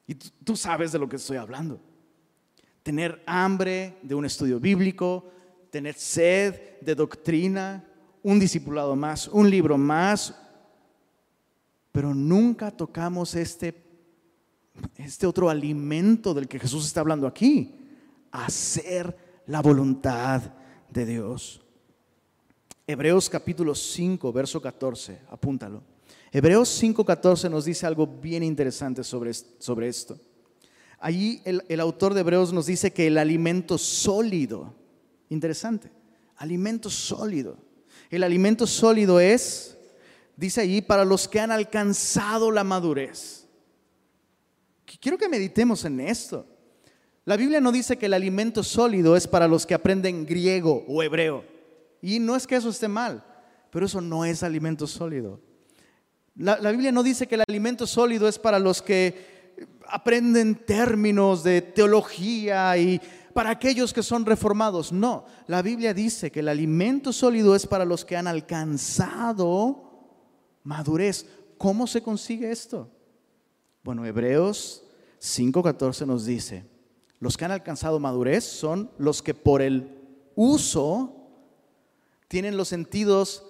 Y 0.07 0.15
tú 0.15 0.55
sabes 0.55 0.91
de 0.91 0.99
lo 0.99 1.07
que 1.07 1.17
estoy 1.17 1.37
hablando. 1.37 1.79
Tener 2.89 3.21
hambre 3.27 3.99
de 4.01 4.15
un 4.15 4.25
estudio 4.25 4.59
bíblico, 4.59 5.23
tener 5.69 5.93
sed 5.93 6.79
de 6.81 6.95
doctrina, 6.95 7.87
un 8.23 8.39
discipulado 8.39 8.95
más, 8.95 9.27
un 9.27 9.47
libro 9.47 9.77
más, 9.77 10.33
pero 11.91 12.15
nunca 12.15 12.71
tocamos 12.71 13.35
este, 13.35 13.79
este 14.95 15.27
otro 15.27 15.51
alimento 15.51 16.33
del 16.33 16.47
que 16.47 16.57
Jesús 16.57 16.87
está 16.87 17.01
hablando 17.01 17.27
aquí, 17.27 17.75
hacer 18.31 19.15
la 19.45 19.61
voluntad 19.61 20.41
de 20.89 21.05
Dios. 21.05 21.61
Hebreos 22.87 23.29
capítulo 23.29 23.75
5, 23.75 24.33
verso 24.33 24.59
14, 24.59 25.19
apúntalo. 25.29 25.83
Hebreos 26.31 26.67
5, 26.69 27.05
14 27.05 27.51
nos 27.51 27.65
dice 27.65 27.85
algo 27.85 28.07
bien 28.07 28.41
interesante 28.41 29.03
sobre, 29.03 29.31
sobre 29.35 29.89
esto. 29.89 30.19
Allí 30.99 31.41
el, 31.45 31.79
autor 31.79 32.13
de 32.13 32.21
Hebreos 32.21 32.51
nos 32.51 32.65
dice 32.65 32.91
que 32.91 33.07
el 33.07 33.17
alimento 33.17 33.77
sólido, 33.77 34.75
Interesante. 35.29 35.91
Alimento 36.37 36.89
sólido. 36.89 37.57
El 38.09 38.23
alimento 38.23 38.65
sólido 38.65 39.19
es, 39.19 39.77
dice 40.35 40.61
allí, 40.61 40.81
para 40.81 41.05
los 41.05 41.27
que 41.27 41.39
han 41.39 41.51
alcanzado 41.51 42.49
la 42.51 42.63
madurez. 42.63 43.47
Quiero 44.99 45.17
que 45.17 45.29
meditemos 45.29 45.85
en 45.85 45.99
esto. 45.99 46.45
La 47.25 47.37
Biblia 47.37 47.61
no 47.61 47.71
dice 47.71 47.97
que 47.97 48.07
el 48.07 48.13
alimento 48.15 48.63
sólido 48.63 49.15
es 49.15 49.27
para 49.27 49.47
los 49.47 49.65
que 49.67 49.75
aprenden 49.75 50.25
griego 50.25 50.83
o 50.87 51.03
hebreo. 51.03 51.45
Y 52.01 52.19
no 52.19 52.35
es 52.35 52.47
que 52.47 52.55
eso 52.55 52.69
esté 52.69 52.87
mal, 52.87 53.23
pero 53.69 53.85
eso 53.85 54.01
no 54.01 54.25
es 54.25 54.41
alimento 54.41 54.87
sólido. 54.87 55.39
La 56.33 56.71
Biblia 56.71 56.91
no 56.91 57.03
dice 57.03 57.27
que 57.27 57.35
el 57.35 57.43
alimento 57.47 57.85
sólido 57.85 58.27
es 58.27 58.39
para 58.39 58.57
los 58.57 58.81
que 58.81 59.38
aprenden 59.87 60.55
términos 60.55 61.43
de 61.43 61.61
teología 61.61 62.77
y 62.77 63.01
para 63.33 63.51
aquellos 63.51 63.93
que 63.93 64.03
son 64.03 64.25
reformados. 64.25 64.91
No, 64.91 65.25
la 65.47 65.61
Biblia 65.61 65.93
dice 65.93 66.31
que 66.31 66.41
el 66.41 66.47
alimento 66.47 67.13
sólido 67.13 67.55
es 67.55 67.67
para 67.67 67.85
los 67.85 68.05
que 68.05 68.17
han 68.17 68.27
alcanzado 68.27 69.89
madurez. 70.63 71.25
¿Cómo 71.57 71.87
se 71.87 72.01
consigue 72.01 72.51
esto? 72.51 72.89
Bueno, 73.83 74.05
Hebreos 74.05 74.83
5:14 75.19 76.05
nos 76.05 76.25
dice, 76.25 76.65
los 77.19 77.37
que 77.37 77.45
han 77.45 77.51
alcanzado 77.51 77.99
madurez 77.99 78.43
son 78.43 78.91
los 78.97 79.21
que 79.21 79.33
por 79.33 79.61
el 79.61 79.97
uso 80.35 81.15
tienen 82.27 82.57
los 82.57 82.67
sentidos 82.67 83.45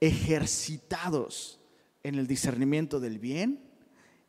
ejercitados 0.00 1.60
en 2.02 2.16
el 2.16 2.26
discernimiento 2.26 3.00
del 3.00 3.18
bien 3.18 3.65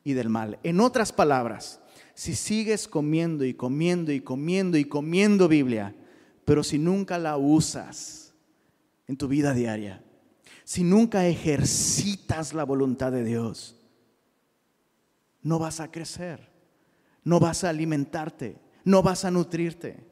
y 0.07 0.13
del 0.13 0.29
mal. 0.29 0.57
En 0.63 0.79
otras 0.79 1.11
palabras, 1.11 1.81
si 2.13 2.33
sigues 2.33 2.87
comiendo 2.87 3.43
y 3.43 3.53
comiendo 3.53 4.13
y 4.13 4.21
comiendo 4.21 4.77
y 4.77 4.85
comiendo 4.85 5.49
Biblia, 5.49 5.93
pero 6.45 6.63
si 6.63 6.79
nunca 6.79 7.19
la 7.19 7.35
usas 7.35 8.33
en 9.05 9.17
tu 9.17 9.27
vida 9.27 9.53
diaria, 9.53 10.01
si 10.63 10.85
nunca 10.85 11.27
ejercitas 11.27 12.53
la 12.53 12.63
voluntad 12.63 13.11
de 13.11 13.25
Dios, 13.25 13.75
no 15.41 15.59
vas 15.59 15.81
a 15.81 15.91
crecer, 15.91 16.39
no 17.25 17.41
vas 17.41 17.65
a 17.65 17.69
alimentarte, 17.69 18.55
no 18.85 19.03
vas 19.03 19.25
a 19.25 19.31
nutrirte. 19.31 20.07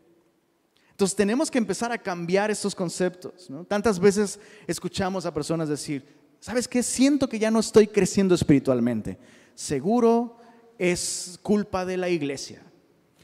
Entonces 0.89 1.15
tenemos 1.15 1.49
que 1.49 1.57
empezar 1.57 1.93
a 1.93 1.97
cambiar 1.97 2.51
estos 2.51 2.75
conceptos. 2.75 3.49
Tantas 3.69 3.97
veces 3.97 4.41
escuchamos 4.67 5.25
a 5.25 5.33
personas 5.33 5.69
decir, 5.69 6.05
¿sabes 6.41 6.67
qué? 6.67 6.83
Siento 6.83 7.29
que 7.29 7.39
ya 7.39 7.49
no 7.49 7.61
estoy 7.61 7.87
creciendo 7.87 8.35
espiritualmente. 8.35 9.17
Seguro 9.55 10.37
es 10.77 11.39
culpa 11.41 11.85
de 11.85 11.97
la 11.97 12.09
iglesia. 12.09 12.61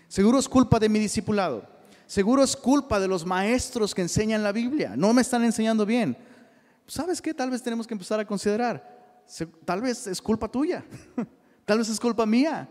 Seguro 0.08 0.39
es 0.39 0.50
culpa 0.50 0.80
de 0.80 0.89
mi 0.89 1.00
discipulado. 1.00 1.70
Seguro 2.08 2.44
es 2.44 2.56
culpa 2.56 3.00
de 3.00 3.08
los 3.08 3.26
maestros 3.26 3.94
que 3.94 4.02
enseñan 4.02 4.44
la 4.44 4.52
Biblia. 4.52 4.96
No 4.98 5.13
me 5.13 5.22
están 5.22 5.44
enseñando 5.44 5.86
bien. 5.86 6.17
¿Sabes 6.88 7.22
qué? 7.22 7.34
Tal 7.34 7.50
vez 7.50 7.62
tenemos 7.62 7.88
que 7.88 7.94
empezar 7.94 8.20
a 8.20 8.26
considerar. 8.26 9.24
Tal 9.63 9.82
vez 9.82 10.08
es 10.08 10.22
culpa 10.22 10.50
tuya. 10.50 10.84
Tal 11.65 11.78
vez 11.78 11.89
es 11.89 12.00
culpa 12.00 12.26
mía. 12.26 12.67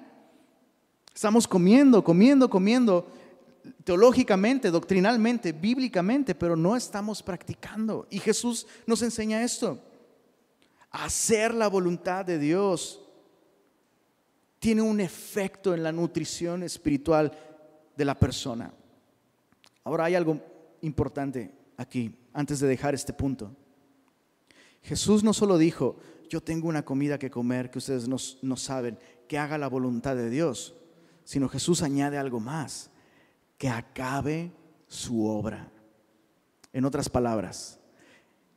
Estamos 1.14 1.46
comiendo, 1.48 2.04
comiendo, 2.04 2.50
comiendo 2.50 3.06
teológicamente, 3.84 4.70
doctrinalmente, 4.70 5.52
bíblicamente, 5.52 6.34
pero 6.34 6.56
no 6.56 6.76
estamos 6.76 7.22
practicando. 7.22 8.06
Y 8.10 8.18
Jesús 8.18 8.66
nos 8.86 9.02
enseña 9.02 9.42
esto. 9.42 9.82
Hacer 10.90 11.54
la 11.54 11.68
voluntad 11.68 12.24
de 12.24 12.38
Dios 12.38 13.00
tiene 14.60 14.82
un 14.82 15.00
efecto 15.00 15.74
en 15.74 15.82
la 15.82 15.90
nutrición 15.90 16.62
espiritual 16.62 17.32
de 17.96 18.04
la 18.04 18.16
persona. 18.18 18.72
Ahora 19.82 20.04
hay 20.04 20.14
algo 20.14 20.38
importante 20.82 21.52
aquí, 21.78 22.14
antes 22.34 22.60
de 22.60 22.68
dejar 22.68 22.94
este 22.94 23.14
punto. 23.14 23.56
Jesús 24.82 25.24
no 25.24 25.32
solo 25.32 25.56
dijo, 25.56 25.98
yo 26.28 26.42
tengo 26.42 26.68
una 26.68 26.84
comida 26.84 27.18
que 27.18 27.30
comer 27.30 27.70
que 27.70 27.78
ustedes 27.78 28.06
no, 28.06 28.56
saben, 28.56 28.98
que 29.26 29.38
haga 29.38 29.58
la 29.58 29.68
voluntad 29.68 30.14
de 30.14 30.28
Dios, 30.28 30.76
sino 31.24 31.48
Jesús 31.48 31.82
añade 31.82 32.18
algo 32.18 32.38
más, 32.38 32.90
que 33.56 33.68
acabe 33.68 34.52
su 34.86 35.26
obra. 35.26 35.72
En 36.72 36.84
otras 36.84 37.08
palabras, 37.08 37.80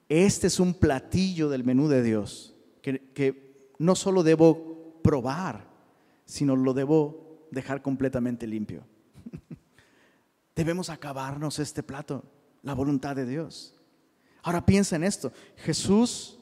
este 0.09 0.47
es 0.47 0.59
un 0.59 0.73
platillo 0.73 1.49
del 1.49 1.63
menú 1.63 1.87
de 1.87 2.03
Dios 2.03 2.55
que 2.81 3.75
no 3.79 3.95
solo 3.95 4.21
debo 4.23 4.99
probar, 5.01 5.72
sino 6.25 6.55
lo 6.55 6.73
debo 6.73 7.47
dejar 7.51 7.81
completamente 7.81 8.47
limpio. 8.47 8.83
Debemos 10.55 10.89
acabarnos 10.89 11.59
este 11.59 11.83
plato, 11.83 12.23
la 12.61 12.73
voluntad 12.73 13.15
de 13.15 13.25
Dios. 13.25 13.75
Ahora 14.41 14.65
piensa 14.65 14.95
en 14.95 15.03
esto. 15.03 15.31
Jesús, 15.57 16.39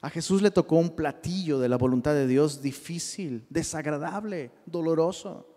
a 0.00 0.10
Jesús 0.10 0.42
le 0.42 0.50
tocó 0.50 0.76
un 0.76 0.94
platillo 0.94 1.58
de 1.58 1.68
la 1.68 1.78
voluntad 1.78 2.14
de 2.14 2.26
Dios 2.26 2.60
difícil, 2.60 3.46
desagradable, 3.48 4.52
doloroso. 4.66 5.48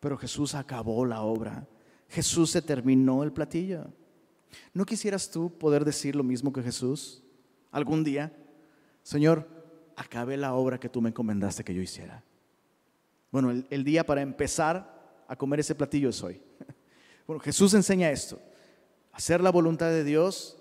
Pero 0.00 0.16
Jesús 0.16 0.54
acabó 0.54 1.04
la 1.04 1.22
obra. 1.22 1.66
Jesús 2.08 2.50
se 2.50 2.62
terminó 2.62 3.24
el 3.24 3.32
platillo. 3.32 3.86
¿No 4.72 4.84
quisieras 4.84 5.30
tú 5.30 5.50
poder 5.50 5.84
decir 5.84 6.14
lo 6.14 6.22
mismo 6.22 6.52
que 6.52 6.62
Jesús 6.62 7.22
algún 7.72 8.04
día? 8.04 8.32
Señor, 9.02 9.48
acabé 9.96 10.36
la 10.36 10.54
obra 10.54 10.78
que 10.78 10.88
tú 10.88 11.00
me 11.00 11.08
encomendaste 11.08 11.64
que 11.64 11.74
yo 11.74 11.82
hiciera. 11.82 12.22
Bueno, 13.34 13.50
el, 13.68 13.82
día 13.82 14.06
para 14.06 14.22
empezar 14.22 15.24
a 15.26 15.34
comer 15.34 15.58
ese 15.58 15.74
platillo 15.74 16.08
es 16.08 16.22
hoy. 16.22 16.40
Bueno, 17.26 17.40
Jesús 17.40 17.74
enseña 17.74 18.12
esto. 18.12 18.38
Hacer 19.10 19.40
la 19.40 19.50
voluntad 19.50 19.88
de 19.88 20.04
Dios 20.04 20.56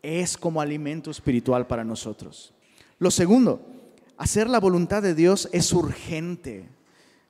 es 0.00 0.38
como 0.38 0.62
alimento 0.62 1.10
espiritual 1.10 1.66
para 1.66 1.84
nosotros. 1.84 2.54
Lo 2.98 3.10
segundo, 3.10 3.60
hacer 4.16 4.48
la 4.48 4.60
voluntad 4.60 5.02
de 5.02 5.14
Dios 5.14 5.46
es 5.52 5.70
urgente. 5.74 6.70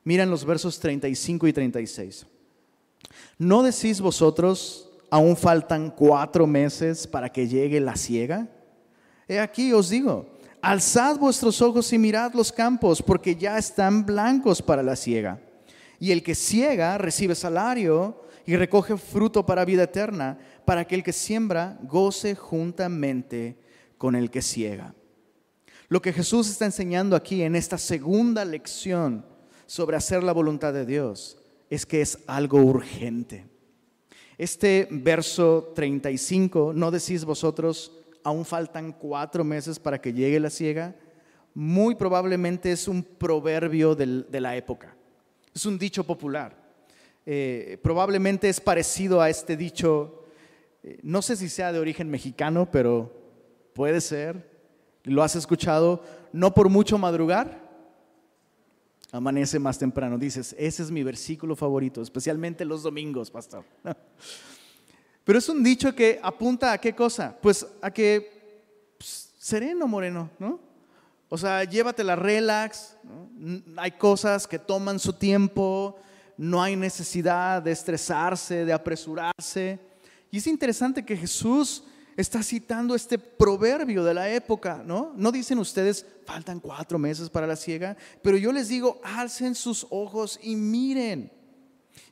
Miren 0.05 0.31
los 0.31 0.45
versos 0.45 0.79
35 0.79 1.49
y 1.49 1.53
36. 1.53 2.27
¿No 3.39 3.65
decís 3.65 4.01
vosotros, 4.01 4.89
aún 5.11 5.37
faltan 5.37 5.91
cuatro 5.91 6.47
meses 6.47 7.09
para 7.09 7.33
que 7.33 7.49
llegue 7.49 7.81
la 7.81 7.97
ciega? 7.97 8.47
He 9.27 9.41
aquí 9.41 9.73
os 9.73 9.89
digo, 9.89 10.36
alzad 10.67 11.17
vuestros 11.19 11.63
ojos 11.63 11.93
y 11.93 11.99
mirad 11.99 12.35
los 12.35 12.51
campos, 12.51 13.01
porque 13.01 13.37
ya 13.37 13.57
están 13.57 14.05
blancos 14.05 14.61
para 14.61 14.83
la 14.83 14.97
ciega. 14.97 15.41
Y 16.01 16.11
el 16.11 16.25
que 16.25 16.35
ciega 16.35 16.99
recibe 16.99 17.37
salario 17.37 18.25
y 18.45 18.57
recoge 18.57 18.97
fruto 18.97 19.47
para 19.47 19.65
vida 19.65 19.85
eterna, 19.85 20.39
para 20.65 20.85
que 20.85 20.97
el 20.97 21.05
que 21.05 21.13
siembra 21.13 21.79
goce 21.83 22.35
juntamente 22.35 23.57
con 23.97 24.17
el 24.17 24.29
que 24.29 24.43
ciega. 24.43 24.93
Lo 25.89 26.03
que 26.03 26.13
Jesús 26.13 26.51
está 26.51 26.65
enseñando 26.65 27.15
aquí 27.15 27.43
en 27.43 27.55
esta 27.55 27.79
segunda 27.79 28.45
lección 28.45 29.25
sobre 29.67 29.97
hacer 29.97 30.25
la 30.25 30.33
voluntad 30.33 30.73
de 30.73 30.85
Dios 30.85 31.39
es 31.71 31.87
que 31.87 32.01
es 32.01 32.19
algo 32.27 32.59
urgente. 32.59 33.47
Este 34.37 34.89
verso 34.91 35.73
35, 35.77 36.73
¿no 36.75 36.91
decís 36.91 37.25
vosotros, 37.25 37.93
aún 38.27 38.45
faltan 38.45 38.91
cuatro 38.91 39.45
meses 39.45 39.79
para 39.79 40.01
que 40.01 40.13
llegue 40.13 40.41
la 40.41 40.51
ciega? 40.51 40.97
Muy 41.55 41.95
probablemente 41.95 42.73
es 42.73 42.89
un 42.89 43.05
proverbio 43.05 43.95
de 43.95 44.41
la 44.41 44.57
época, 44.57 44.97
es 45.55 45.65
un 45.65 45.79
dicho 45.79 46.03
popular. 46.03 46.57
Eh, 47.25 47.79
probablemente 47.85 48.49
es 48.49 48.61
parecido 48.61 49.21
a 49.21 49.31
este 49.31 49.57
dicho, 49.57 50.25
eh, 50.83 50.99
no 51.05 51.23
sé 51.23 51.37
si 51.37 51.49
sea 51.49 51.73
de 51.73 51.79
origen 51.79 52.11
mexicano, 52.11 52.69
pero 52.69 53.13
puede 53.75 54.01
ser, 54.01 54.51
lo 55.05 55.23
has 55.23 55.37
escuchado, 55.37 56.03
no 56.33 56.53
por 56.53 56.69
mucho 56.69 56.99
madrugar, 56.99 57.65
amanece 59.13 59.61
más 59.61 59.79
temprano. 59.79 60.19
Dices, 60.19 60.53
ese 60.59 60.83
es 60.83 60.91
mi 60.91 61.05
versículo 61.05 61.55
favorito, 61.55 62.03
especialmente 62.03 62.65
los 62.65 62.83
domingos, 62.83 63.31
pastor. 63.31 63.65
Pero 65.27 65.41
es 65.41 65.49
un 65.49 65.61
dicho 65.61 65.93
que 65.93 66.21
apunta 66.23 66.71
a 66.71 66.79
qué 66.79 66.95
cosa? 66.95 67.37
Pues 67.43 67.67
a 67.83 67.91
que 67.91 68.95
pues, 68.97 69.35
sereno, 69.41 69.89
moreno, 69.89 70.31
¿no? 70.39 70.61
O 71.29 71.37
sea, 71.37 71.65
llévatela 71.65 72.15
relax, 72.15 72.97
hay 73.77 73.91
cosas 73.91 74.47
que 74.47 74.61
toman 74.61 75.01
su 75.01 75.15
tiempo, 75.15 75.99
no 76.37 76.63
hay 76.63 76.77
necesidad 76.77 77.61
de 77.61 77.73
estresarse, 77.73 78.65
de 78.65 78.73
apresurarse. 78.73 79.81
Y 80.31 80.39
es 80.39 80.47
interesante 80.47 81.05
que 81.05 81.17
Jesús 81.17 81.83
está 82.17 82.41
citando 82.45 82.95
este 82.95 83.19
proverbio 83.19 84.05
de 84.05 84.15
la 84.15 84.31
época, 84.31 84.85
¿no? 84.87 85.13
No 85.17 85.33
dicen 85.33 85.59
ustedes, 85.59 86.07
faltan 86.25 86.61
cuatro 86.61 87.01
meses 87.01 87.29
para 87.31 87.49
la 87.49 87.57
ciega, 87.57 87.97
pero 88.23 88.37
yo 88.37 88.53
les 88.53 88.69
digo, 88.69 89.01
alcen 89.03 89.57
sus 89.57 89.89
ojos 89.91 90.39
y 90.41 90.55
miren. 90.55 91.33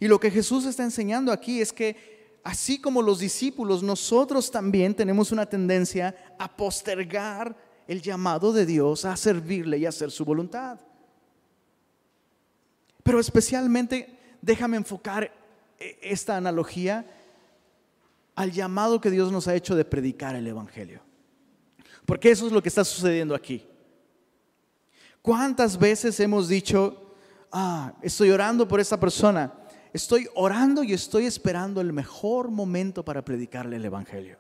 Y 0.01 0.09
lo 0.09 0.19
que 0.19 0.33
Jesús 0.33 0.65
está 0.65 0.83
enseñando 0.83 1.31
aquí 1.31 1.61
es 1.61 1.73
que 1.73 2.14
así 2.45 2.79
como 2.79 3.03
los 3.03 3.19
discípulos, 3.19 3.83
nosotros 3.83 4.51
también 4.51 4.95
tenemos 4.95 5.33
una 5.33 5.47
tendencia 5.47 6.15
a 6.39 6.55
postergar 6.55 7.57
el 7.89 8.03
llamado 8.03 8.53
de 8.53 8.67
Dios 8.67 9.05
a 9.05 9.17
servirle 9.17 9.79
y 9.79 9.87
hacer 9.87 10.11
su 10.11 10.25
voluntad. 10.25 10.79
Pero 13.03 13.19
especialmente 13.19 14.19
déjame 14.41 14.77
enfocar 14.77 15.33
e, 15.79 15.99
esta 16.03 16.37
analogía 16.37 17.07
al 18.35 18.53
llamado 18.53 19.01
que 19.01 19.11
Dios 19.11 19.33
nos 19.33 19.49
ha 19.49 19.55
hecho 19.55 19.75
de 19.75 19.85
predicar 19.85 20.37
el 20.37 20.47
Evangelio. 20.47 21.01
Porque 22.05 22.31
eso 22.31 22.47
es 22.47 22.53
lo 22.53 22.63
que 22.63 22.69
está 22.69 22.85
sucediendo 22.85 23.35
aquí. 23.35 23.67
¿Cuántas 25.23 25.79
veces 25.79 26.19
hemos 26.21 26.49
dicho, 26.49 27.15
ah, 27.51 27.95
estoy 28.03 28.31
orando 28.31 28.69
por 28.69 28.81
esa 28.81 29.01
persona, 29.01 29.53
estoy 29.95 30.29
orando 30.35 30.83
y 30.83 30.93
estoy 30.93 31.25
esperando 31.25 31.81
el 31.81 31.93
mejor 31.93 32.51
momento 32.51 33.03
para 33.05 33.25
predicarle 33.25 33.77
el 33.77 33.85
Evangelio? 33.87 34.37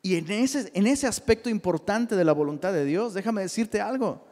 Y 0.00 0.16
en 0.16 0.30
ese, 0.30 0.70
en 0.72 0.86
ese 0.86 1.06
aspecto 1.06 1.50
importante 1.50 2.16
de 2.16 2.24
la 2.24 2.32
voluntad 2.32 2.72
de 2.72 2.86
Dios, 2.86 3.12
déjame 3.12 3.42
decirte 3.42 3.82
algo, 3.82 4.24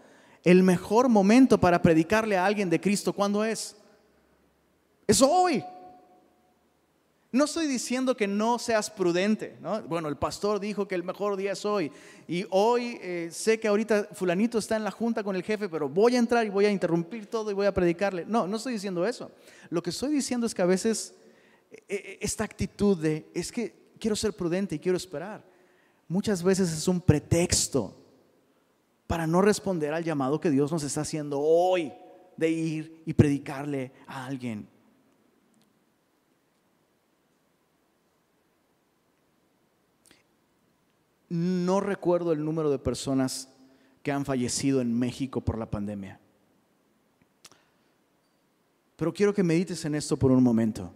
el 0.45 0.63
mejor 0.63 1.09
momento 1.11 1.59
para 1.59 1.83
predicarle 1.83 2.39
a 2.39 2.47
alguien 2.47 2.71
de 2.71 2.81
Cristo, 2.81 3.13
¿cuándo 3.13 3.45
es? 3.45 3.77
Es 5.07 5.21
hoy. 5.21 5.63
No 7.31 7.45
estoy 7.45 7.67
diciendo 7.67 8.17
que 8.17 8.27
no 8.27 8.59
seas 8.59 8.89
prudente, 8.89 9.59
Bueno, 9.87 10.09
el 10.09 10.17
pastor 10.17 10.59
dijo 10.59 10.89
que 10.89 10.95
el 10.95 11.03
mejor 11.03 11.37
día 11.37 11.53
es 11.53 11.65
hoy 11.67 11.93
y 12.27 12.47
hoy 12.49 12.99
eh, 13.03 13.29
sé 13.31 13.61
que 13.61 13.69
ahorita 13.69 14.09
fulanito 14.13 14.57
está 14.57 14.77
en 14.77 14.85
la 14.85 14.91
junta 14.91 15.23
con 15.23 15.37
el 15.37 15.43
jefe, 15.43 15.69
pero 15.69 15.91
voy 15.91 16.17
a 16.17 16.19
entrar 16.19 16.47
y 16.47 16.49
voy 16.49 16.65
a 16.65 16.71
interrumpir 16.71 17.27
todo 17.27 17.51
y 17.51 17.55
voy 17.55 17.67
a 17.67 17.75
predicarle. 17.75 18.25
No, 18.25 18.47
no 18.47 18.57
estoy 18.57 18.73
diciendo 18.73 19.07
eso. 19.07 19.31
Lo 19.69 19.83
que 19.83 19.91
estoy 19.91 20.11
diciendo 20.11 20.47
es 20.47 20.55
que 20.55 20.63
a 20.63 20.67
veces 20.67 21.15
eh, 21.71 21.83
eh, 21.89 22.19
esta 22.23 22.45
actitud 22.45 22.97
de 22.97 23.31
es 23.35 23.53
que 23.53 23.75
quiero 24.01 24.17
ser 24.17 24.33
prudente 24.33 24.77
y 24.77 24.79
quiero 24.79 24.97
esperar, 24.97 25.45
muchas 26.07 26.43
veces 26.43 26.73
es 26.73 26.89
un 26.89 26.99
pretexto 26.99 27.95
para 29.07 29.27
no 29.27 29.43
responder 29.43 29.93
al 29.93 30.05
llamado 30.05 30.41
que 30.41 30.51
Dios 30.51 30.73
nos 30.73 30.83
está 30.83 31.03
haciendo 31.03 31.41
hoy 31.41 31.93
de 32.39 32.49
ir 32.49 33.03
y 33.05 33.13
predicarle 33.13 33.93
a 34.07 34.25
alguien. 34.25 34.67
No 41.29 41.81
recuerdo 41.81 42.33
el 42.33 42.45
número 42.45 42.71
de 42.71 42.79
personas 42.79 43.49
que 44.03 44.13
han 44.13 44.25
fallecido 44.25 44.81
en 44.81 44.99
México 44.99 45.41
por 45.41 45.59
la 45.59 45.71
pandemia. 45.71 46.21
Pero 48.97 49.13
quiero 49.13 49.35
que 49.35 49.43
medites 49.43 49.85
en 49.85 49.95
esto 49.95 50.17
por 50.17 50.33
un 50.33 50.43
momento. 50.43 50.93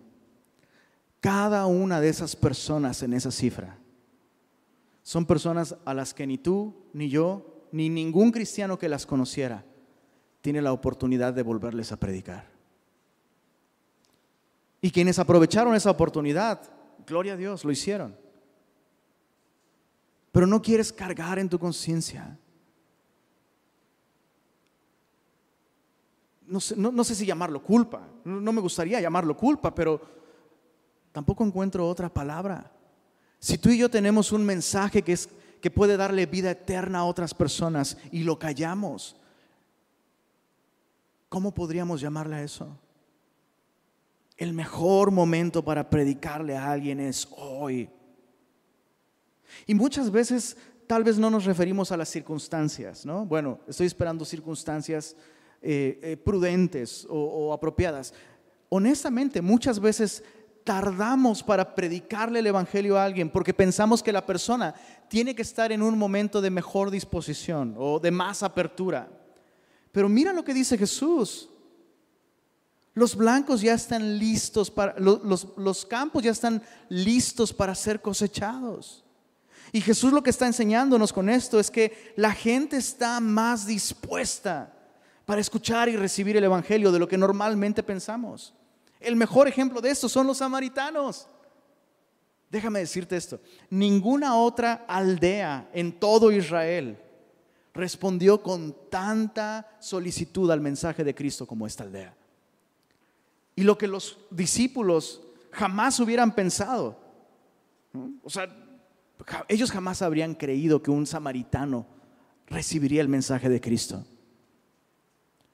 Cada 1.21 1.67
una 1.67 2.01
de 2.01 2.09
esas 2.09 2.35
personas 2.35 3.03
en 3.03 3.13
esa 3.13 3.31
cifra 3.31 3.79
son 5.03 5.27
personas 5.27 5.77
a 5.85 5.95
las 5.95 6.15
que 6.15 6.27
ni 6.27 6.39
tú, 6.39 6.75
ni 6.93 7.09
yo, 7.09 7.67
ni 7.71 7.89
ningún 7.89 8.33
cristiano 8.33 8.79
que 8.79 8.89
las 8.89 9.07
conociera 9.07 9.65
tiene 10.41 10.63
la 10.63 10.73
oportunidad 10.73 11.33
de 11.33 11.43
volverles 11.43 11.93
a 11.93 11.99
predicar. 11.99 12.51
Y 14.81 14.91
quienes 14.91 15.19
aprovecharon 15.19 15.75
esa 15.75 15.91
oportunidad, 15.91 16.61
gloria 17.07 17.35
a 17.35 17.37
Dios, 17.37 17.65
lo 17.65 17.71
hicieron 17.71 18.22
pero 20.33 20.47
no 20.47 20.63
quieres 20.63 20.93
cargar 20.93 21.39
en 21.39 21.49
tu 21.49 21.59
conciencia. 21.59 22.39
No 26.47 26.61
sé, 26.61 27.15
si 27.15 27.25
llamarlo 27.25 27.63
culpa, 27.63 28.07
no, 28.25 28.53
me 28.53 28.61
gustaría 28.61 29.01
llamarlo 29.01 29.37
culpa, 29.37 29.75
pero 29.75 30.01
tampoco 31.13 31.45
encuentro 31.45 31.89
otra 31.89 32.13
palabra. 32.13 32.71
Si 33.39 33.59
tú 33.59 33.71
y 33.71 33.79
yo 33.79 33.91
tenemos 33.91 34.33
un 34.33 34.45
mensaje 34.45 35.03
que, 35.03 35.13
es, 35.13 35.29
que 35.61 35.71
puede 35.71 35.97
darle 35.97 36.27
vida 36.27 36.51
eterna 36.51 37.01
a 37.01 37.05
otras 37.05 37.33
personas 37.33 37.97
y 38.11 38.23
lo 38.23 38.39
callamos, 38.39 39.17
¿cómo 41.29 41.55
podríamos 41.55 42.01
llamarle 42.01 42.37
a 42.37 42.43
eso? 42.43 42.79
El 44.37 44.53
mejor 44.53 45.11
momento 45.11 45.65
para 45.65 45.89
predicarle 45.89 46.57
a 46.57 46.71
alguien 46.71 47.01
es 47.01 47.29
hoy. 47.37 47.89
Y 49.67 49.75
muchas 49.75 50.11
veces 50.11 50.57
tal 50.87 51.05
vez 51.05 51.19
no 51.19 51.31
nos 51.31 51.45
referimos 51.45 51.93
a 51.93 51.97
las 51.97 52.09
circunstancias, 52.09 53.07
¿no? 53.07 53.27
Bueno, 53.27 53.61
estoy 53.67 53.87
esperando 53.87 54.25
circunstancias 54.25 55.17
eh, 55.61 55.99
eh, 56.03 56.17
prudentes 56.17 57.07
o, 57.09 57.17
o 57.17 57.53
apropiadas. 57.53 58.13
Honestamente, 58.69 59.41
muchas 59.41 59.79
veces 59.79 60.25
tardamos 60.65 61.43
para 61.43 61.75
predicarle 61.75 62.39
el 62.39 62.47
Evangelio 62.47 62.99
a 62.99 63.05
alguien 63.05 63.31
porque 63.31 63.55
pensamos 63.55 64.03
que 64.03 64.13
la 64.13 64.25
persona 64.25 64.75
tiene 65.09 65.35
que 65.35 65.43
estar 65.43 65.73
en 65.73 65.83
un 65.83 65.99
momento 65.99 66.41
de 66.41 66.51
mejor 66.51 66.91
disposición 66.91 67.75
o 67.79 67.99
de 67.99 68.11
más 68.11 68.43
apertura. 68.43 69.09
Pero 69.93 70.09
mira 70.09 70.33
lo 70.33 70.45
que 70.45 70.55
dice 70.55 70.79
Jesús. 70.79 71.49
Los 72.95 73.17
blancos 73.17 73.61
ya 73.63 73.75
están 73.75 74.19
listos 74.19 74.71
para, 74.71 74.95
los, 74.99 75.49
los, 75.57 75.87
campos 75.87 76.23
ya 76.23 76.31
están 76.31 76.63
listos 76.89 77.53
para 77.53 77.75
ser 77.75 78.03
cosechados. 78.03 79.05
Y 79.73 79.81
Jesús 79.81 80.13
lo 80.13 80.23
que 80.23 80.31
está 80.31 80.47
enseñándonos 80.47 81.13
con 81.13 81.31
esto 81.31 81.59
es 81.59 81.71
que 81.71 82.13
la 82.17 82.33
gente 82.33 82.77
está 82.77 83.19
más 83.21 83.67
dispuesta 83.67 84.73
para 85.25 85.41
escuchar 85.41 85.89
y 85.89 85.97
recibir 85.97 86.37
el 86.37 86.45
Evangelio 86.45 86.93
de 86.93 86.99
lo 86.99 87.09
que 87.09 87.17
normalmente 87.17 87.83
pensamos. 87.83 88.55
El 89.01 89.17
mejor 89.17 89.49
ejemplo 89.49 89.81
de 89.81 89.91
esto 89.91 90.11
son 90.11 90.27
los 90.27 90.39
samaritanos. 90.39 91.27
Déjame 92.51 92.81
decirte 92.81 93.17
esto, 93.17 93.41
ninguna 93.71 94.37
otra 94.37 94.85
aldea 94.87 95.71
en 95.73 95.99
todo 95.99 96.31
Israel 96.31 96.99
respondió 97.73 98.43
con 98.43 98.77
tanta 98.91 99.75
solicitud 99.81 100.51
al 100.51 100.61
mensaje 100.61 101.03
de 101.03 101.15
Cristo 101.15 101.47
como 101.47 101.67
esta 101.67 101.85
aldea. 101.85 102.15
Y 103.57 103.63
lo 103.63 103.79
que 103.79 103.87
los 103.87 104.19
discípulos 104.31 105.23
jamás 105.51 105.99
hubieran 105.99 106.35
pensado, 106.35 106.99
o 108.23 108.29
sea, 108.29 108.55
ellos 109.49 109.71
jamás 109.71 110.03
habrían 110.03 110.35
creído 110.35 110.83
que 110.83 110.91
un 110.91 111.07
samaritano 111.07 111.87
recibiría 112.47 113.01
el 113.01 113.09
mensaje 113.09 113.49
de 113.49 113.61
Cristo. 113.61 114.05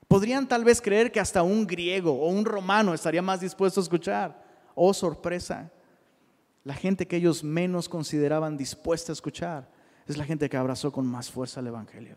Podrían 0.06 0.48
tal 0.48 0.64
vez 0.64 0.80
creer 0.80 1.12
que 1.12 1.20
hasta 1.20 1.42
un 1.42 1.66
griego 1.66 2.12
o 2.12 2.28
un 2.28 2.44
romano 2.44 2.94
estaría 2.94 3.20
más 3.20 3.40
dispuesto 3.40 3.80
a 3.80 3.82
escuchar. 3.82 4.42
Oh, 4.74 4.94
sorpresa. 4.94 5.70
La 6.64 6.74
gente 6.74 7.06
que 7.06 7.16
ellos 7.16 7.44
menos 7.44 7.88
consideraban 7.88 8.56
dispuesta 8.56 9.12
a 9.12 9.14
escuchar 9.14 9.68
es 10.06 10.16
la 10.16 10.24
gente 10.24 10.48
que 10.48 10.56
abrazó 10.56 10.90
con 10.90 11.06
más 11.06 11.30
fuerza 11.30 11.60
el 11.60 11.66
Evangelio. 11.66 12.16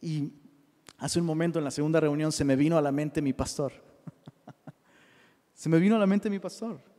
Y 0.00 0.32
hace 0.98 1.18
un 1.18 1.26
momento 1.26 1.58
en 1.58 1.64
la 1.64 1.70
segunda 1.70 1.98
reunión 1.98 2.30
se 2.30 2.44
me 2.44 2.54
vino 2.54 2.78
a 2.78 2.82
la 2.82 2.92
mente 2.92 3.20
mi 3.20 3.32
pastor. 3.32 3.72
se 5.54 5.68
me 5.68 5.78
vino 5.78 5.96
a 5.96 5.98
la 5.98 6.06
mente 6.06 6.30
mi 6.30 6.38
pastor. 6.38 6.93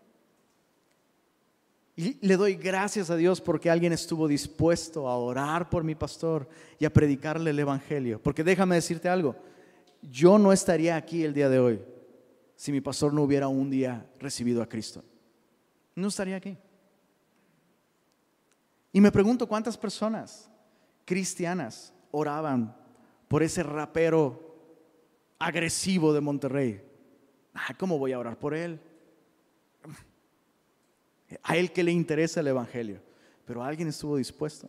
Y 1.95 2.25
le 2.25 2.35
doy 2.35 2.55
gracias 2.55 3.09
a 3.09 3.15
Dios 3.15 3.39
porque 3.39 3.69
alguien 3.69 3.93
estuvo 3.93 4.27
dispuesto 4.27 5.07
a 5.07 5.17
orar 5.17 5.69
por 5.69 5.83
mi 5.83 5.95
pastor 5.95 6.47
y 6.77 6.85
a 6.85 6.91
predicarle 6.91 7.51
el 7.51 7.59
Evangelio. 7.59 8.21
Porque 8.21 8.43
déjame 8.43 8.75
decirte 8.75 9.07
algo, 9.07 9.35
yo 10.01 10.37
no 10.37 10.51
estaría 10.51 10.97
aquí 10.97 11.23
el 11.23 11.33
día 11.33 11.47
de 11.47 11.59
hoy 11.59 11.81
si 12.55 12.71
mi 12.71 12.81
pastor 12.81 13.13
no 13.13 13.23
hubiera 13.23 13.47
un 13.47 13.69
día 13.69 14.09
recibido 14.19 14.61
a 14.61 14.67
Cristo. 14.67 15.03
No 15.95 16.07
estaría 16.09 16.35
aquí. 16.35 16.57
Y 18.91 19.01
me 19.01 19.11
pregunto 19.11 19.47
cuántas 19.47 19.77
personas 19.77 20.49
cristianas 21.05 21.93
oraban 22.11 22.75
por 23.27 23.43
ese 23.43 23.63
rapero 23.63 24.55
agresivo 25.39 26.13
de 26.13 26.21
Monterrey. 26.21 26.81
Ah, 27.53 27.73
¿Cómo 27.77 27.97
voy 27.97 28.13
a 28.13 28.19
orar 28.19 28.37
por 28.37 28.53
él? 28.53 28.79
A 31.45 31.55
él 31.55 31.71
que 31.71 31.83
le 31.83 31.91
interesa 31.91 32.41
el 32.41 32.47
Evangelio, 32.47 32.99
pero 33.45 33.63
alguien 33.63 33.87
estuvo 33.87 34.17
dispuesto. 34.17 34.67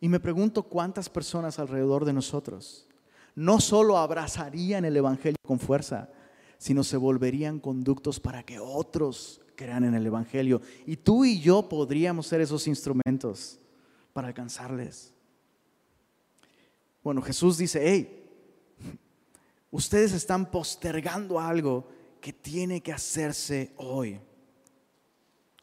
Y 0.00 0.08
me 0.08 0.20
pregunto 0.20 0.62
cuántas 0.62 1.08
personas 1.08 1.58
alrededor 1.58 2.04
de 2.04 2.12
nosotros 2.12 2.86
no 3.34 3.60
solo 3.60 3.98
abrazarían 3.98 4.84
el 4.84 4.96
Evangelio 4.96 5.38
con 5.44 5.58
fuerza, 5.58 6.08
sino 6.56 6.84
se 6.84 6.96
volverían 6.96 7.58
conductos 7.58 8.20
para 8.20 8.44
que 8.44 8.58
otros 8.58 9.40
crean 9.56 9.84
en 9.84 9.94
el 9.94 10.06
Evangelio. 10.06 10.60
Y 10.86 10.96
tú 10.96 11.24
y 11.24 11.40
yo 11.40 11.68
podríamos 11.68 12.26
ser 12.26 12.40
esos 12.40 12.66
instrumentos 12.68 13.58
para 14.12 14.28
alcanzarles. 14.28 15.12
Bueno, 17.02 17.20
Jesús 17.22 17.58
dice, 17.58 17.80
hey, 17.82 18.24
ustedes 19.70 20.12
están 20.12 20.50
postergando 20.50 21.40
algo 21.40 21.88
que 22.20 22.32
tiene 22.32 22.80
que 22.80 22.92
hacerse 22.92 23.72
hoy. 23.76 24.20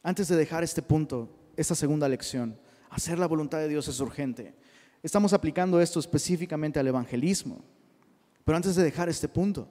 Antes 0.03 0.27
de 0.27 0.35
dejar 0.35 0.63
este 0.63 0.81
punto, 0.81 1.29
esta 1.55 1.75
segunda 1.75 2.09
lección, 2.09 2.57
hacer 2.89 3.19
la 3.19 3.27
voluntad 3.27 3.59
de 3.59 3.67
Dios 3.67 3.87
es 3.87 3.99
urgente. 3.99 4.55
Estamos 5.03 5.33
aplicando 5.33 5.79
esto 5.79 5.99
específicamente 5.99 6.79
al 6.79 6.87
evangelismo. 6.87 7.63
Pero 8.43 8.55
antes 8.55 8.75
de 8.75 8.83
dejar 8.83 9.09
este 9.09 9.27
punto, 9.27 9.69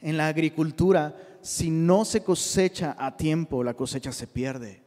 en 0.00 0.16
la 0.16 0.28
agricultura, 0.28 1.16
si 1.40 1.70
no 1.70 2.04
se 2.04 2.22
cosecha 2.22 2.94
a 2.98 3.16
tiempo, 3.16 3.64
la 3.64 3.74
cosecha 3.74 4.12
se 4.12 4.26
pierde. 4.26 4.82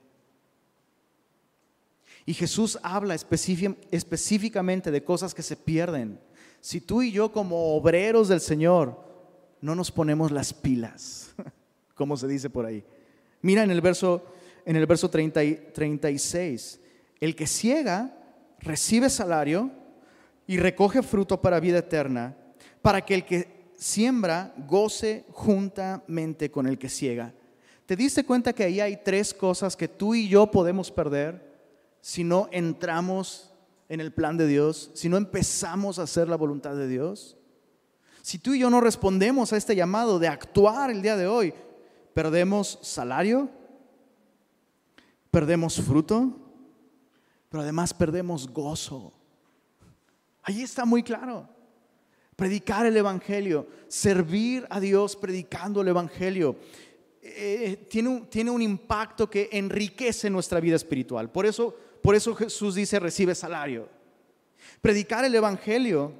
Y 2.25 2.33
Jesús 2.33 2.77
habla 2.83 3.15
específicamente 3.15 4.91
de 4.91 5.03
cosas 5.03 5.33
que 5.33 5.41
se 5.41 5.55
pierden. 5.55 6.19
Si 6.59 6.81
tú 6.81 7.01
y 7.01 7.11
yo 7.11 7.31
como 7.31 7.75
obreros 7.75 8.27
del 8.27 8.41
Señor 8.41 9.05
no 9.61 9.75
nos 9.75 9.91
ponemos 9.91 10.31
las 10.31 10.53
pilas, 10.53 11.33
como 11.95 12.17
se 12.17 12.27
dice 12.27 12.49
por 12.49 12.65
ahí, 12.65 12.83
Mira 13.41 13.63
en 13.63 13.71
el 13.71 13.81
verso, 13.81 14.25
en 14.65 14.75
el 14.75 14.85
verso 14.85 15.09
36, 15.09 16.79
el 17.19 17.35
que 17.35 17.47
ciega 17.47 18.17
recibe 18.59 19.09
salario 19.09 19.71
y 20.45 20.57
recoge 20.57 21.03
fruto 21.03 21.41
para 21.41 21.59
vida 21.59 21.79
eterna, 21.79 22.35
para 22.81 23.03
que 23.03 23.13
el 23.13 23.25
que 23.25 23.71
siembra 23.75 24.53
goce 24.67 25.25
juntamente 25.31 26.49
con 26.49 26.67
el 26.67 26.77
que 26.77 26.89
ciega. 26.89 27.33
¿Te 27.85 27.95
diste 27.95 28.25
cuenta 28.25 28.53
que 28.53 28.63
ahí 28.63 28.81
hay 28.81 28.97
tres 29.03 29.33
cosas 29.33 29.77
que 29.77 29.87
tú 29.87 30.15
y 30.15 30.27
yo 30.27 30.51
podemos 30.51 30.91
perder 30.91 31.47
si 32.01 32.23
no 32.23 32.49
entramos 32.51 33.53
en 33.87 34.01
el 34.01 34.11
plan 34.11 34.35
de 34.35 34.47
Dios, 34.47 34.91
si 34.93 35.07
no 35.07 35.17
empezamos 35.17 35.99
a 35.99 36.03
hacer 36.03 36.27
la 36.27 36.35
voluntad 36.35 36.75
de 36.75 36.87
Dios? 36.87 37.37
Si 38.21 38.39
tú 38.39 38.53
y 38.53 38.59
yo 38.59 38.69
no 38.69 38.81
respondemos 38.81 39.53
a 39.53 39.57
este 39.57 39.75
llamado 39.75 40.19
de 40.19 40.27
actuar 40.27 40.91
el 40.91 41.01
día 41.01 41.15
de 41.15 41.27
hoy, 41.27 41.53
perdemos 42.17 42.79
salario, 42.81 43.47
perdemos 45.29 45.79
fruto, 45.79 46.35
pero 47.47 47.61
además 47.61 47.93
perdemos 47.93 48.51
gozo. 48.51 49.13
Allí 50.41 50.63
está 50.63 50.83
muy 50.83 51.03
claro. 51.03 51.47
Predicar 52.35 52.87
el 52.87 52.97
Evangelio, 52.97 53.67
servir 53.87 54.65
a 54.71 54.79
Dios 54.79 55.15
predicando 55.15 55.81
el 55.81 55.89
Evangelio, 55.89 56.55
eh, 57.21 57.85
tiene, 57.87 58.09
un, 58.09 58.25
tiene 58.25 58.49
un 58.49 58.63
impacto 58.63 59.29
que 59.29 59.49
enriquece 59.51 60.27
nuestra 60.31 60.59
vida 60.59 60.75
espiritual. 60.75 61.31
Por 61.31 61.45
eso, 61.45 61.71
por 62.01 62.15
eso 62.15 62.33
Jesús 62.33 62.73
dice, 62.73 62.99
recibe 62.99 63.35
salario. 63.35 63.89
Predicar 64.81 65.23
el 65.23 65.35
Evangelio 65.35 66.13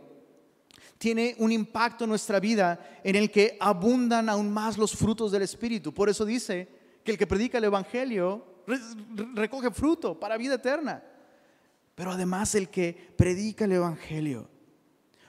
tiene 0.97 1.36
un 1.39 1.51
impacto 1.51 2.03
en 2.03 2.10
nuestra 2.10 2.39
vida 2.39 2.99
en 3.03 3.15
el 3.15 3.29
que 3.29 3.57
abundan 3.60 4.29
aún 4.29 4.51
más 4.51 4.77
los 4.77 4.95
frutos 4.95 5.31
del 5.31 5.43
Espíritu. 5.43 5.93
Por 5.93 6.10
eso 6.10 6.25
dice 6.25 6.67
que 7.03 7.12
el 7.12 7.17
que 7.17 7.27
predica 7.27 7.57
el 7.57 7.65
Evangelio 7.65 8.63
recoge 9.33 9.71
fruto 9.71 10.19
para 10.19 10.38
vida 10.38 10.55
eterna. 10.55 11.03
Pero 11.95 12.12
además 12.12 12.55
el 12.55 12.69
que 12.69 13.13
predica 13.15 13.65
el 13.65 13.73
Evangelio 13.73 14.49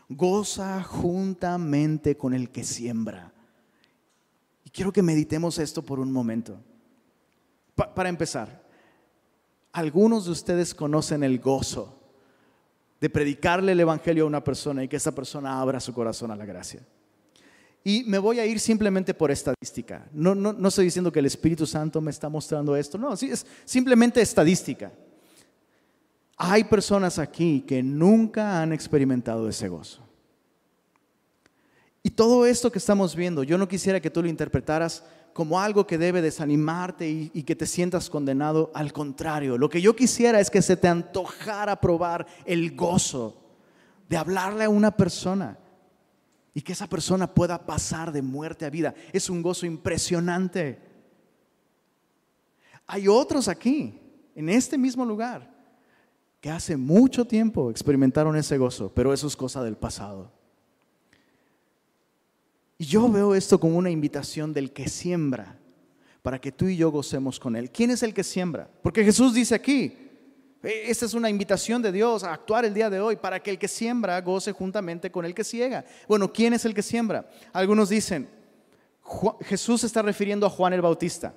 goza 0.09 0.83
juntamente 0.83 2.17
con 2.17 2.33
el 2.33 2.51
que 2.51 2.65
siembra. 2.65 3.33
Y 4.65 4.71
quiero 4.71 4.93
que 4.93 5.03
meditemos 5.03 5.59
esto 5.59 5.83
por 5.83 6.01
un 6.01 6.11
momento. 6.11 6.61
para 7.75 8.09
empezar, 8.09 8.67
algunos 9.73 10.25
de 10.25 10.33
ustedes 10.33 10.75
conocen 10.75 11.23
el 11.23 11.39
gozo 11.39 11.98
de 13.01 13.11
predicarle 13.11 13.73
el 13.73 13.81
Evangelio 13.81 14.25
a 14.25 14.27
una 14.27 14.43
persona 14.43 14.83
y 14.83 14.89
que 14.89 14.97
esa 14.97 15.15
persona 15.15 15.61
abra 15.61 15.81
su 15.81 15.93
corazón 15.93 16.31
a 16.31 16.37
la 16.37 16.45
gracia. 16.45 16.81
Y 17.85 18.05
me 18.05 18.19
voy 18.19 18.41
a 18.41 18.47
ir 18.47 18.59
simplemente 18.59 19.15
por 19.15 19.31
estadística. 19.31 20.07
No, 20.13 20.35
no, 20.35 20.53
no 20.53 20.69
estoy 20.69 20.87
diciendo 20.87 21.13
que 21.13 21.21
el 21.21 21.27
Espíritu 21.27 21.67
Santo 21.67 22.01
me 22.01 22.11
está 22.11 22.29
mostrando 22.29 22.77
esto, 22.77 22.99
no, 22.99 23.15
es 23.15 23.47
simplemente 23.65 24.21
estadística. 24.21 24.93
Hay 26.37 26.65
personas 26.65 27.19
aquí 27.19 27.65
que 27.67 27.83
nunca 27.83 28.61
han 28.63 28.73
experimentado 28.73 29.49
ese 29.49 29.69
gozo. 29.69 30.09
Y 32.03 32.11
todo 32.11 32.47
esto 32.47 32.71
que 32.71 32.79
estamos 32.79 33.15
viendo, 33.17 33.43
yo 33.43 33.59
no 33.59 33.69
quisiera 33.69 34.01
que 34.01 34.11
tú 34.11 34.23
lo 34.23 34.29
interpretaras 34.29 35.05
como 35.39 35.61
algo 35.61 35.87
que 35.87 35.99
debe 35.99 36.21
desanimarte 36.21 37.09
y, 37.09 37.45
que 37.45 37.55
te 37.55 37.65
sientas 37.65 38.11
condenado. 38.11 38.73
Al 38.75 38.93
contrario, 38.93 39.57
lo 39.57 39.69
que 39.69 39.81
yo 39.81 39.95
quisiera 39.95 40.41
es 40.41 40.51
que 40.51 40.63
se 40.63 40.77
te 40.77 40.89
antojara 40.89 41.81
probar 41.81 42.27
el 42.45 42.75
gozo 42.75 43.41
de 44.09 44.17
hablarle 44.17 44.65
a 44.65 44.69
una 44.69 44.97
persona 44.97 45.57
y 46.55 46.63
que 46.63 46.73
esa 46.73 46.89
persona 46.89 47.33
pueda 47.33 47.65
pasar 47.65 48.11
de 48.11 48.21
muerte 48.21 48.67
a 48.67 48.71
vida. 48.71 48.95
Es 49.13 49.31
un 49.31 49.41
gozo 49.41 49.65
impresionante. 49.65 50.81
Hay 52.89 53.07
otros 53.07 53.47
aquí, 53.47 53.97
en 54.35 54.49
este 54.49 54.77
mismo 54.77 55.05
lugar, 55.05 55.55
que 56.41 56.51
hace 56.51 56.77
mucho 56.77 57.25
tiempo 57.25 57.71
experimentaron 57.71 58.35
ese 58.35 58.59
gozo, 58.59 58.91
pero 58.93 59.13
eso 59.13 59.29
es 59.29 59.37
cosa 59.37 59.63
del 59.63 59.77
pasado. 59.77 60.33
Y 62.79 62.87
yo 62.87 63.09
veo 63.09 63.35
esto 63.35 63.59
como 63.59 63.77
una 63.77 63.91
invitación 63.91 64.55
del 64.55 64.73
que 64.73 64.89
siembra, 64.89 65.59
para 66.23 66.41
que 66.41 66.53
tú 66.53 66.67
y 66.67 66.77
yo 66.77 66.91
gocemos 66.91 67.41
con 67.41 67.57
él. 67.57 67.71
¿Quién 67.71 67.91
es 67.91 68.05
el 68.05 68.15
que 68.15 68.23
siembra? 68.23 68.71
Porque 68.83 69.05
Jesús 69.05 69.35
dice 69.35 69.57
aquí, 69.57 69.97
E, 70.63 70.91
esta 70.91 71.07
es 71.07 71.15
una 71.15 71.31
invitación 71.31 71.83
de 71.83 71.93
Dios 71.93 72.25
a 72.25 72.33
actuar 72.33 72.65
el 72.65 72.75
día 72.75 72.91
de 72.91 73.01
hoy 73.01 73.17
para 73.17 73.41
que 73.41 73.51
el 73.51 73.59
que 73.59 73.69
siembra 73.69 74.21
goce 74.21 74.53
juntamente 74.53 75.11
con 75.11 75.25
el 75.25 75.35
que 75.35 75.45
ciega. 75.45 75.85
Bueno, 76.07 76.33
¿quién 76.33 76.53
es 76.53 76.65
el 76.65 76.75
que 76.75 76.83
siembra? 76.83 77.29
Algunos 77.53 77.89
dicen, 77.89 78.29
Jesús 79.41 79.85
está 79.85 80.03
refiriendo 80.03 80.47
a 80.47 80.51
Juan 80.51 80.73
el 80.73 80.83
Bautista. 80.83 81.35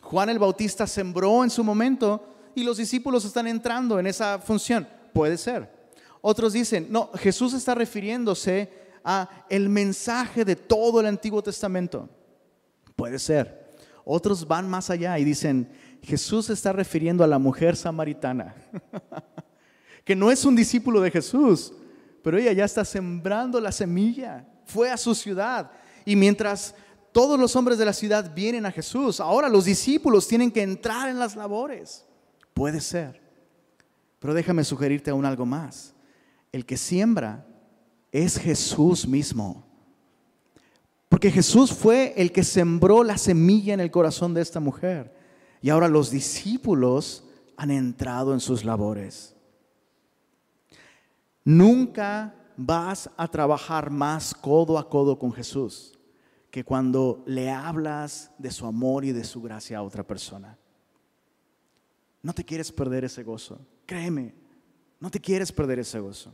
Juan 0.00 0.28
el 0.28 0.38
Bautista 0.38 0.86
sembró 0.86 1.44
en 1.44 1.50
su 1.50 1.64
momento 1.64 2.24
y 2.54 2.62
los 2.62 2.76
discípulos 2.76 3.24
están 3.24 3.46
entrando 3.46 3.98
en 3.98 4.06
esa 4.06 4.38
función. 4.38 4.86
Puede 5.12 5.36
ser. 5.38 5.68
Otros 6.20 6.52
dicen, 6.52 6.86
no, 6.90 7.10
Jesús 7.14 7.52
está 7.52 7.74
refiriéndose 7.74 8.83
a 9.04 9.28
el 9.50 9.68
mensaje 9.68 10.44
de 10.44 10.56
todo 10.56 11.00
el 11.00 11.06
Antiguo 11.06 11.42
Testamento. 11.42 12.08
Puede 12.96 13.18
ser. 13.18 13.64
Otros 14.04 14.46
van 14.46 14.68
más 14.68 14.90
allá 14.90 15.18
y 15.18 15.24
dicen, 15.24 15.70
Jesús 16.02 16.50
está 16.50 16.72
refiriendo 16.72 17.24
a 17.24 17.26
la 17.26 17.38
mujer 17.38 17.76
samaritana, 17.76 18.54
que 20.04 20.14
no 20.14 20.30
es 20.30 20.44
un 20.44 20.54
discípulo 20.54 21.00
de 21.00 21.10
Jesús, 21.10 21.72
pero 22.22 22.38
ella 22.38 22.52
ya 22.52 22.64
está 22.64 22.84
sembrando 22.84 23.60
la 23.60 23.72
semilla, 23.72 24.46
fue 24.66 24.90
a 24.90 24.96
su 24.96 25.14
ciudad 25.14 25.70
y 26.04 26.16
mientras 26.16 26.74
todos 27.12 27.38
los 27.38 27.54
hombres 27.56 27.78
de 27.78 27.84
la 27.84 27.92
ciudad 27.92 28.34
vienen 28.34 28.66
a 28.66 28.72
Jesús, 28.72 29.20
ahora 29.20 29.48
los 29.48 29.64
discípulos 29.64 30.28
tienen 30.28 30.50
que 30.50 30.62
entrar 30.62 31.08
en 31.08 31.18
las 31.18 31.36
labores. 31.36 32.04
Puede 32.52 32.80
ser, 32.80 33.20
pero 34.18 34.34
déjame 34.34 34.64
sugerirte 34.64 35.10
aún 35.10 35.24
algo 35.24 35.46
más. 35.46 35.94
El 36.52 36.66
que 36.66 36.76
siembra 36.76 37.46
es 38.14 38.38
Jesús 38.38 39.08
mismo. 39.08 39.66
Porque 41.08 41.32
Jesús 41.32 41.72
fue 41.72 42.14
el 42.16 42.30
que 42.30 42.44
sembró 42.44 43.02
la 43.02 43.18
semilla 43.18 43.74
en 43.74 43.80
el 43.80 43.90
corazón 43.90 44.32
de 44.34 44.40
esta 44.40 44.60
mujer. 44.60 45.12
Y 45.60 45.68
ahora 45.68 45.88
los 45.88 46.12
discípulos 46.12 47.24
han 47.56 47.72
entrado 47.72 48.32
en 48.32 48.38
sus 48.38 48.64
labores. 48.64 49.34
Nunca 51.44 52.36
vas 52.56 53.10
a 53.16 53.26
trabajar 53.26 53.90
más 53.90 54.32
codo 54.32 54.78
a 54.78 54.88
codo 54.88 55.18
con 55.18 55.32
Jesús 55.32 55.98
que 56.52 56.62
cuando 56.62 57.24
le 57.26 57.50
hablas 57.50 58.30
de 58.38 58.52
su 58.52 58.64
amor 58.64 59.04
y 59.04 59.10
de 59.10 59.24
su 59.24 59.42
gracia 59.42 59.78
a 59.78 59.82
otra 59.82 60.06
persona. 60.06 60.56
No 62.22 62.32
te 62.32 62.44
quieres 62.44 62.70
perder 62.70 63.04
ese 63.04 63.24
gozo, 63.24 63.58
créeme, 63.84 64.36
no 65.00 65.10
te 65.10 65.18
quieres 65.18 65.50
perder 65.50 65.80
ese 65.80 65.98
gozo. 65.98 66.32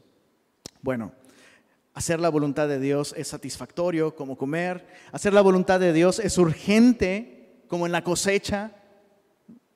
Bueno, 0.83 1.12
hacer 1.94 2.20
la 2.20 2.29
voluntad 2.29 2.68
de 2.68 2.81
Dios 2.81 3.14
es 3.16 3.29
satisfactorio 3.29 4.14
como 4.14 4.37
comer, 4.37 4.87
hacer 5.12 5.33
la 5.33 5.40
voluntad 5.40 5.81
de 5.81 5.92
Dios 5.92 6.18
es 6.18 6.38
urgente 6.38 7.62
como 7.66 7.87
en 7.87 7.92
la 7.92 8.05
cosecha, 8.05 8.72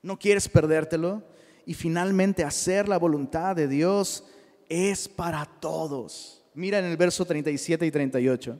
no 0.01 0.19
quieres 0.19 0.47
perdértelo. 0.47 1.23
Y 1.65 1.73
finalmente 1.73 2.43
hacer 2.43 2.87
la 2.87 2.99
voluntad 2.99 3.55
de 3.55 3.67
Dios 3.67 4.23
es 4.69 5.07
para 5.07 5.45
todos. 5.45 6.43
Mira 6.53 6.77
en 6.77 6.85
el 6.85 6.95
verso 6.95 7.25
37 7.25 7.85
y 7.87 7.91
38. 7.91 8.59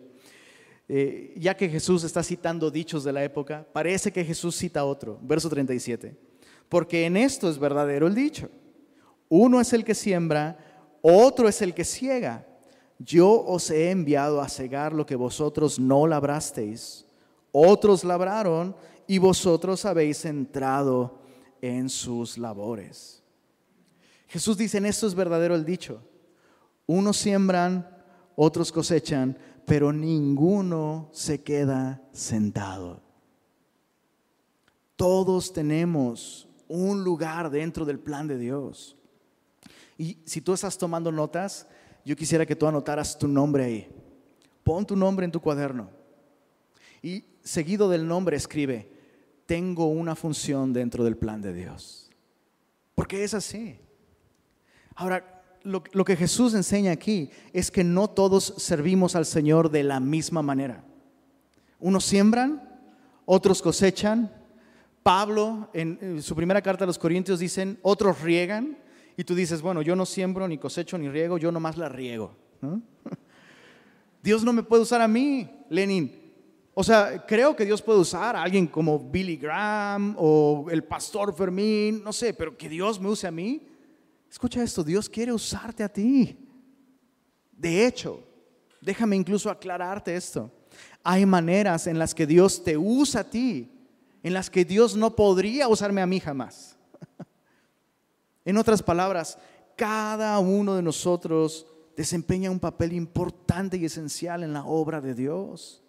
Eh, 0.87 1.33
ya 1.37 1.55
que 1.55 1.69
Jesús 1.69 2.03
está 2.03 2.23
citando 2.23 2.71
dichos 2.71 3.03
de 3.03 3.13
la 3.13 3.23
época, 3.23 3.65
parece 3.73 4.11
que 4.11 4.25
Jesús 4.25 4.55
cita 4.55 4.85
otro, 4.85 5.19
verso 5.21 5.49
37. 5.49 6.15
Porque 6.67 7.05
en 7.05 7.15
esto 7.15 7.49
es 7.49 7.59
verdadero 7.59 8.07
el 8.07 8.15
dicho. 8.15 8.49
Uno 9.29 9.61
es 9.61 9.71
el 9.73 9.83
que 9.83 9.93
siembra, 9.93 10.57
otro 11.01 11.47
es 11.47 11.61
el 11.61 11.73
que 11.75 11.85
ciega. 11.85 12.45
Yo 12.99 13.43
os 13.45 13.69
he 13.69 13.91
enviado 13.91 14.41
a 14.41 14.49
cegar 14.49 14.93
lo 14.93 15.05
que 15.05 15.15
vosotros 15.15 15.79
no 15.79 16.07
labrasteis. 16.07 17.05
Otros 17.51 18.03
labraron 18.03 18.75
y 19.07 19.17
vosotros 19.17 19.85
habéis 19.85 20.25
entrado 20.25 21.19
en 21.61 21.89
sus 21.89 22.37
labores. 22.37 23.23
Jesús 24.27 24.57
dice, 24.57 24.77
en 24.77 24.85
esto 24.85 25.07
es 25.07 25.15
verdadero 25.15 25.55
el 25.55 25.65
dicho. 25.65 26.01
Unos 26.87 27.17
siembran, 27.17 27.87
otros 28.35 28.71
cosechan, 28.71 29.37
pero 29.65 29.91
ninguno 29.91 31.09
se 31.11 31.41
queda 31.41 32.01
sentado. 32.11 33.01
Todos 34.95 35.51
tenemos 35.51 36.47
un 36.67 37.03
lugar 37.03 37.49
dentro 37.49 37.85
del 37.85 37.99
plan 37.99 38.27
de 38.27 38.37
Dios. 38.37 38.95
Y 39.97 40.19
si 40.25 40.41
tú 40.41 40.53
estás 40.53 40.77
tomando 40.77 41.11
notas, 41.11 41.67
yo 42.05 42.15
quisiera 42.15 42.45
que 42.45 42.55
tú 42.55 42.67
anotaras 42.67 43.17
tu 43.17 43.27
nombre 43.27 43.63
ahí. 43.65 43.87
Pon 44.63 44.85
tu 44.85 44.95
nombre 44.95 45.25
en 45.25 45.31
tu 45.31 45.41
cuaderno. 45.41 45.89
Y 47.01 47.25
seguido 47.43 47.89
del 47.89 48.07
nombre 48.07 48.37
escribe, 48.37 48.89
tengo 49.45 49.87
una 49.87 50.15
función 50.15 50.71
dentro 50.71 51.03
del 51.03 51.17
plan 51.17 51.41
de 51.41 51.53
Dios. 51.53 52.09
Porque 52.93 53.23
es 53.23 53.33
así. 53.33 53.77
Ahora, 54.95 55.43
lo, 55.63 55.81
que 55.81 56.15
Jesús 56.15 56.53
enseña 56.53 56.91
aquí 56.91 57.31
es 57.51 57.71
que 57.71 57.83
no 57.83 58.07
todos 58.07 58.53
servimos 58.57 59.15
al 59.15 59.25
Señor 59.25 59.71
de 59.71 59.83
la 59.83 59.99
misma 59.99 60.41
manera. 60.41 60.83
Unos 61.79 62.05
siembran, 62.05 62.79
otros 63.25 63.61
cosechan. 63.61 64.31
Pablo, 65.01 65.69
en, 65.73 66.21
su 66.21 66.35
primera 66.35 66.61
carta 66.61 66.83
a 66.83 66.87
los 66.87 66.99
Corintios, 66.99 67.39
dicen, 67.39 67.79
otros 67.81 68.21
riegan. 68.21 68.77
Y 69.17 69.23
tú 69.23 69.35
dices, 69.35 69.61
bueno, 69.61 69.81
yo 69.81 69.95
no 69.95 70.05
siembro, 70.05 70.47
ni 70.47 70.57
cosecho, 70.57 70.97
ni 70.97 71.09
riego, 71.09 71.37
yo 71.37 71.51
nomás 71.51 71.77
la 71.77 71.89
riego. 71.89 72.35
Dios 74.23 74.43
no 74.43 74.51
me 74.51 74.63
puede 74.63 74.81
usar 74.81 75.01
a 75.01 75.07
mí, 75.07 75.49
Lenin. 75.69 76.25
O 76.73 76.83
sea, 76.83 77.25
creo 77.25 77.55
que 77.55 77.65
Dios 77.65 77.81
puede 77.81 77.99
usar 77.99 78.35
a 78.35 78.43
alguien 78.43 78.67
como 78.67 78.99
Billy 78.99 79.37
Graham 79.37 80.15
o 80.17 80.67
el 80.69 80.83
pastor 80.83 81.33
Fermín, 81.33 82.03
no 82.03 82.11
sé, 82.11 82.33
pero 82.33 82.57
que 82.57 82.67
Dios 82.67 82.99
me 82.99 83.07
use 83.07 83.25
a 83.25 83.31
mí. 83.31 83.65
Escucha 84.29 84.61
esto, 84.61 84.83
Dios 84.83 85.09
quiere 85.09 85.31
usarte 85.31 85.83
a 85.83 85.87
ti. 85.87 86.37
De 87.53 87.87
hecho, 87.87 88.21
déjame 88.81 89.15
incluso 89.15 89.49
aclararte 89.49 90.13
esto. 90.13 90.51
Hay 91.01 91.25
maneras 91.25 91.87
en 91.87 91.97
las 91.97 92.13
que 92.13 92.27
Dios 92.27 92.61
te 92.61 92.75
usa 92.75 93.21
a 93.21 93.29
ti, 93.29 93.71
en 94.21 94.33
las 94.33 94.49
que 94.49 94.65
Dios 94.65 94.97
no 94.97 95.15
podría 95.15 95.69
usarme 95.69 96.01
a 96.01 96.05
mí 96.05 96.19
jamás. 96.19 96.74
En 98.45 98.57
otras 98.57 98.81
palabras, 98.83 99.37
cada 99.75 100.37
uno 100.39 100.75
de 100.75 100.83
nosotros 100.83 101.67
desempeña 101.97 102.51
un 102.51 102.59
papel 102.59 102.93
importante 102.93 103.77
y 103.77 103.85
esencial 103.85 104.43
en 104.43 104.53
la 104.53 104.63
obra 104.63 105.01
de 105.01 105.13
Dios. 105.13 105.81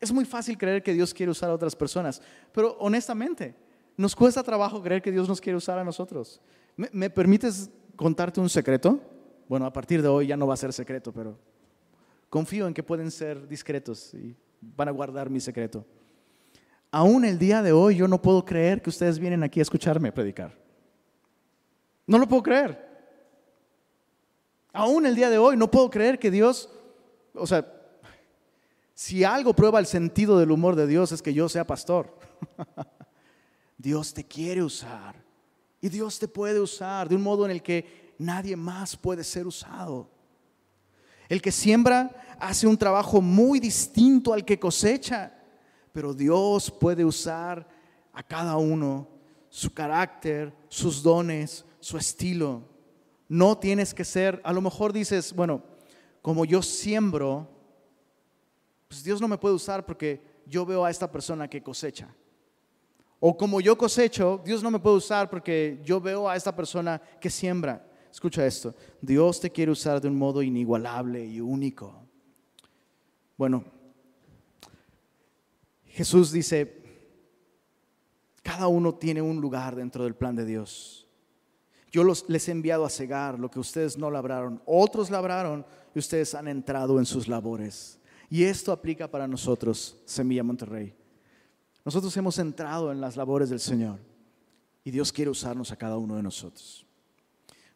Es 0.00 0.12
muy 0.12 0.24
fácil 0.24 0.58
creer 0.58 0.82
que 0.82 0.92
Dios 0.92 1.14
quiere 1.14 1.32
usar 1.32 1.50
a 1.50 1.54
otras 1.54 1.74
personas, 1.74 2.20
pero 2.52 2.76
honestamente, 2.78 3.54
nos 3.96 4.14
cuesta 4.14 4.42
trabajo 4.42 4.82
creer 4.82 5.00
que 5.00 5.10
Dios 5.10 5.28
nos 5.28 5.40
quiere 5.40 5.56
usar 5.56 5.78
a 5.78 5.84
nosotros. 5.84 6.40
¿Me, 6.76 7.08
permites 7.08 7.70
contarte 7.96 8.40
un 8.40 8.50
secreto? 8.50 9.00
Bueno, 9.48 9.66
a 9.66 9.72
partir 9.72 10.02
de 10.02 10.08
hoy 10.08 10.26
ya 10.26 10.36
no 10.36 10.46
va 10.46 10.54
a 10.54 10.58
ser 10.58 10.72
secreto, 10.72 11.12
pero 11.12 11.38
confío 12.28 12.66
en 12.66 12.74
que 12.74 12.82
pueden 12.82 13.10
ser 13.10 13.46
discretos 13.46 14.12
y 14.14 14.36
van 14.60 14.88
a 14.88 14.90
guardar 14.90 15.30
mi 15.30 15.40
secreto. 15.40 15.86
Aún 16.90 17.24
el 17.24 17.38
día 17.38 17.62
de 17.62 17.72
hoy 17.72 17.96
yo 17.96 18.08
no 18.08 18.20
puedo 18.20 18.44
creer 18.44 18.82
que 18.82 18.90
ustedes 18.90 19.18
vienen 19.18 19.42
aquí 19.42 19.60
a 19.60 19.62
escucharme 19.62 20.12
predicar. 20.12 20.63
No 22.06 22.18
lo 22.18 22.28
puedo 22.28 22.42
creer. 22.42 22.84
Aún 24.72 25.06
el 25.06 25.14
día 25.14 25.30
de 25.30 25.38
hoy 25.38 25.56
no 25.56 25.70
puedo 25.70 25.88
creer 25.88 26.18
que 26.18 26.30
Dios, 26.30 26.68
o 27.34 27.46
sea, 27.46 27.64
si 28.94 29.24
algo 29.24 29.54
prueba 29.54 29.78
el 29.78 29.86
sentido 29.86 30.38
del 30.38 30.50
humor 30.50 30.76
de 30.76 30.86
Dios 30.86 31.12
es 31.12 31.22
que 31.22 31.34
yo 31.34 31.48
sea 31.48 31.66
pastor. 31.66 32.18
Dios 33.78 34.14
te 34.14 34.24
quiere 34.24 34.62
usar 34.62 35.14
y 35.80 35.88
Dios 35.88 36.18
te 36.18 36.28
puede 36.28 36.60
usar 36.60 37.08
de 37.08 37.16
un 37.16 37.22
modo 37.22 37.44
en 37.44 37.50
el 37.50 37.62
que 37.62 38.14
nadie 38.18 38.56
más 38.56 38.96
puede 38.96 39.24
ser 39.24 39.46
usado. 39.46 40.08
El 41.28 41.42
que 41.42 41.52
siembra 41.52 42.10
hace 42.38 42.66
un 42.66 42.76
trabajo 42.76 43.20
muy 43.20 43.60
distinto 43.60 44.32
al 44.32 44.44
que 44.44 44.58
cosecha, 44.58 45.32
pero 45.92 46.14
Dios 46.14 46.70
puede 46.70 47.04
usar 47.04 47.66
a 48.12 48.22
cada 48.22 48.56
uno 48.56 49.08
su 49.48 49.72
carácter, 49.72 50.52
sus 50.68 51.02
dones, 51.02 51.64
su 51.84 51.98
estilo. 51.98 52.62
No 53.28 53.58
tienes 53.58 53.92
que 53.92 54.04
ser, 54.04 54.40
a 54.42 54.54
lo 54.54 54.62
mejor 54.62 54.90
dices, 54.90 55.34
bueno, 55.34 55.62
como 56.22 56.46
yo 56.46 56.62
siembro, 56.62 57.46
pues 58.88 59.04
Dios 59.04 59.20
no 59.20 59.28
me 59.28 59.36
puede 59.36 59.54
usar 59.54 59.84
porque 59.84 60.22
yo 60.46 60.64
veo 60.64 60.84
a 60.84 60.90
esta 60.90 61.12
persona 61.12 61.48
que 61.48 61.62
cosecha. 61.62 62.08
O 63.20 63.36
como 63.36 63.60
yo 63.60 63.76
cosecho, 63.76 64.40
Dios 64.42 64.62
no 64.62 64.70
me 64.70 64.78
puede 64.78 64.96
usar 64.96 65.28
porque 65.28 65.82
yo 65.84 66.00
veo 66.00 66.26
a 66.26 66.36
esta 66.36 66.56
persona 66.56 67.00
que 67.20 67.28
siembra. 67.28 67.86
Escucha 68.10 68.46
esto, 68.46 68.74
Dios 69.02 69.40
te 69.40 69.50
quiere 69.50 69.70
usar 69.70 70.00
de 70.00 70.08
un 70.08 70.16
modo 70.16 70.42
inigualable 70.42 71.22
y 71.26 71.40
único. 71.40 72.02
Bueno, 73.36 73.62
Jesús 75.84 76.32
dice, 76.32 76.82
cada 78.42 78.68
uno 78.68 78.94
tiene 78.94 79.20
un 79.20 79.38
lugar 79.38 79.76
dentro 79.76 80.04
del 80.04 80.14
plan 80.14 80.34
de 80.34 80.46
Dios. 80.46 81.03
Yo 81.94 82.02
los, 82.02 82.24
les 82.28 82.48
he 82.48 82.50
enviado 82.50 82.84
a 82.84 82.90
cegar 82.90 83.38
lo 83.38 83.48
que 83.48 83.60
ustedes 83.60 83.96
no 83.96 84.10
labraron, 84.10 84.60
otros 84.66 85.10
labraron 85.10 85.64
y 85.94 86.00
ustedes 86.00 86.34
han 86.34 86.48
entrado 86.48 86.98
en 86.98 87.06
sus 87.06 87.28
labores. 87.28 88.00
Y 88.28 88.42
esto 88.42 88.72
aplica 88.72 89.08
para 89.08 89.28
nosotros, 89.28 89.96
Semilla 90.04 90.42
Monterrey. 90.42 90.92
Nosotros 91.84 92.16
hemos 92.16 92.36
entrado 92.40 92.90
en 92.90 93.00
las 93.00 93.16
labores 93.16 93.48
del 93.48 93.60
Señor. 93.60 94.00
Y 94.82 94.90
Dios 94.90 95.12
quiere 95.12 95.30
usarnos 95.30 95.70
a 95.70 95.76
cada 95.76 95.96
uno 95.96 96.16
de 96.16 96.24
nosotros. 96.24 96.84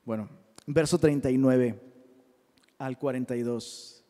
Bueno, 0.05 0.29
verso 0.67 0.99
39 0.99 1.81
al 2.77 2.99
42. 2.99 4.05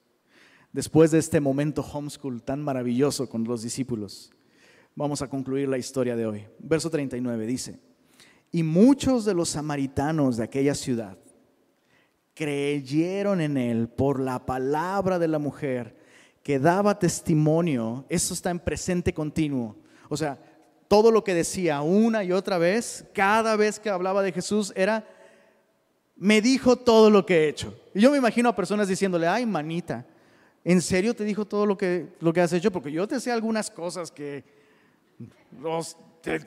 Después 0.72 1.10
de 1.10 1.18
este 1.18 1.38
momento 1.38 1.82
homeschool 1.82 2.42
tan 2.42 2.62
maravilloso 2.62 3.28
con 3.28 3.44
los 3.44 3.60
discípulos, 3.60 4.30
vamos 4.94 5.20
a 5.20 5.28
concluir 5.28 5.68
la 5.68 5.76
historia 5.76 6.16
de 6.16 6.24
hoy. 6.24 6.46
Verso 6.60 6.88
39 6.88 7.46
dice, 7.46 7.87
y 8.50 8.62
muchos 8.62 9.24
de 9.24 9.34
los 9.34 9.50
samaritanos 9.50 10.36
de 10.36 10.44
aquella 10.44 10.74
ciudad 10.74 11.18
creyeron 12.34 13.40
en 13.40 13.56
él 13.56 13.88
por 13.88 14.20
la 14.20 14.46
palabra 14.46 15.18
de 15.18 15.28
la 15.28 15.38
mujer 15.38 15.96
que 16.42 16.58
daba 16.58 16.98
testimonio. 16.98 18.04
Eso 18.08 18.32
está 18.32 18.50
en 18.50 18.60
presente 18.60 19.12
continuo. 19.12 19.76
O 20.08 20.16
sea, 20.16 20.38
todo 20.86 21.10
lo 21.10 21.22
que 21.24 21.34
decía 21.34 21.82
una 21.82 22.24
y 22.24 22.32
otra 22.32 22.56
vez, 22.56 23.04
cada 23.12 23.56
vez 23.56 23.78
que 23.78 23.90
hablaba 23.90 24.22
de 24.22 24.32
Jesús, 24.32 24.72
era, 24.74 25.06
me 26.16 26.40
dijo 26.40 26.76
todo 26.76 27.10
lo 27.10 27.26
que 27.26 27.44
he 27.44 27.48
hecho. 27.48 27.74
Y 27.92 28.00
yo 28.00 28.10
me 28.10 28.18
imagino 28.18 28.48
a 28.48 28.56
personas 28.56 28.88
diciéndole, 28.88 29.26
ay, 29.26 29.44
manita, 29.44 30.06
¿en 30.64 30.80
serio 30.80 31.14
te 31.14 31.24
dijo 31.24 31.44
todo 31.44 31.66
lo 31.66 31.76
que, 31.76 32.14
lo 32.20 32.32
que 32.32 32.40
has 32.40 32.52
hecho? 32.52 32.70
Porque 32.70 32.92
yo 32.92 33.06
te 33.06 33.20
sé 33.20 33.30
algunas 33.30 33.70
cosas 33.70 34.10
que, 34.10 34.44
los, 35.60 35.96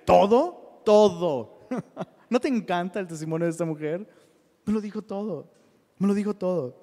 todo, 0.06 0.82
todo. 0.84 1.61
¿No 2.30 2.40
te 2.40 2.48
encanta 2.48 3.00
el 3.00 3.08
testimonio 3.08 3.46
de 3.46 3.52
esta 3.52 3.66
mujer? 3.66 4.08
Me 4.66 4.74
lo 4.74 4.82
dijo 4.82 5.02
todo, 5.02 5.52
me 5.98 6.08
lo 6.08 6.14
dijo 6.14 6.34
todo. 6.34 6.82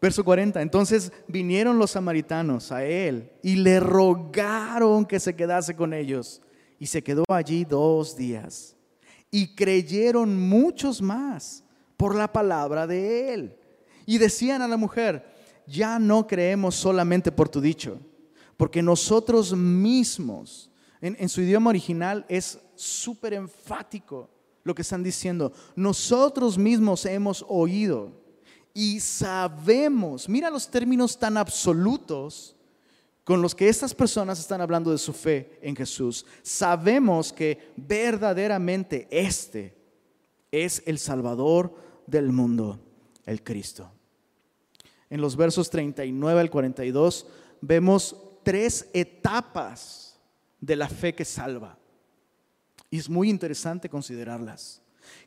Verso 0.00 0.24
40, 0.24 0.60
entonces 0.60 1.12
vinieron 1.28 1.78
los 1.78 1.92
samaritanos 1.92 2.72
a 2.72 2.84
él 2.84 3.30
y 3.40 3.54
le 3.54 3.78
rogaron 3.78 5.06
que 5.06 5.20
se 5.20 5.36
quedase 5.36 5.76
con 5.76 5.94
ellos. 5.94 6.42
Y 6.80 6.86
se 6.86 7.04
quedó 7.04 7.22
allí 7.28 7.64
dos 7.64 8.16
días. 8.16 8.76
Y 9.30 9.54
creyeron 9.54 10.36
muchos 10.36 11.00
más 11.00 11.62
por 11.96 12.16
la 12.16 12.32
palabra 12.32 12.88
de 12.88 13.32
él. 13.32 13.56
Y 14.04 14.18
decían 14.18 14.60
a 14.60 14.66
la 14.66 14.76
mujer, 14.76 15.24
ya 15.68 16.00
no 16.00 16.26
creemos 16.26 16.74
solamente 16.74 17.30
por 17.30 17.48
tu 17.48 17.60
dicho, 17.60 18.00
porque 18.56 18.82
nosotros 18.82 19.56
mismos, 19.56 20.72
en, 21.00 21.16
en 21.20 21.28
su 21.28 21.42
idioma 21.42 21.70
original 21.70 22.26
es 22.28 22.58
súper 22.82 23.34
enfático 23.34 24.28
lo 24.64 24.74
que 24.74 24.82
están 24.82 25.02
diciendo, 25.02 25.52
nosotros 25.74 26.56
mismos 26.56 27.04
hemos 27.06 27.44
oído 27.48 28.12
y 28.74 29.00
sabemos, 29.00 30.28
mira 30.28 30.50
los 30.50 30.70
términos 30.70 31.18
tan 31.18 31.36
absolutos 31.36 32.56
con 33.24 33.42
los 33.42 33.54
que 33.54 33.68
estas 33.68 33.94
personas 33.94 34.38
están 34.38 34.60
hablando 34.60 34.90
de 34.90 34.98
su 34.98 35.12
fe 35.12 35.58
en 35.62 35.76
Jesús, 35.76 36.26
sabemos 36.42 37.32
que 37.32 37.72
verdaderamente 37.76 39.06
este 39.10 39.76
es 40.50 40.82
el 40.86 40.98
Salvador 40.98 41.74
del 42.06 42.32
mundo, 42.32 42.80
el 43.26 43.42
Cristo. 43.42 43.90
En 45.08 45.20
los 45.20 45.36
versos 45.36 45.70
39 45.70 46.40
al 46.40 46.50
42 46.50 47.26
vemos 47.60 48.16
tres 48.42 48.88
etapas 48.92 50.18
de 50.60 50.76
la 50.76 50.88
fe 50.88 51.14
que 51.14 51.24
salva. 51.24 51.78
Y 52.92 52.98
es 52.98 53.08
muy 53.08 53.30
interesante 53.30 53.88
considerarlas. 53.88 54.82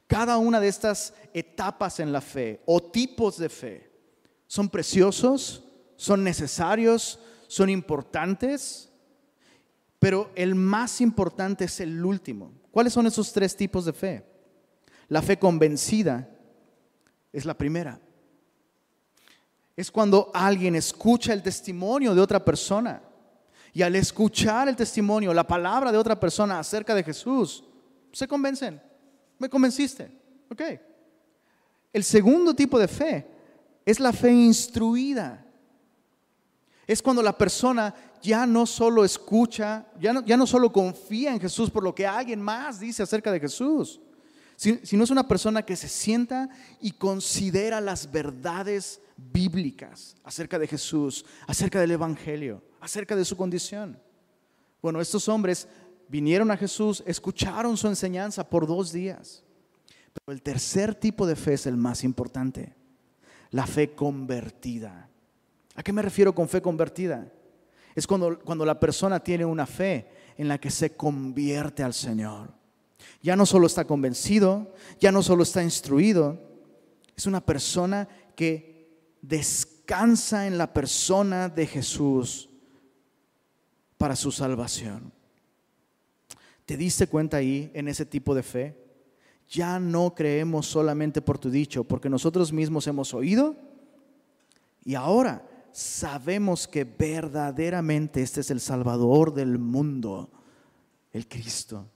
Cada 0.05 0.38
una 0.38 0.59
de 0.59 0.68
estas 0.68 1.16
etapas 1.34 1.99
en 1.99 2.11
la 2.11 2.22
fe 2.22 2.61
o 2.68 2.80
tipos 2.80 3.39
de 3.39 3.49
fe 3.49 3.91
son 4.45 4.70
preciosos, 4.70 5.63
son 5.95 6.24
necesarios, 6.24 7.20
son 7.47 7.72
importantes, 7.72 8.91
pero 9.97 10.30
el 10.36 10.53
más 10.53 11.01
importante 11.01 11.66
es 11.66 11.80
el 11.80 12.05
último. 12.05 12.51
¿Cuáles 12.70 12.93
son 12.93 13.07
esos 13.07 13.34
tres 13.34 13.57
tipos 13.57 13.86
de 13.86 13.93
fe? 13.93 14.24
La 15.07 15.24
fe 15.24 15.39
convencida 15.39 16.30
es 17.34 17.45
la 17.45 17.57
primera. 17.57 17.99
Es 19.76 19.89
cuando 19.89 20.30
alguien 20.36 20.76
escucha 20.76 21.34
el 21.34 21.41
testimonio 21.41 22.13
de 22.13 22.22
otra 22.22 22.45
persona 22.45 23.01
y 23.76 23.84
al 23.84 23.95
escuchar 23.95 24.67
el 24.67 24.76
testimonio, 24.76 25.36
la 25.36 25.45
palabra 25.45 25.91
de 25.91 25.99
otra 25.99 26.19
persona 26.19 26.57
acerca 26.57 26.95
de 26.95 27.03
Jesús, 27.03 27.63
se 28.11 28.28
convencen 28.28 28.82
me 29.38 29.49
convenciste. 29.49 30.11
Ok. 30.49 30.61
El 31.91 32.03
segundo 32.03 32.53
tipo 32.53 32.78
de 32.80 32.88
fe 32.88 33.28
es 33.86 33.99
la 33.99 34.13
fe 34.13 34.32
instruida. 34.32 35.45
Es 36.88 37.01
cuando 37.01 37.21
la 37.21 37.38
persona 37.38 37.93
ya 38.21 38.45
no 38.45 38.65
solo 38.65 39.03
escucha, 39.03 39.86
ya 39.99 40.13
no, 40.13 40.23
ya 40.26 40.38
no 40.38 40.45
solo 40.45 40.71
confía 40.71 41.32
en 41.32 41.39
Jesús 41.39 41.69
por 41.69 41.84
lo 41.84 41.95
que 41.95 42.05
alguien 42.05 42.41
más 42.41 42.80
dice 42.80 43.03
acerca 43.03 43.32
de 43.32 43.39
Jesús, 43.39 43.99
sino 44.55 45.03
es 45.03 45.09
una 45.09 45.28
persona 45.28 45.63
que 45.63 45.76
se 45.76 45.88
sienta 45.88 46.49
y 46.80 46.91
considera 46.91 47.82
las 47.82 48.11
verdades 48.11 49.01
bíblicas 49.17 50.15
acerca 50.23 50.59
de 50.59 50.67
Jesús, 50.67 51.26
acerca 51.47 51.80
del 51.80 51.91
Evangelio, 51.91 52.61
acerca 52.86 53.15
de 53.15 53.25
su 53.25 53.36
condición. 53.36 53.99
Bueno, 54.79 55.01
estos 55.01 55.27
hombres 55.27 55.67
vinieron 56.07 56.51
a 56.51 56.57
Jesús, 56.57 57.03
escucharon 57.07 57.75
su 57.77 57.88
enseñanza 57.88 58.47
por 58.47 58.67
dos 58.67 58.91
días. 58.91 59.43
Pero 60.13 60.36
el 60.36 60.43
tercer 60.43 60.93
tipo 60.93 61.25
de 61.25 61.36
fe 61.36 61.53
es 61.53 61.65
el 61.65 61.77
más 61.77 62.03
importante, 62.03 62.75
la 63.49 63.65
fe 63.65 63.95
convertida. 63.95 65.09
¿A 65.73 65.81
qué 65.81 65.91
me 65.91 66.03
refiero 66.03 66.33
con 66.36 66.47
fe 66.47 66.61
convertida? 66.61 67.27
Es 67.95 68.05
cuando, 68.05 68.39
cuando 68.39 68.65
la 68.65 68.79
persona 68.79 69.19
tiene 69.19 69.45
una 69.45 69.65
fe 69.65 70.07
en 70.38 70.47
la 70.47 70.59
que 70.59 70.69
se 70.69 70.95
convierte 70.95 71.81
al 71.81 71.93
Señor. 71.93 72.53
Ya 73.23 73.36
no 73.36 73.47
solo 73.47 73.65
está 73.65 73.86
convencido, 73.86 74.73
ya 74.99 75.11
no 75.11 75.23
solo 75.23 75.41
está 75.41 75.63
instruido, 75.63 76.39
es 77.17 77.25
una 77.25 77.43
persona 77.43 78.07
que 78.36 79.17
descansa 79.21 80.45
en 80.45 80.59
la 80.59 80.71
persona 80.71 81.49
de 81.49 81.65
Jesús 81.65 82.49
para 83.97 84.15
su 84.15 84.31
salvación. 84.31 85.11
¿Te 86.65 86.77
diste 86.77 87.07
cuenta 87.07 87.37
ahí 87.37 87.71
en 87.73 87.87
ese 87.87 88.05
tipo 88.05 88.33
de 88.33 88.43
fe? 88.43 88.85
Ya 89.49 89.79
no 89.79 90.15
creemos 90.15 90.65
solamente 90.65 91.21
por 91.21 91.37
tu 91.37 91.49
dicho, 91.49 91.83
porque 91.83 92.09
nosotros 92.09 92.51
mismos 92.51 92.87
hemos 92.87 93.13
oído 93.13 93.55
y 94.83 94.95
ahora 94.95 95.47
sabemos 95.71 96.67
que 96.67 96.83
verdaderamente 96.83 98.21
este 98.21 98.41
es 98.41 98.49
el 98.49 98.59
Salvador 98.59 99.33
del 99.33 99.59
mundo, 99.59 100.31
el 101.11 101.27
Cristo. 101.27 101.89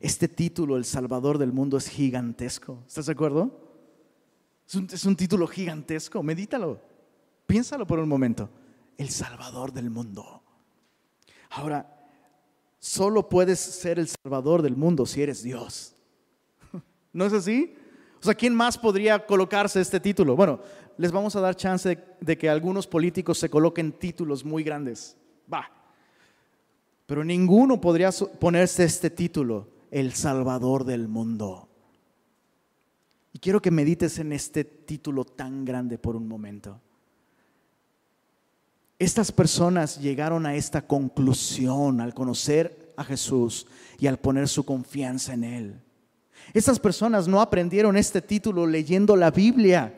Este 0.00 0.28
título, 0.28 0.76
el 0.76 0.84
Salvador 0.84 1.38
del 1.38 1.52
mundo, 1.52 1.76
es 1.76 1.88
gigantesco. 1.88 2.82
¿Estás 2.86 3.06
de 3.06 3.12
acuerdo? 3.12 3.66
Es 4.66 4.74
un, 4.74 4.88
es 4.92 5.04
un 5.04 5.16
título 5.16 5.46
gigantesco. 5.46 6.22
Medítalo. 6.22 6.80
Piénsalo 7.46 7.86
por 7.86 7.98
un 7.98 8.08
momento. 8.08 8.50
El 8.98 9.10
Salvador 9.10 9.72
del 9.72 9.90
mundo. 9.90 10.42
Ahora, 11.50 11.96
solo 12.78 13.28
puedes 13.28 13.58
ser 13.58 13.98
el 13.98 14.08
salvador 14.08 14.62
del 14.62 14.76
mundo 14.76 15.06
si 15.06 15.22
eres 15.22 15.42
Dios. 15.42 15.94
¿No 17.12 17.24
es 17.24 17.32
así? 17.32 17.74
O 18.20 18.24
sea, 18.24 18.34
¿quién 18.34 18.54
más 18.54 18.76
podría 18.76 19.24
colocarse 19.24 19.80
este 19.80 20.00
título? 20.00 20.36
Bueno, 20.36 20.60
les 20.98 21.12
vamos 21.12 21.36
a 21.36 21.40
dar 21.40 21.54
chance 21.54 21.98
de, 22.20 22.38
que 22.38 22.48
algunos 22.48 22.86
políticos 22.86 23.38
se 23.38 23.50
coloquen 23.50 23.92
títulos 23.92 24.44
muy 24.44 24.62
grandes. 24.62 25.16
Va. 25.52 25.70
Pero 27.06 27.24
ninguno 27.24 27.80
podría 27.80 28.10
ponerse 28.40 28.84
este 28.84 29.10
título, 29.10 29.68
el 29.90 30.12
Salvador 30.12 30.84
del 30.84 31.08
mundo. 31.08 31.68
Y 33.32 33.38
quiero 33.38 33.60
que 33.60 33.70
medites 33.70 34.18
en 34.18 34.32
este 34.32 34.64
título 34.64 35.24
tan 35.24 35.64
grande 35.64 35.98
por 35.98 36.16
un 36.16 36.26
momento. 36.26 36.80
Estas 38.98 39.30
personas 39.30 40.00
llegaron 40.00 40.46
a 40.46 40.54
esta 40.54 40.86
conclusión 40.86 42.00
al 42.00 42.14
conocer 42.14 42.94
a 42.96 43.04
Jesús 43.04 43.66
y 43.98 44.06
al 44.06 44.18
poner 44.18 44.48
su 44.48 44.64
confianza 44.64 45.34
en 45.34 45.44
Él. 45.44 45.82
Estas 46.54 46.78
personas 46.78 47.28
no 47.28 47.40
aprendieron 47.40 47.96
este 47.96 48.22
título 48.22 48.66
leyendo 48.66 49.14
la 49.16 49.30
Biblia, 49.30 49.92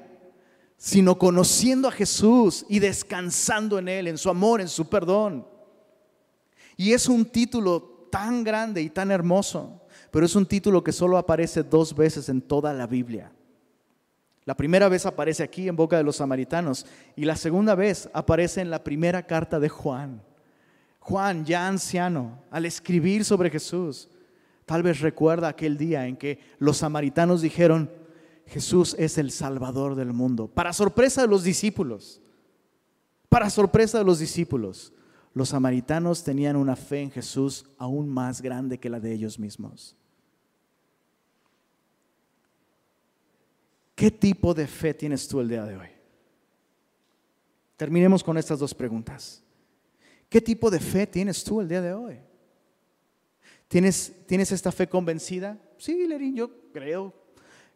sino 0.76 1.16
conociendo 1.16 1.88
a 1.88 1.92
Jesús 1.92 2.66
y 2.68 2.80
descansando 2.80 3.78
en 3.78 3.88
Él, 3.88 4.08
en 4.08 4.18
su 4.18 4.30
amor, 4.30 4.60
en 4.60 4.68
su 4.68 4.88
perdón. 4.88 5.46
Y 6.76 6.92
es 6.92 7.08
un 7.08 7.24
título 7.24 8.08
tan 8.10 8.42
grande 8.42 8.82
y 8.82 8.90
tan 8.90 9.10
hermoso, 9.10 9.82
pero 10.10 10.26
es 10.26 10.34
un 10.34 10.46
título 10.46 10.82
que 10.82 10.92
solo 10.92 11.18
aparece 11.18 11.62
dos 11.62 11.94
veces 11.94 12.28
en 12.28 12.40
toda 12.40 12.72
la 12.72 12.86
Biblia. 12.86 13.30
La 14.48 14.56
primera 14.56 14.88
vez 14.88 15.04
aparece 15.04 15.42
aquí 15.42 15.68
en 15.68 15.76
boca 15.76 15.98
de 15.98 16.02
los 16.02 16.16
samaritanos 16.16 16.86
y 17.14 17.26
la 17.26 17.36
segunda 17.36 17.74
vez 17.74 18.08
aparece 18.14 18.62
en 18.62 18.70
la 18.70 18.82
primera 18.82 19.26
carta 19.26 19.60
de 19.60 19.68
Juan. 19.68 20.22
Juan, 21.00 21.44
ya 21.44 21.68
anciano, 21.68 22.38
al 22.50 22.64
escribir 22.64 23.26
sobre 23.26 23.50
Jesús, 23.50 24.08
tal 24.64 24.82
vez 24.82 25.00
recuerda 25.00 25.48
aquel 25.48 25.76
día 25.76 26.06
en 26.06 26.16
que 26.16 26.38
los 26.60 26.78
samaritanos 26.78 27.42
dijeron, 27.42 27.90
Jesús 28.46 28.96
es 28.98 29.18
el 29.18 29.32
Salvador 29.32 29.94
del 29.94 30.14
mundo. 30.14 30.46
Para 30.46 30.72
sorpresa 30.72 31.20
de 31.20 31.28
los 31.28 31.44
discípulos, 31.44 32.22
para 33.28 33.50
sorpresa 33.50 33.98
de 33.98 34.04
los 34.04 34.18
discípulos, 34.18 34.94
los 35.34 35.50
samaritanos 35.50 36.24
tenían 36.24 36.56
una 36.56 36.74
fe 36.74 37.02
en 37.02 37.10
Jesús 37.10 37.66
aún 37.76 38.08
más 38.08 38.40
grande 38.40 38.78
que 38.78 38.88
la 38.88 38.98
de 38.98 39.12
ellos 39.12 39.38
mismos. 39.38 39.94
¿Qué 43.98 44.12
tipo 44.12 44.54
de 44.54 44.68
fe 44.68 44.94
tienes 44.94 45.26
tú 45.26 45.40
el 45.40 45.48
día 45.48 45.64
de 45.64 45.76
hoy? 45.76 45.88
Terminemos 47.76 48.22
con 48.22 48.38
estas 48.38 48.60
dos 48.60 48.72
preguntas. 48.72 49.42
¿Qué 50.28 50.40
tipo 50.40 50.70
de 50.70 50.78
fe 50.78 51.04
tienes 51.04 51.42
tú 51.42 51.60
el 51.60 51.66
día 51.66 51.82
de 51.82 51.92
hoy? 51.92 52.20
¿Tienes, 53.66 54.12
¿tienes 54.28 54.52
esta 54.52 54.70
fe 54.70 54.88
convencida? 54.88 55.58
Sí, 55.78 56.06
Lerín, 56.06 56.36
yo 56.36 56.70
creo. 56.70 57.12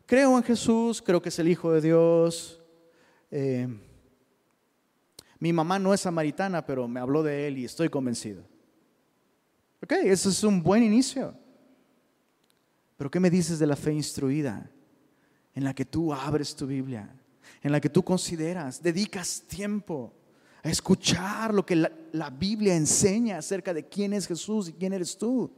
Creo 0.06 0.36
en 0.36 0.44
Jesús, 0.44 1.02
creo 1.02 1.20
que 1.20 1.30
es 1.30 1.38
el 1.40 1.48
Hijo 1.48 1.72
de 1.72 1.80
Dios. 1.80 2.62
Eh, 3.28 3.66
mi 5.40 5.52
mamá 5.52 5.80
no 5.80 5.92
es 5.92 6.02
samaritana, 6.02 6.64
pero 6.64 6.86
me 6.86 7.00
habló 7.00 7.24
de 7.24 7.48
él 7.48 7.58
y 7.58 7.64
estoy 7.64 7.88
convencido. 7.88 8.44
Ok, 9.82 9.90
eso 10.04 10.28
es 10.28 10.44
un 10.44 10.62
buen 10.62 10.84
inicio. 10.84 11.34
Pero 12.96 13.10
¿qué 13.10 13.18
me 13.18 13.28
dices 13.28 13.58
de 13.58 13.66
la 13.66 13.74
fe 13.74 13.92
instruida? 13.92 14.70
En 15.54 15.64
la 15.64 15.74
que 15.74 15.84
tú 15.84 16.12
abres 16.12 16.56
tu 16.56 16.66
Biblia, 16.66 17.14
en 17.62 17.72
la 17.72 17.80
que 17.80 17.90
tú 17.90 18.02
consideras, 18.02 18.82
dedicas 18.82 19.42
tiempo 19.46 20.12
a 20.62 20.68
escuchar 20.70 21.52
lo 21.52 21.66
que 21.66 21.76
la, 21.76 22.30
Biblia 22.30 22.74
enseña 22.74 23.38
acerca 23.38 23.74
de 23.74 23.86
quién 23.86 24.12
es 24.12 24.26
Jesús 24.26 24.68
y 24.68 24.72
quién 24.72 24.92
eres 24.92 25.16
tú. 25.18 25.52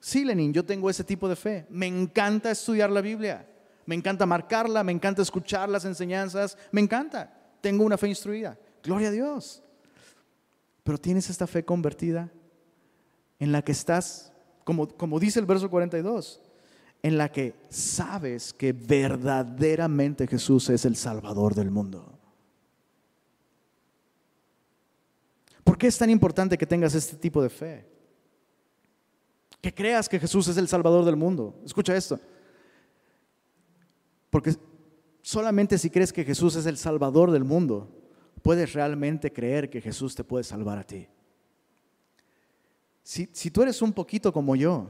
Sí, 0.00 0.24
Lenin, 0.24 0.52
yo 0.52 0.64
tengo 0.64 0.88
ese 0.88 1.02
tipo 1.02 1.28
de 1.28 1.36
fe. 1.36 1.66
Me 1.70 1.86
encanta 1.86 2.50
estudiar 2.50 2.90
la 2.90 3.00
Biblia. 3.00 3.48
Me 3.86 3.94
encanta 3.94 4.26
marcarla, 4.26 4.84
me 4.84 4.92
encanta 4.92 5.22
escuchar 5.22 5.68
las 5.68 5.84
enseñanzas, 5.84 6.56
me 6.70 6.80
encanta 6.80 7.34
tengo 7.60 7.84
una 7.84 7.98
fe 7.98 8.08
instruida. 8.08 8.58
Gloria 8.82 9.08
a 9.08 9.12
Dios. 9.12 9.62
Pero 10.84 10.98
tienes 10.98 11.28
esta 11.28 11.46
fe 11.46 11.64
convertida 11.64 12.30
en 13.38 13.52
la 13.52 13.62
que 13.62 13.72
estás, 13.72 14.32
como, 14.64 14.88
como 14.88 15.20
dice 15.20 15.38
el 15.40 15.46
verso 15.46 15.68
42, 15.70 16.40
en 17.02 17.16
la 17.16 17.30
que 17.30 17.54
sabes 17.68 18.52
que 18.52 18.72
verdaderamente 18.72 20.26
Jesús 20.26 20.68
es 20.70 20.84
el 20.84 20.96
Salvador 20.96 21.54
del 21.54 21.70
mundo. 21.70 22.18
¿Por 25.64 25.78
qué 25.78 25.86
es 25.86 25.98
tan 25.98 26.10
importante 26.10 26.58
que 26.58 26.66
tengas 26.66 26.94
este 26.94 27.16
tipo 27.16 27.42
de 27.42 27.50
fe? 27.50 27.86
Que 29.60 29.74
creas 29.74 30.08
que 30.08 30.18
Jesús 30.18 30.48
es 30.48 30.56
el 30.56 30.68
Salvador 30.68 31.04
del 31.04 31.16
mundo. 31.16 31.60
Escucha 31.64 31.94
esto. 31.94 32.18
Porque 34.30 34.56
Solamente 35.28 35.76
si 35.76 35.90
crees 35.90 36.10
que 36.10 36.24
Jesús 36.24 36.56
es 36.56 36.64
el 36.64 36.78
Salvador 36.78 37.30
del 37.30 37.44
mundo, 37.44 37.94
puedes 38.40 38.72
realmente 38.72 39.30
creer 39.30 39.68
que 39.68 39.82
Jesús 39.82 40.14
te 40.14 40.24
puede 40.24 40.42
salvar 40.42 40.78
a 40.78 40.84
ti. 40.84 41.06
Si, 43.02 43.26
tú 43.50 43.60
eres 43.60 43.82
un 43.82 43.92
poquito 43.92 44.32
como 44.32 44.56
yo, 44.56 44.88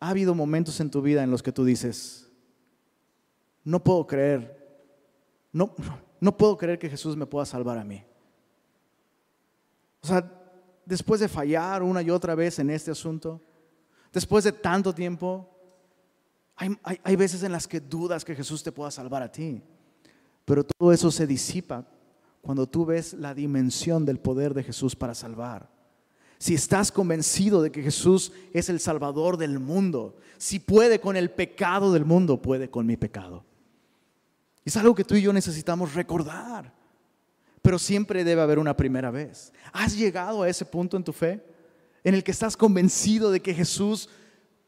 ha 0.00 0.08
habido 0.08 0.34
momentos 0.34 0.80
en 0.80 0.90
tu 0.90 1.02
vida 1.02 1.22
en 1.22 1.30
los 1.30 1.42
que 1.42 1.52
tú 1.52 1.64
dices, 1.64 2.28
no 3.62 3.84
puedo 3.84 4.06
creer, 4.06 4.86
no, 5.52 5.74
no 6.20 6.36
puedo 6.36 6.56
creer 6.56 6.78
que 6.78 6.88
Jesús 6.90 7.16
me 7.16 7.26
pueda 7.26 7.44
salvar 7.44 7.78
a 7.78 7.84
mí. 7.84 8.02
O 10.02 10.06
sea, 10.06 10.28
después 10.86 11.20
de 11.20 11.28
fallar 11.28 11.82
una 11.82 12.02
y 12.02 12.10
otra 12.10 12.34
vez 12.34 12.58
en 12.58 12.70
este 12.70 12.90
asunto, 12.90 13.40
después 14.12 14.44
de 14.44 14.52
tanto 14.52 14.94
tiempo, 14.94 15.48
hay, 16.56 17.16
veces 17.16 17.42
en 17.42 17.52
las 17.52 17.66
que 17.66 17.80
dudas 17.80 18.24
que 18.24 18.34
Jesús 18.34 18.62
te 18.62 18.72
pueda 18.72 18.90
salvar 18.90 19.22
a 19.22 19.32
ti, 19.32 19.62
pero 20.44 20.64
todo 20.64 20.92
eso 20.92 21.10
se 21.10 21.26
disipa 21.26 21.86
cuando 22.42 22.66
tú 22.66 22.84
ves 22.84 23.14
la 23.14 23.34
dimensión 23.34 24.04
del 24.04 24.18
poder 24.18 24.52
de 24.52 24.62
Jesús 24.62 24.94
para 24.94 25.14
salvar. 25.14 25.70
Si 26.40 26.54
estás 26.54 26.90
convencido 26.90 27.62
de 27.62 27.70
que 27.70 27.82
Jesús 27.82 28.32
es 28.52 28.68
el 28.68 28.80
Salvador 28.80 29.36
del 29.36 29.60
mundo, 29.60 30.16
si 30.38 30.58
puede 30.58 30.98
con 30.98 31.16
el 31.16 31.30
pecado 31.30 31.92
del 31.92 32.04
mundo, 32.04 32.40
puede 32.40 32.68
con 32.68 32.86
mi 32.86 32.96
pecado. 32.96 33.44
Es 34.64 34.76
algo 34.76 34.94
que 34.94 35.04
tú 35.04 35.14
y 35.14 35.22
yo 35.22 35.32
necesitamos 35.32 35.94
recordar. 35.94 36.72
Pero 37.60 37.78
siempre 37.78 38.24
debe 38.24 38.40
haber 38.40 38.58
una 38.58 38.74
primera 38.74 39.10
vez. 39.10 39.52
¿Has 39.70 39.94
llegado 39.94 40.42
a 40.42 40.48
ese 40.48 40.64
punto 40.64 40.96
en 40.96 41.04
tu 41.04 41.12
fe 41.12 41.44
en 42.02 42.14
el 42.14 42.24
que 42.24 42.30
estás 42.30 42.56
convencido 42.56 43.30
de 43.30 43.40
que 43.40 43.52
Jesús 43.52 44.08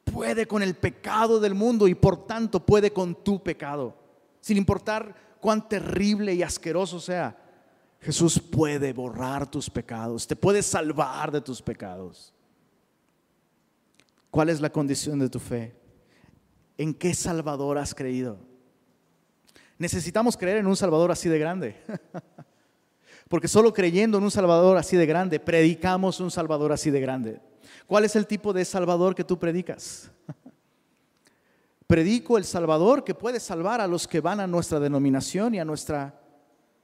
puede 0.04 0.46
con 0.46 0.62
el 0.62 0.74
pecado 0.74 1.40
del 1.40 1.54
mundo 1.54 1.88
y 1.88 1.94
por 1.94 2.26
tanto 2.26 2.64
puede 2.64 2.92
con 2.92 3.14
tu 3.14 3.42
pecado. 3.42 3.96
Sin 4.40 4.56
importar 4.56 5.14
cuán 5.40 5.68
terrible 5.68 6.34
y 6.34 6.42
asqueroso 6.42 7.00
sea, 7.00 7.36
Jesús 8.02 8.40
puede 8.40 8.92
borrar 8.92 9.48
tus 9.48 9.70
pecados, 9.70 10.26
te 10.26 10.34
puede 10.34 10.60
salvar 10.62 11.30
de 11.30 11.40
tus 11.40 11.62
pecados. 11.62 12.34
¿Cuál 14.28 14.48
es 14.48 14.60
la 14.60 14.70
condición 14.70 15.20
de 15.20 15.28
tu 15.28 15.38
fe? 15.38 15.76
¿En 16.76 16.94
qué 16.94 17.14
Salvador 17.14 17.78
has 17.78 17.94
creído? 17.94 18.38
Necesitamos 19.78 20.36
creer 20.36 20.58
en 20.58 20.66
un 20.66 20.76
Salvador 20.76 21.12
así 21.12 21.28
de 21.28 21.38
grande. 21.38 21.76
Porque 23.28 23.46
solo 23.46 23.72
creyendo 23.72 24.18
en 24.18 24.24
un 24.24 24.30
Salvador 24.32 24.76
así 24.78 24.96
de 24.96 25.06
grande, 25.06 25.38
predicamos 25.38 26.18
un 26.18 26.30
Salvador 26.30 26.72
así 26.72 26.90
de 26.90 27.00
grande. 27.00 27.40
¿Cuál 27.86 28.04
es 28.04 28.16
el 28.16 28.26
tipo 28.26 28.52
de 28.52 28.64
Salvador 28.64 29.14
que 29.14 29.22
tú 29.22 29.38
predicas? 29.38 30.10
Predico 31.86 32.36
el 32.36 32.44
Salvador 32.44 33.04
que 33.04 33.14
puede 33.14 33.38
salvar 33.38 33.80
a 33.80 33.86
los 33.86 34.08
que 34.08 34.20
van 34.20 34.40
a 34.40 34.46
nuestra 34.48 34.80
denominación 34.80 35.54
y 35.54 35.60
a 35.60 35.64
nuestra 35.64 36.20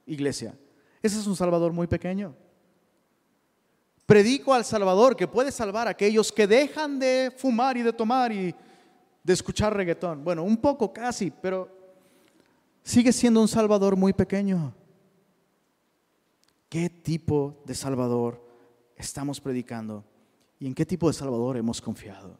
iglesia. 0.05 0.55
Ese 1.01 1.19
es 1.19 1.27
un 1.27 1.35
Salvador 1.35 1.71
muy 1.71 1.87
pequeño. 1.87 2.35
Predico 4.05 4.53
al 4.53 4.65
Salvador 4.65 5.15
que 5.15 5.27
puede 5.27 5.51
salvar 5.51 5.87
a 5.87 5.91
aquellos 5.91 6.31
que 6.31 6.47
dejan 6.47 6.99
de 6.99 7.33
fumar 7.37 7.77
y 7.77 7.83
de 7.83 7.93
tomar 7.93 8.31
y 8.31 8.53
de 9.23 9.33
escuchar 9.33 9.75
reggaetón. 9.75 10.23
Bueno, 10.23 10.43
un 10.43 10.57
poco 10.57 10.91
casi, 10.91 11.31
pero 11.31 11.69
sigue 12.83 13.13
siendo 13.13 13.41
un 13.41 13.47
Salvador 13.47 13.95
muy 13.95 14.13
pequeño. 14.13 14.73
¿Qué 16.67 16.89
tipo 16.89 17.61
de 17.65 17.75
Salvador 17.75 18.43
estamos 18.95 19.39
predicando? 19.39 20.03
y 20.59 20.67
en 20.67 20.75
qué 20.75 20.85
tipo 20.85 21.07
de 21.07 21.13
Salvador 21.13 21.57
hemos 21.57 21.81
confiado. 21.81 22.37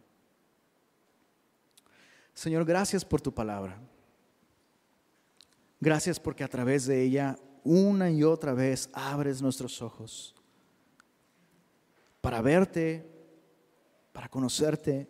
Señor, 2.34 2.66
gracias 2.66 3.06
por 3.06 3.22
tu 3.22 3.34
palabra. 3.34 3.80
Gracias 5.80 6.20
porque 6.20 6.44
a 6.44 6.50
través 6.50 6.86
de 6.86 7.02
ella 7.02 7.38
una 7.70 8.10
y 8.10 8.24
otra 8.24 8.56
vez 8.56 8.90
abres 8.94 9.44
nuestros 9.44 9.80
ojos 9.84 10.34
para 12.20 12.42
verte, 12.42 13.08
para 14.12 14.28
conocerte. 14.28 15.08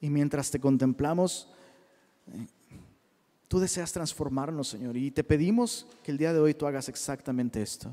Y 0.00 0.10
mientras 0.10 0.50
te 0.50 0.60
contemplamos, 0.60 1.48
eh, 2.26 2.46
tú 3.48 3.58
deseas 3.58 3.90
transformarnos, 3.90 4.68
Señor. 4.68 4.98
Y 4.98 5.10
te 5.10 5.24
pedimos 5.24 5.86
que 6.04 6.10
el 6.10 6.18
día 6.18 6.34
de 6.34 6.40
hoy 6.40 6.52
tú 6.52 6.66
hagas 6.66 6.90
exactamente 6.90 7.62
esto. 7.62 7.90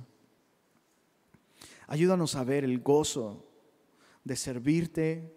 Ayúdanos 1.87 2.35
a 2.35 2.43
ver 2.43 2.65
el 2.65 2.81
gozo 2.81 3.47
de 4.25 4.35
servirte, 4.35 5.33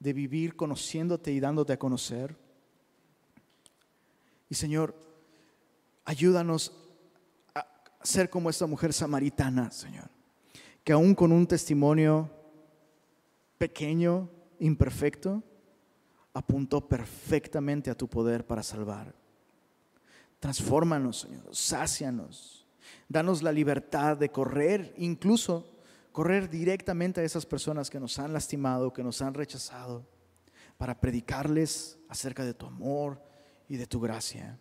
de 0.00 0.12
vivir 0.12 0.56
conociéndote 0.56 1.30
y 1.30 1.38
dándote 1.38 1.74
a 1.74 1.78
conocer. 1.78 2.36
Y 4.50 4.56
Señor, 4.56 4.98
ayúdanos 6.04 6.87
ser 8.02 8.30
como 8.30 8.50
esta 8.50 8.66
mujer 8.66 8.92
samaritana, 8.92 9.70
Señor, 9.70 10.08
que 10.84 10.92
aún 10.92 11.14
con 11.14 11.32
un 11.32 11.46
testimonio 11.46 12.30
pequeño, 13.58 14.30
imperfecto, 14.58 15.42
apuntó 16.32 16.86
perfectamente 16.86 17.90
a 17.90 17.96
tu 17.96 18.08
poder 18.08 18.46
para 18.46 18.62
salvar. 18.62 19.14
Transfórmanos, 20.38 21.20
Señor, 21.20 21.54
sácianos, 21.54 22.66
danos 23.08 23.42
la 23.42 23.52
libertad 23.52 24.16
de 24.16 24.30
correr 24.30 24.94
incluso 24.96 25.78
correr 26.18 26.50
directamente 26.50 27.20
a 27.20 27.24
esas 27.24 27.46
personas 27.46 27.90
que 27.90 28.00
nos 28.00 28.18
han 28.18 28.32
lastimado, 28.32 28.92
que 28.92 29.04
nos 29.04 29.22
han 29.22 29.34
rechazado, 29.34 30.04
para 30.76 31.00
predicarles 31.00 31.96
acerca 32.08 32.44
de 32.44 32.54
tu 32.54 32.66
amor 32.66 33.22
y 33.68 33.76
de 33.76 33.86
tu 33.86 34.00
gracia. 34.00 34.58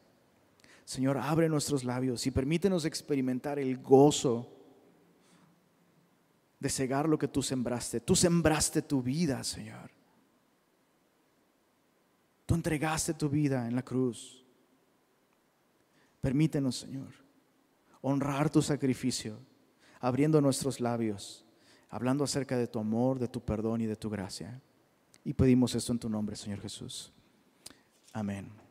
Señor, 0.88 1.17
abre 1.17 1.49
nuestros 1.49 1.83
labios 1.83 2.25
y 2.25 2.31
permítenos 2.31 2.85
experimentar 2.85 3.59
el 3.59 3.77
gozo 3.77 4.49
de 6.59 6.69
cegar 6.69 7.09
lo 7.09 7.19
que 7.19 7.27
tú 7.27 7.43
sembraste. 7.43 7.99
Tú 7.99 8.15
sembraste 8.15 8.81
tu 8.81 9.03
vida, 9.03 9.43
Señor. 9.43 9.91
Tú 12.45 12.55
entregaste 12.55 13.13
tu 13.13 13.27
vida 13.27 13.67
en 13.67 13.75
la 13.75 13.83
cruz. 13.83 14.45
Permítenos, 16.21 16.77
Señor, 16.77 17.13
honrar 17.99 18.49
tu 18.49 18.61
sacrificio, 18.61 19.38
abriendo 19.99 20.39
nuestros 20.39 20.79
labios 20.79 21.43
hablando 21.89 22.23
acerca 22.23 22.57
de 22.57 22.67
tu 22.67 22.79
amor, 22.79 23.19
de 23.19 23.27
tu 23.27 23.43
perdón 23.43 23.81
y 23.81 23.85
de 23.85 23.95
tu 23.95 24.09
gracia. 24.09 24.61
Y 25.23 25.33
pedimos 25.33 25.75
esto 25.75 25.91
en 25.91 25.99
tu 25.99 26.09
nombre, 26.09 26.35
Señor 26.35 26.59
Jesús. 26.59 27.11
Amén. 28.13 28.66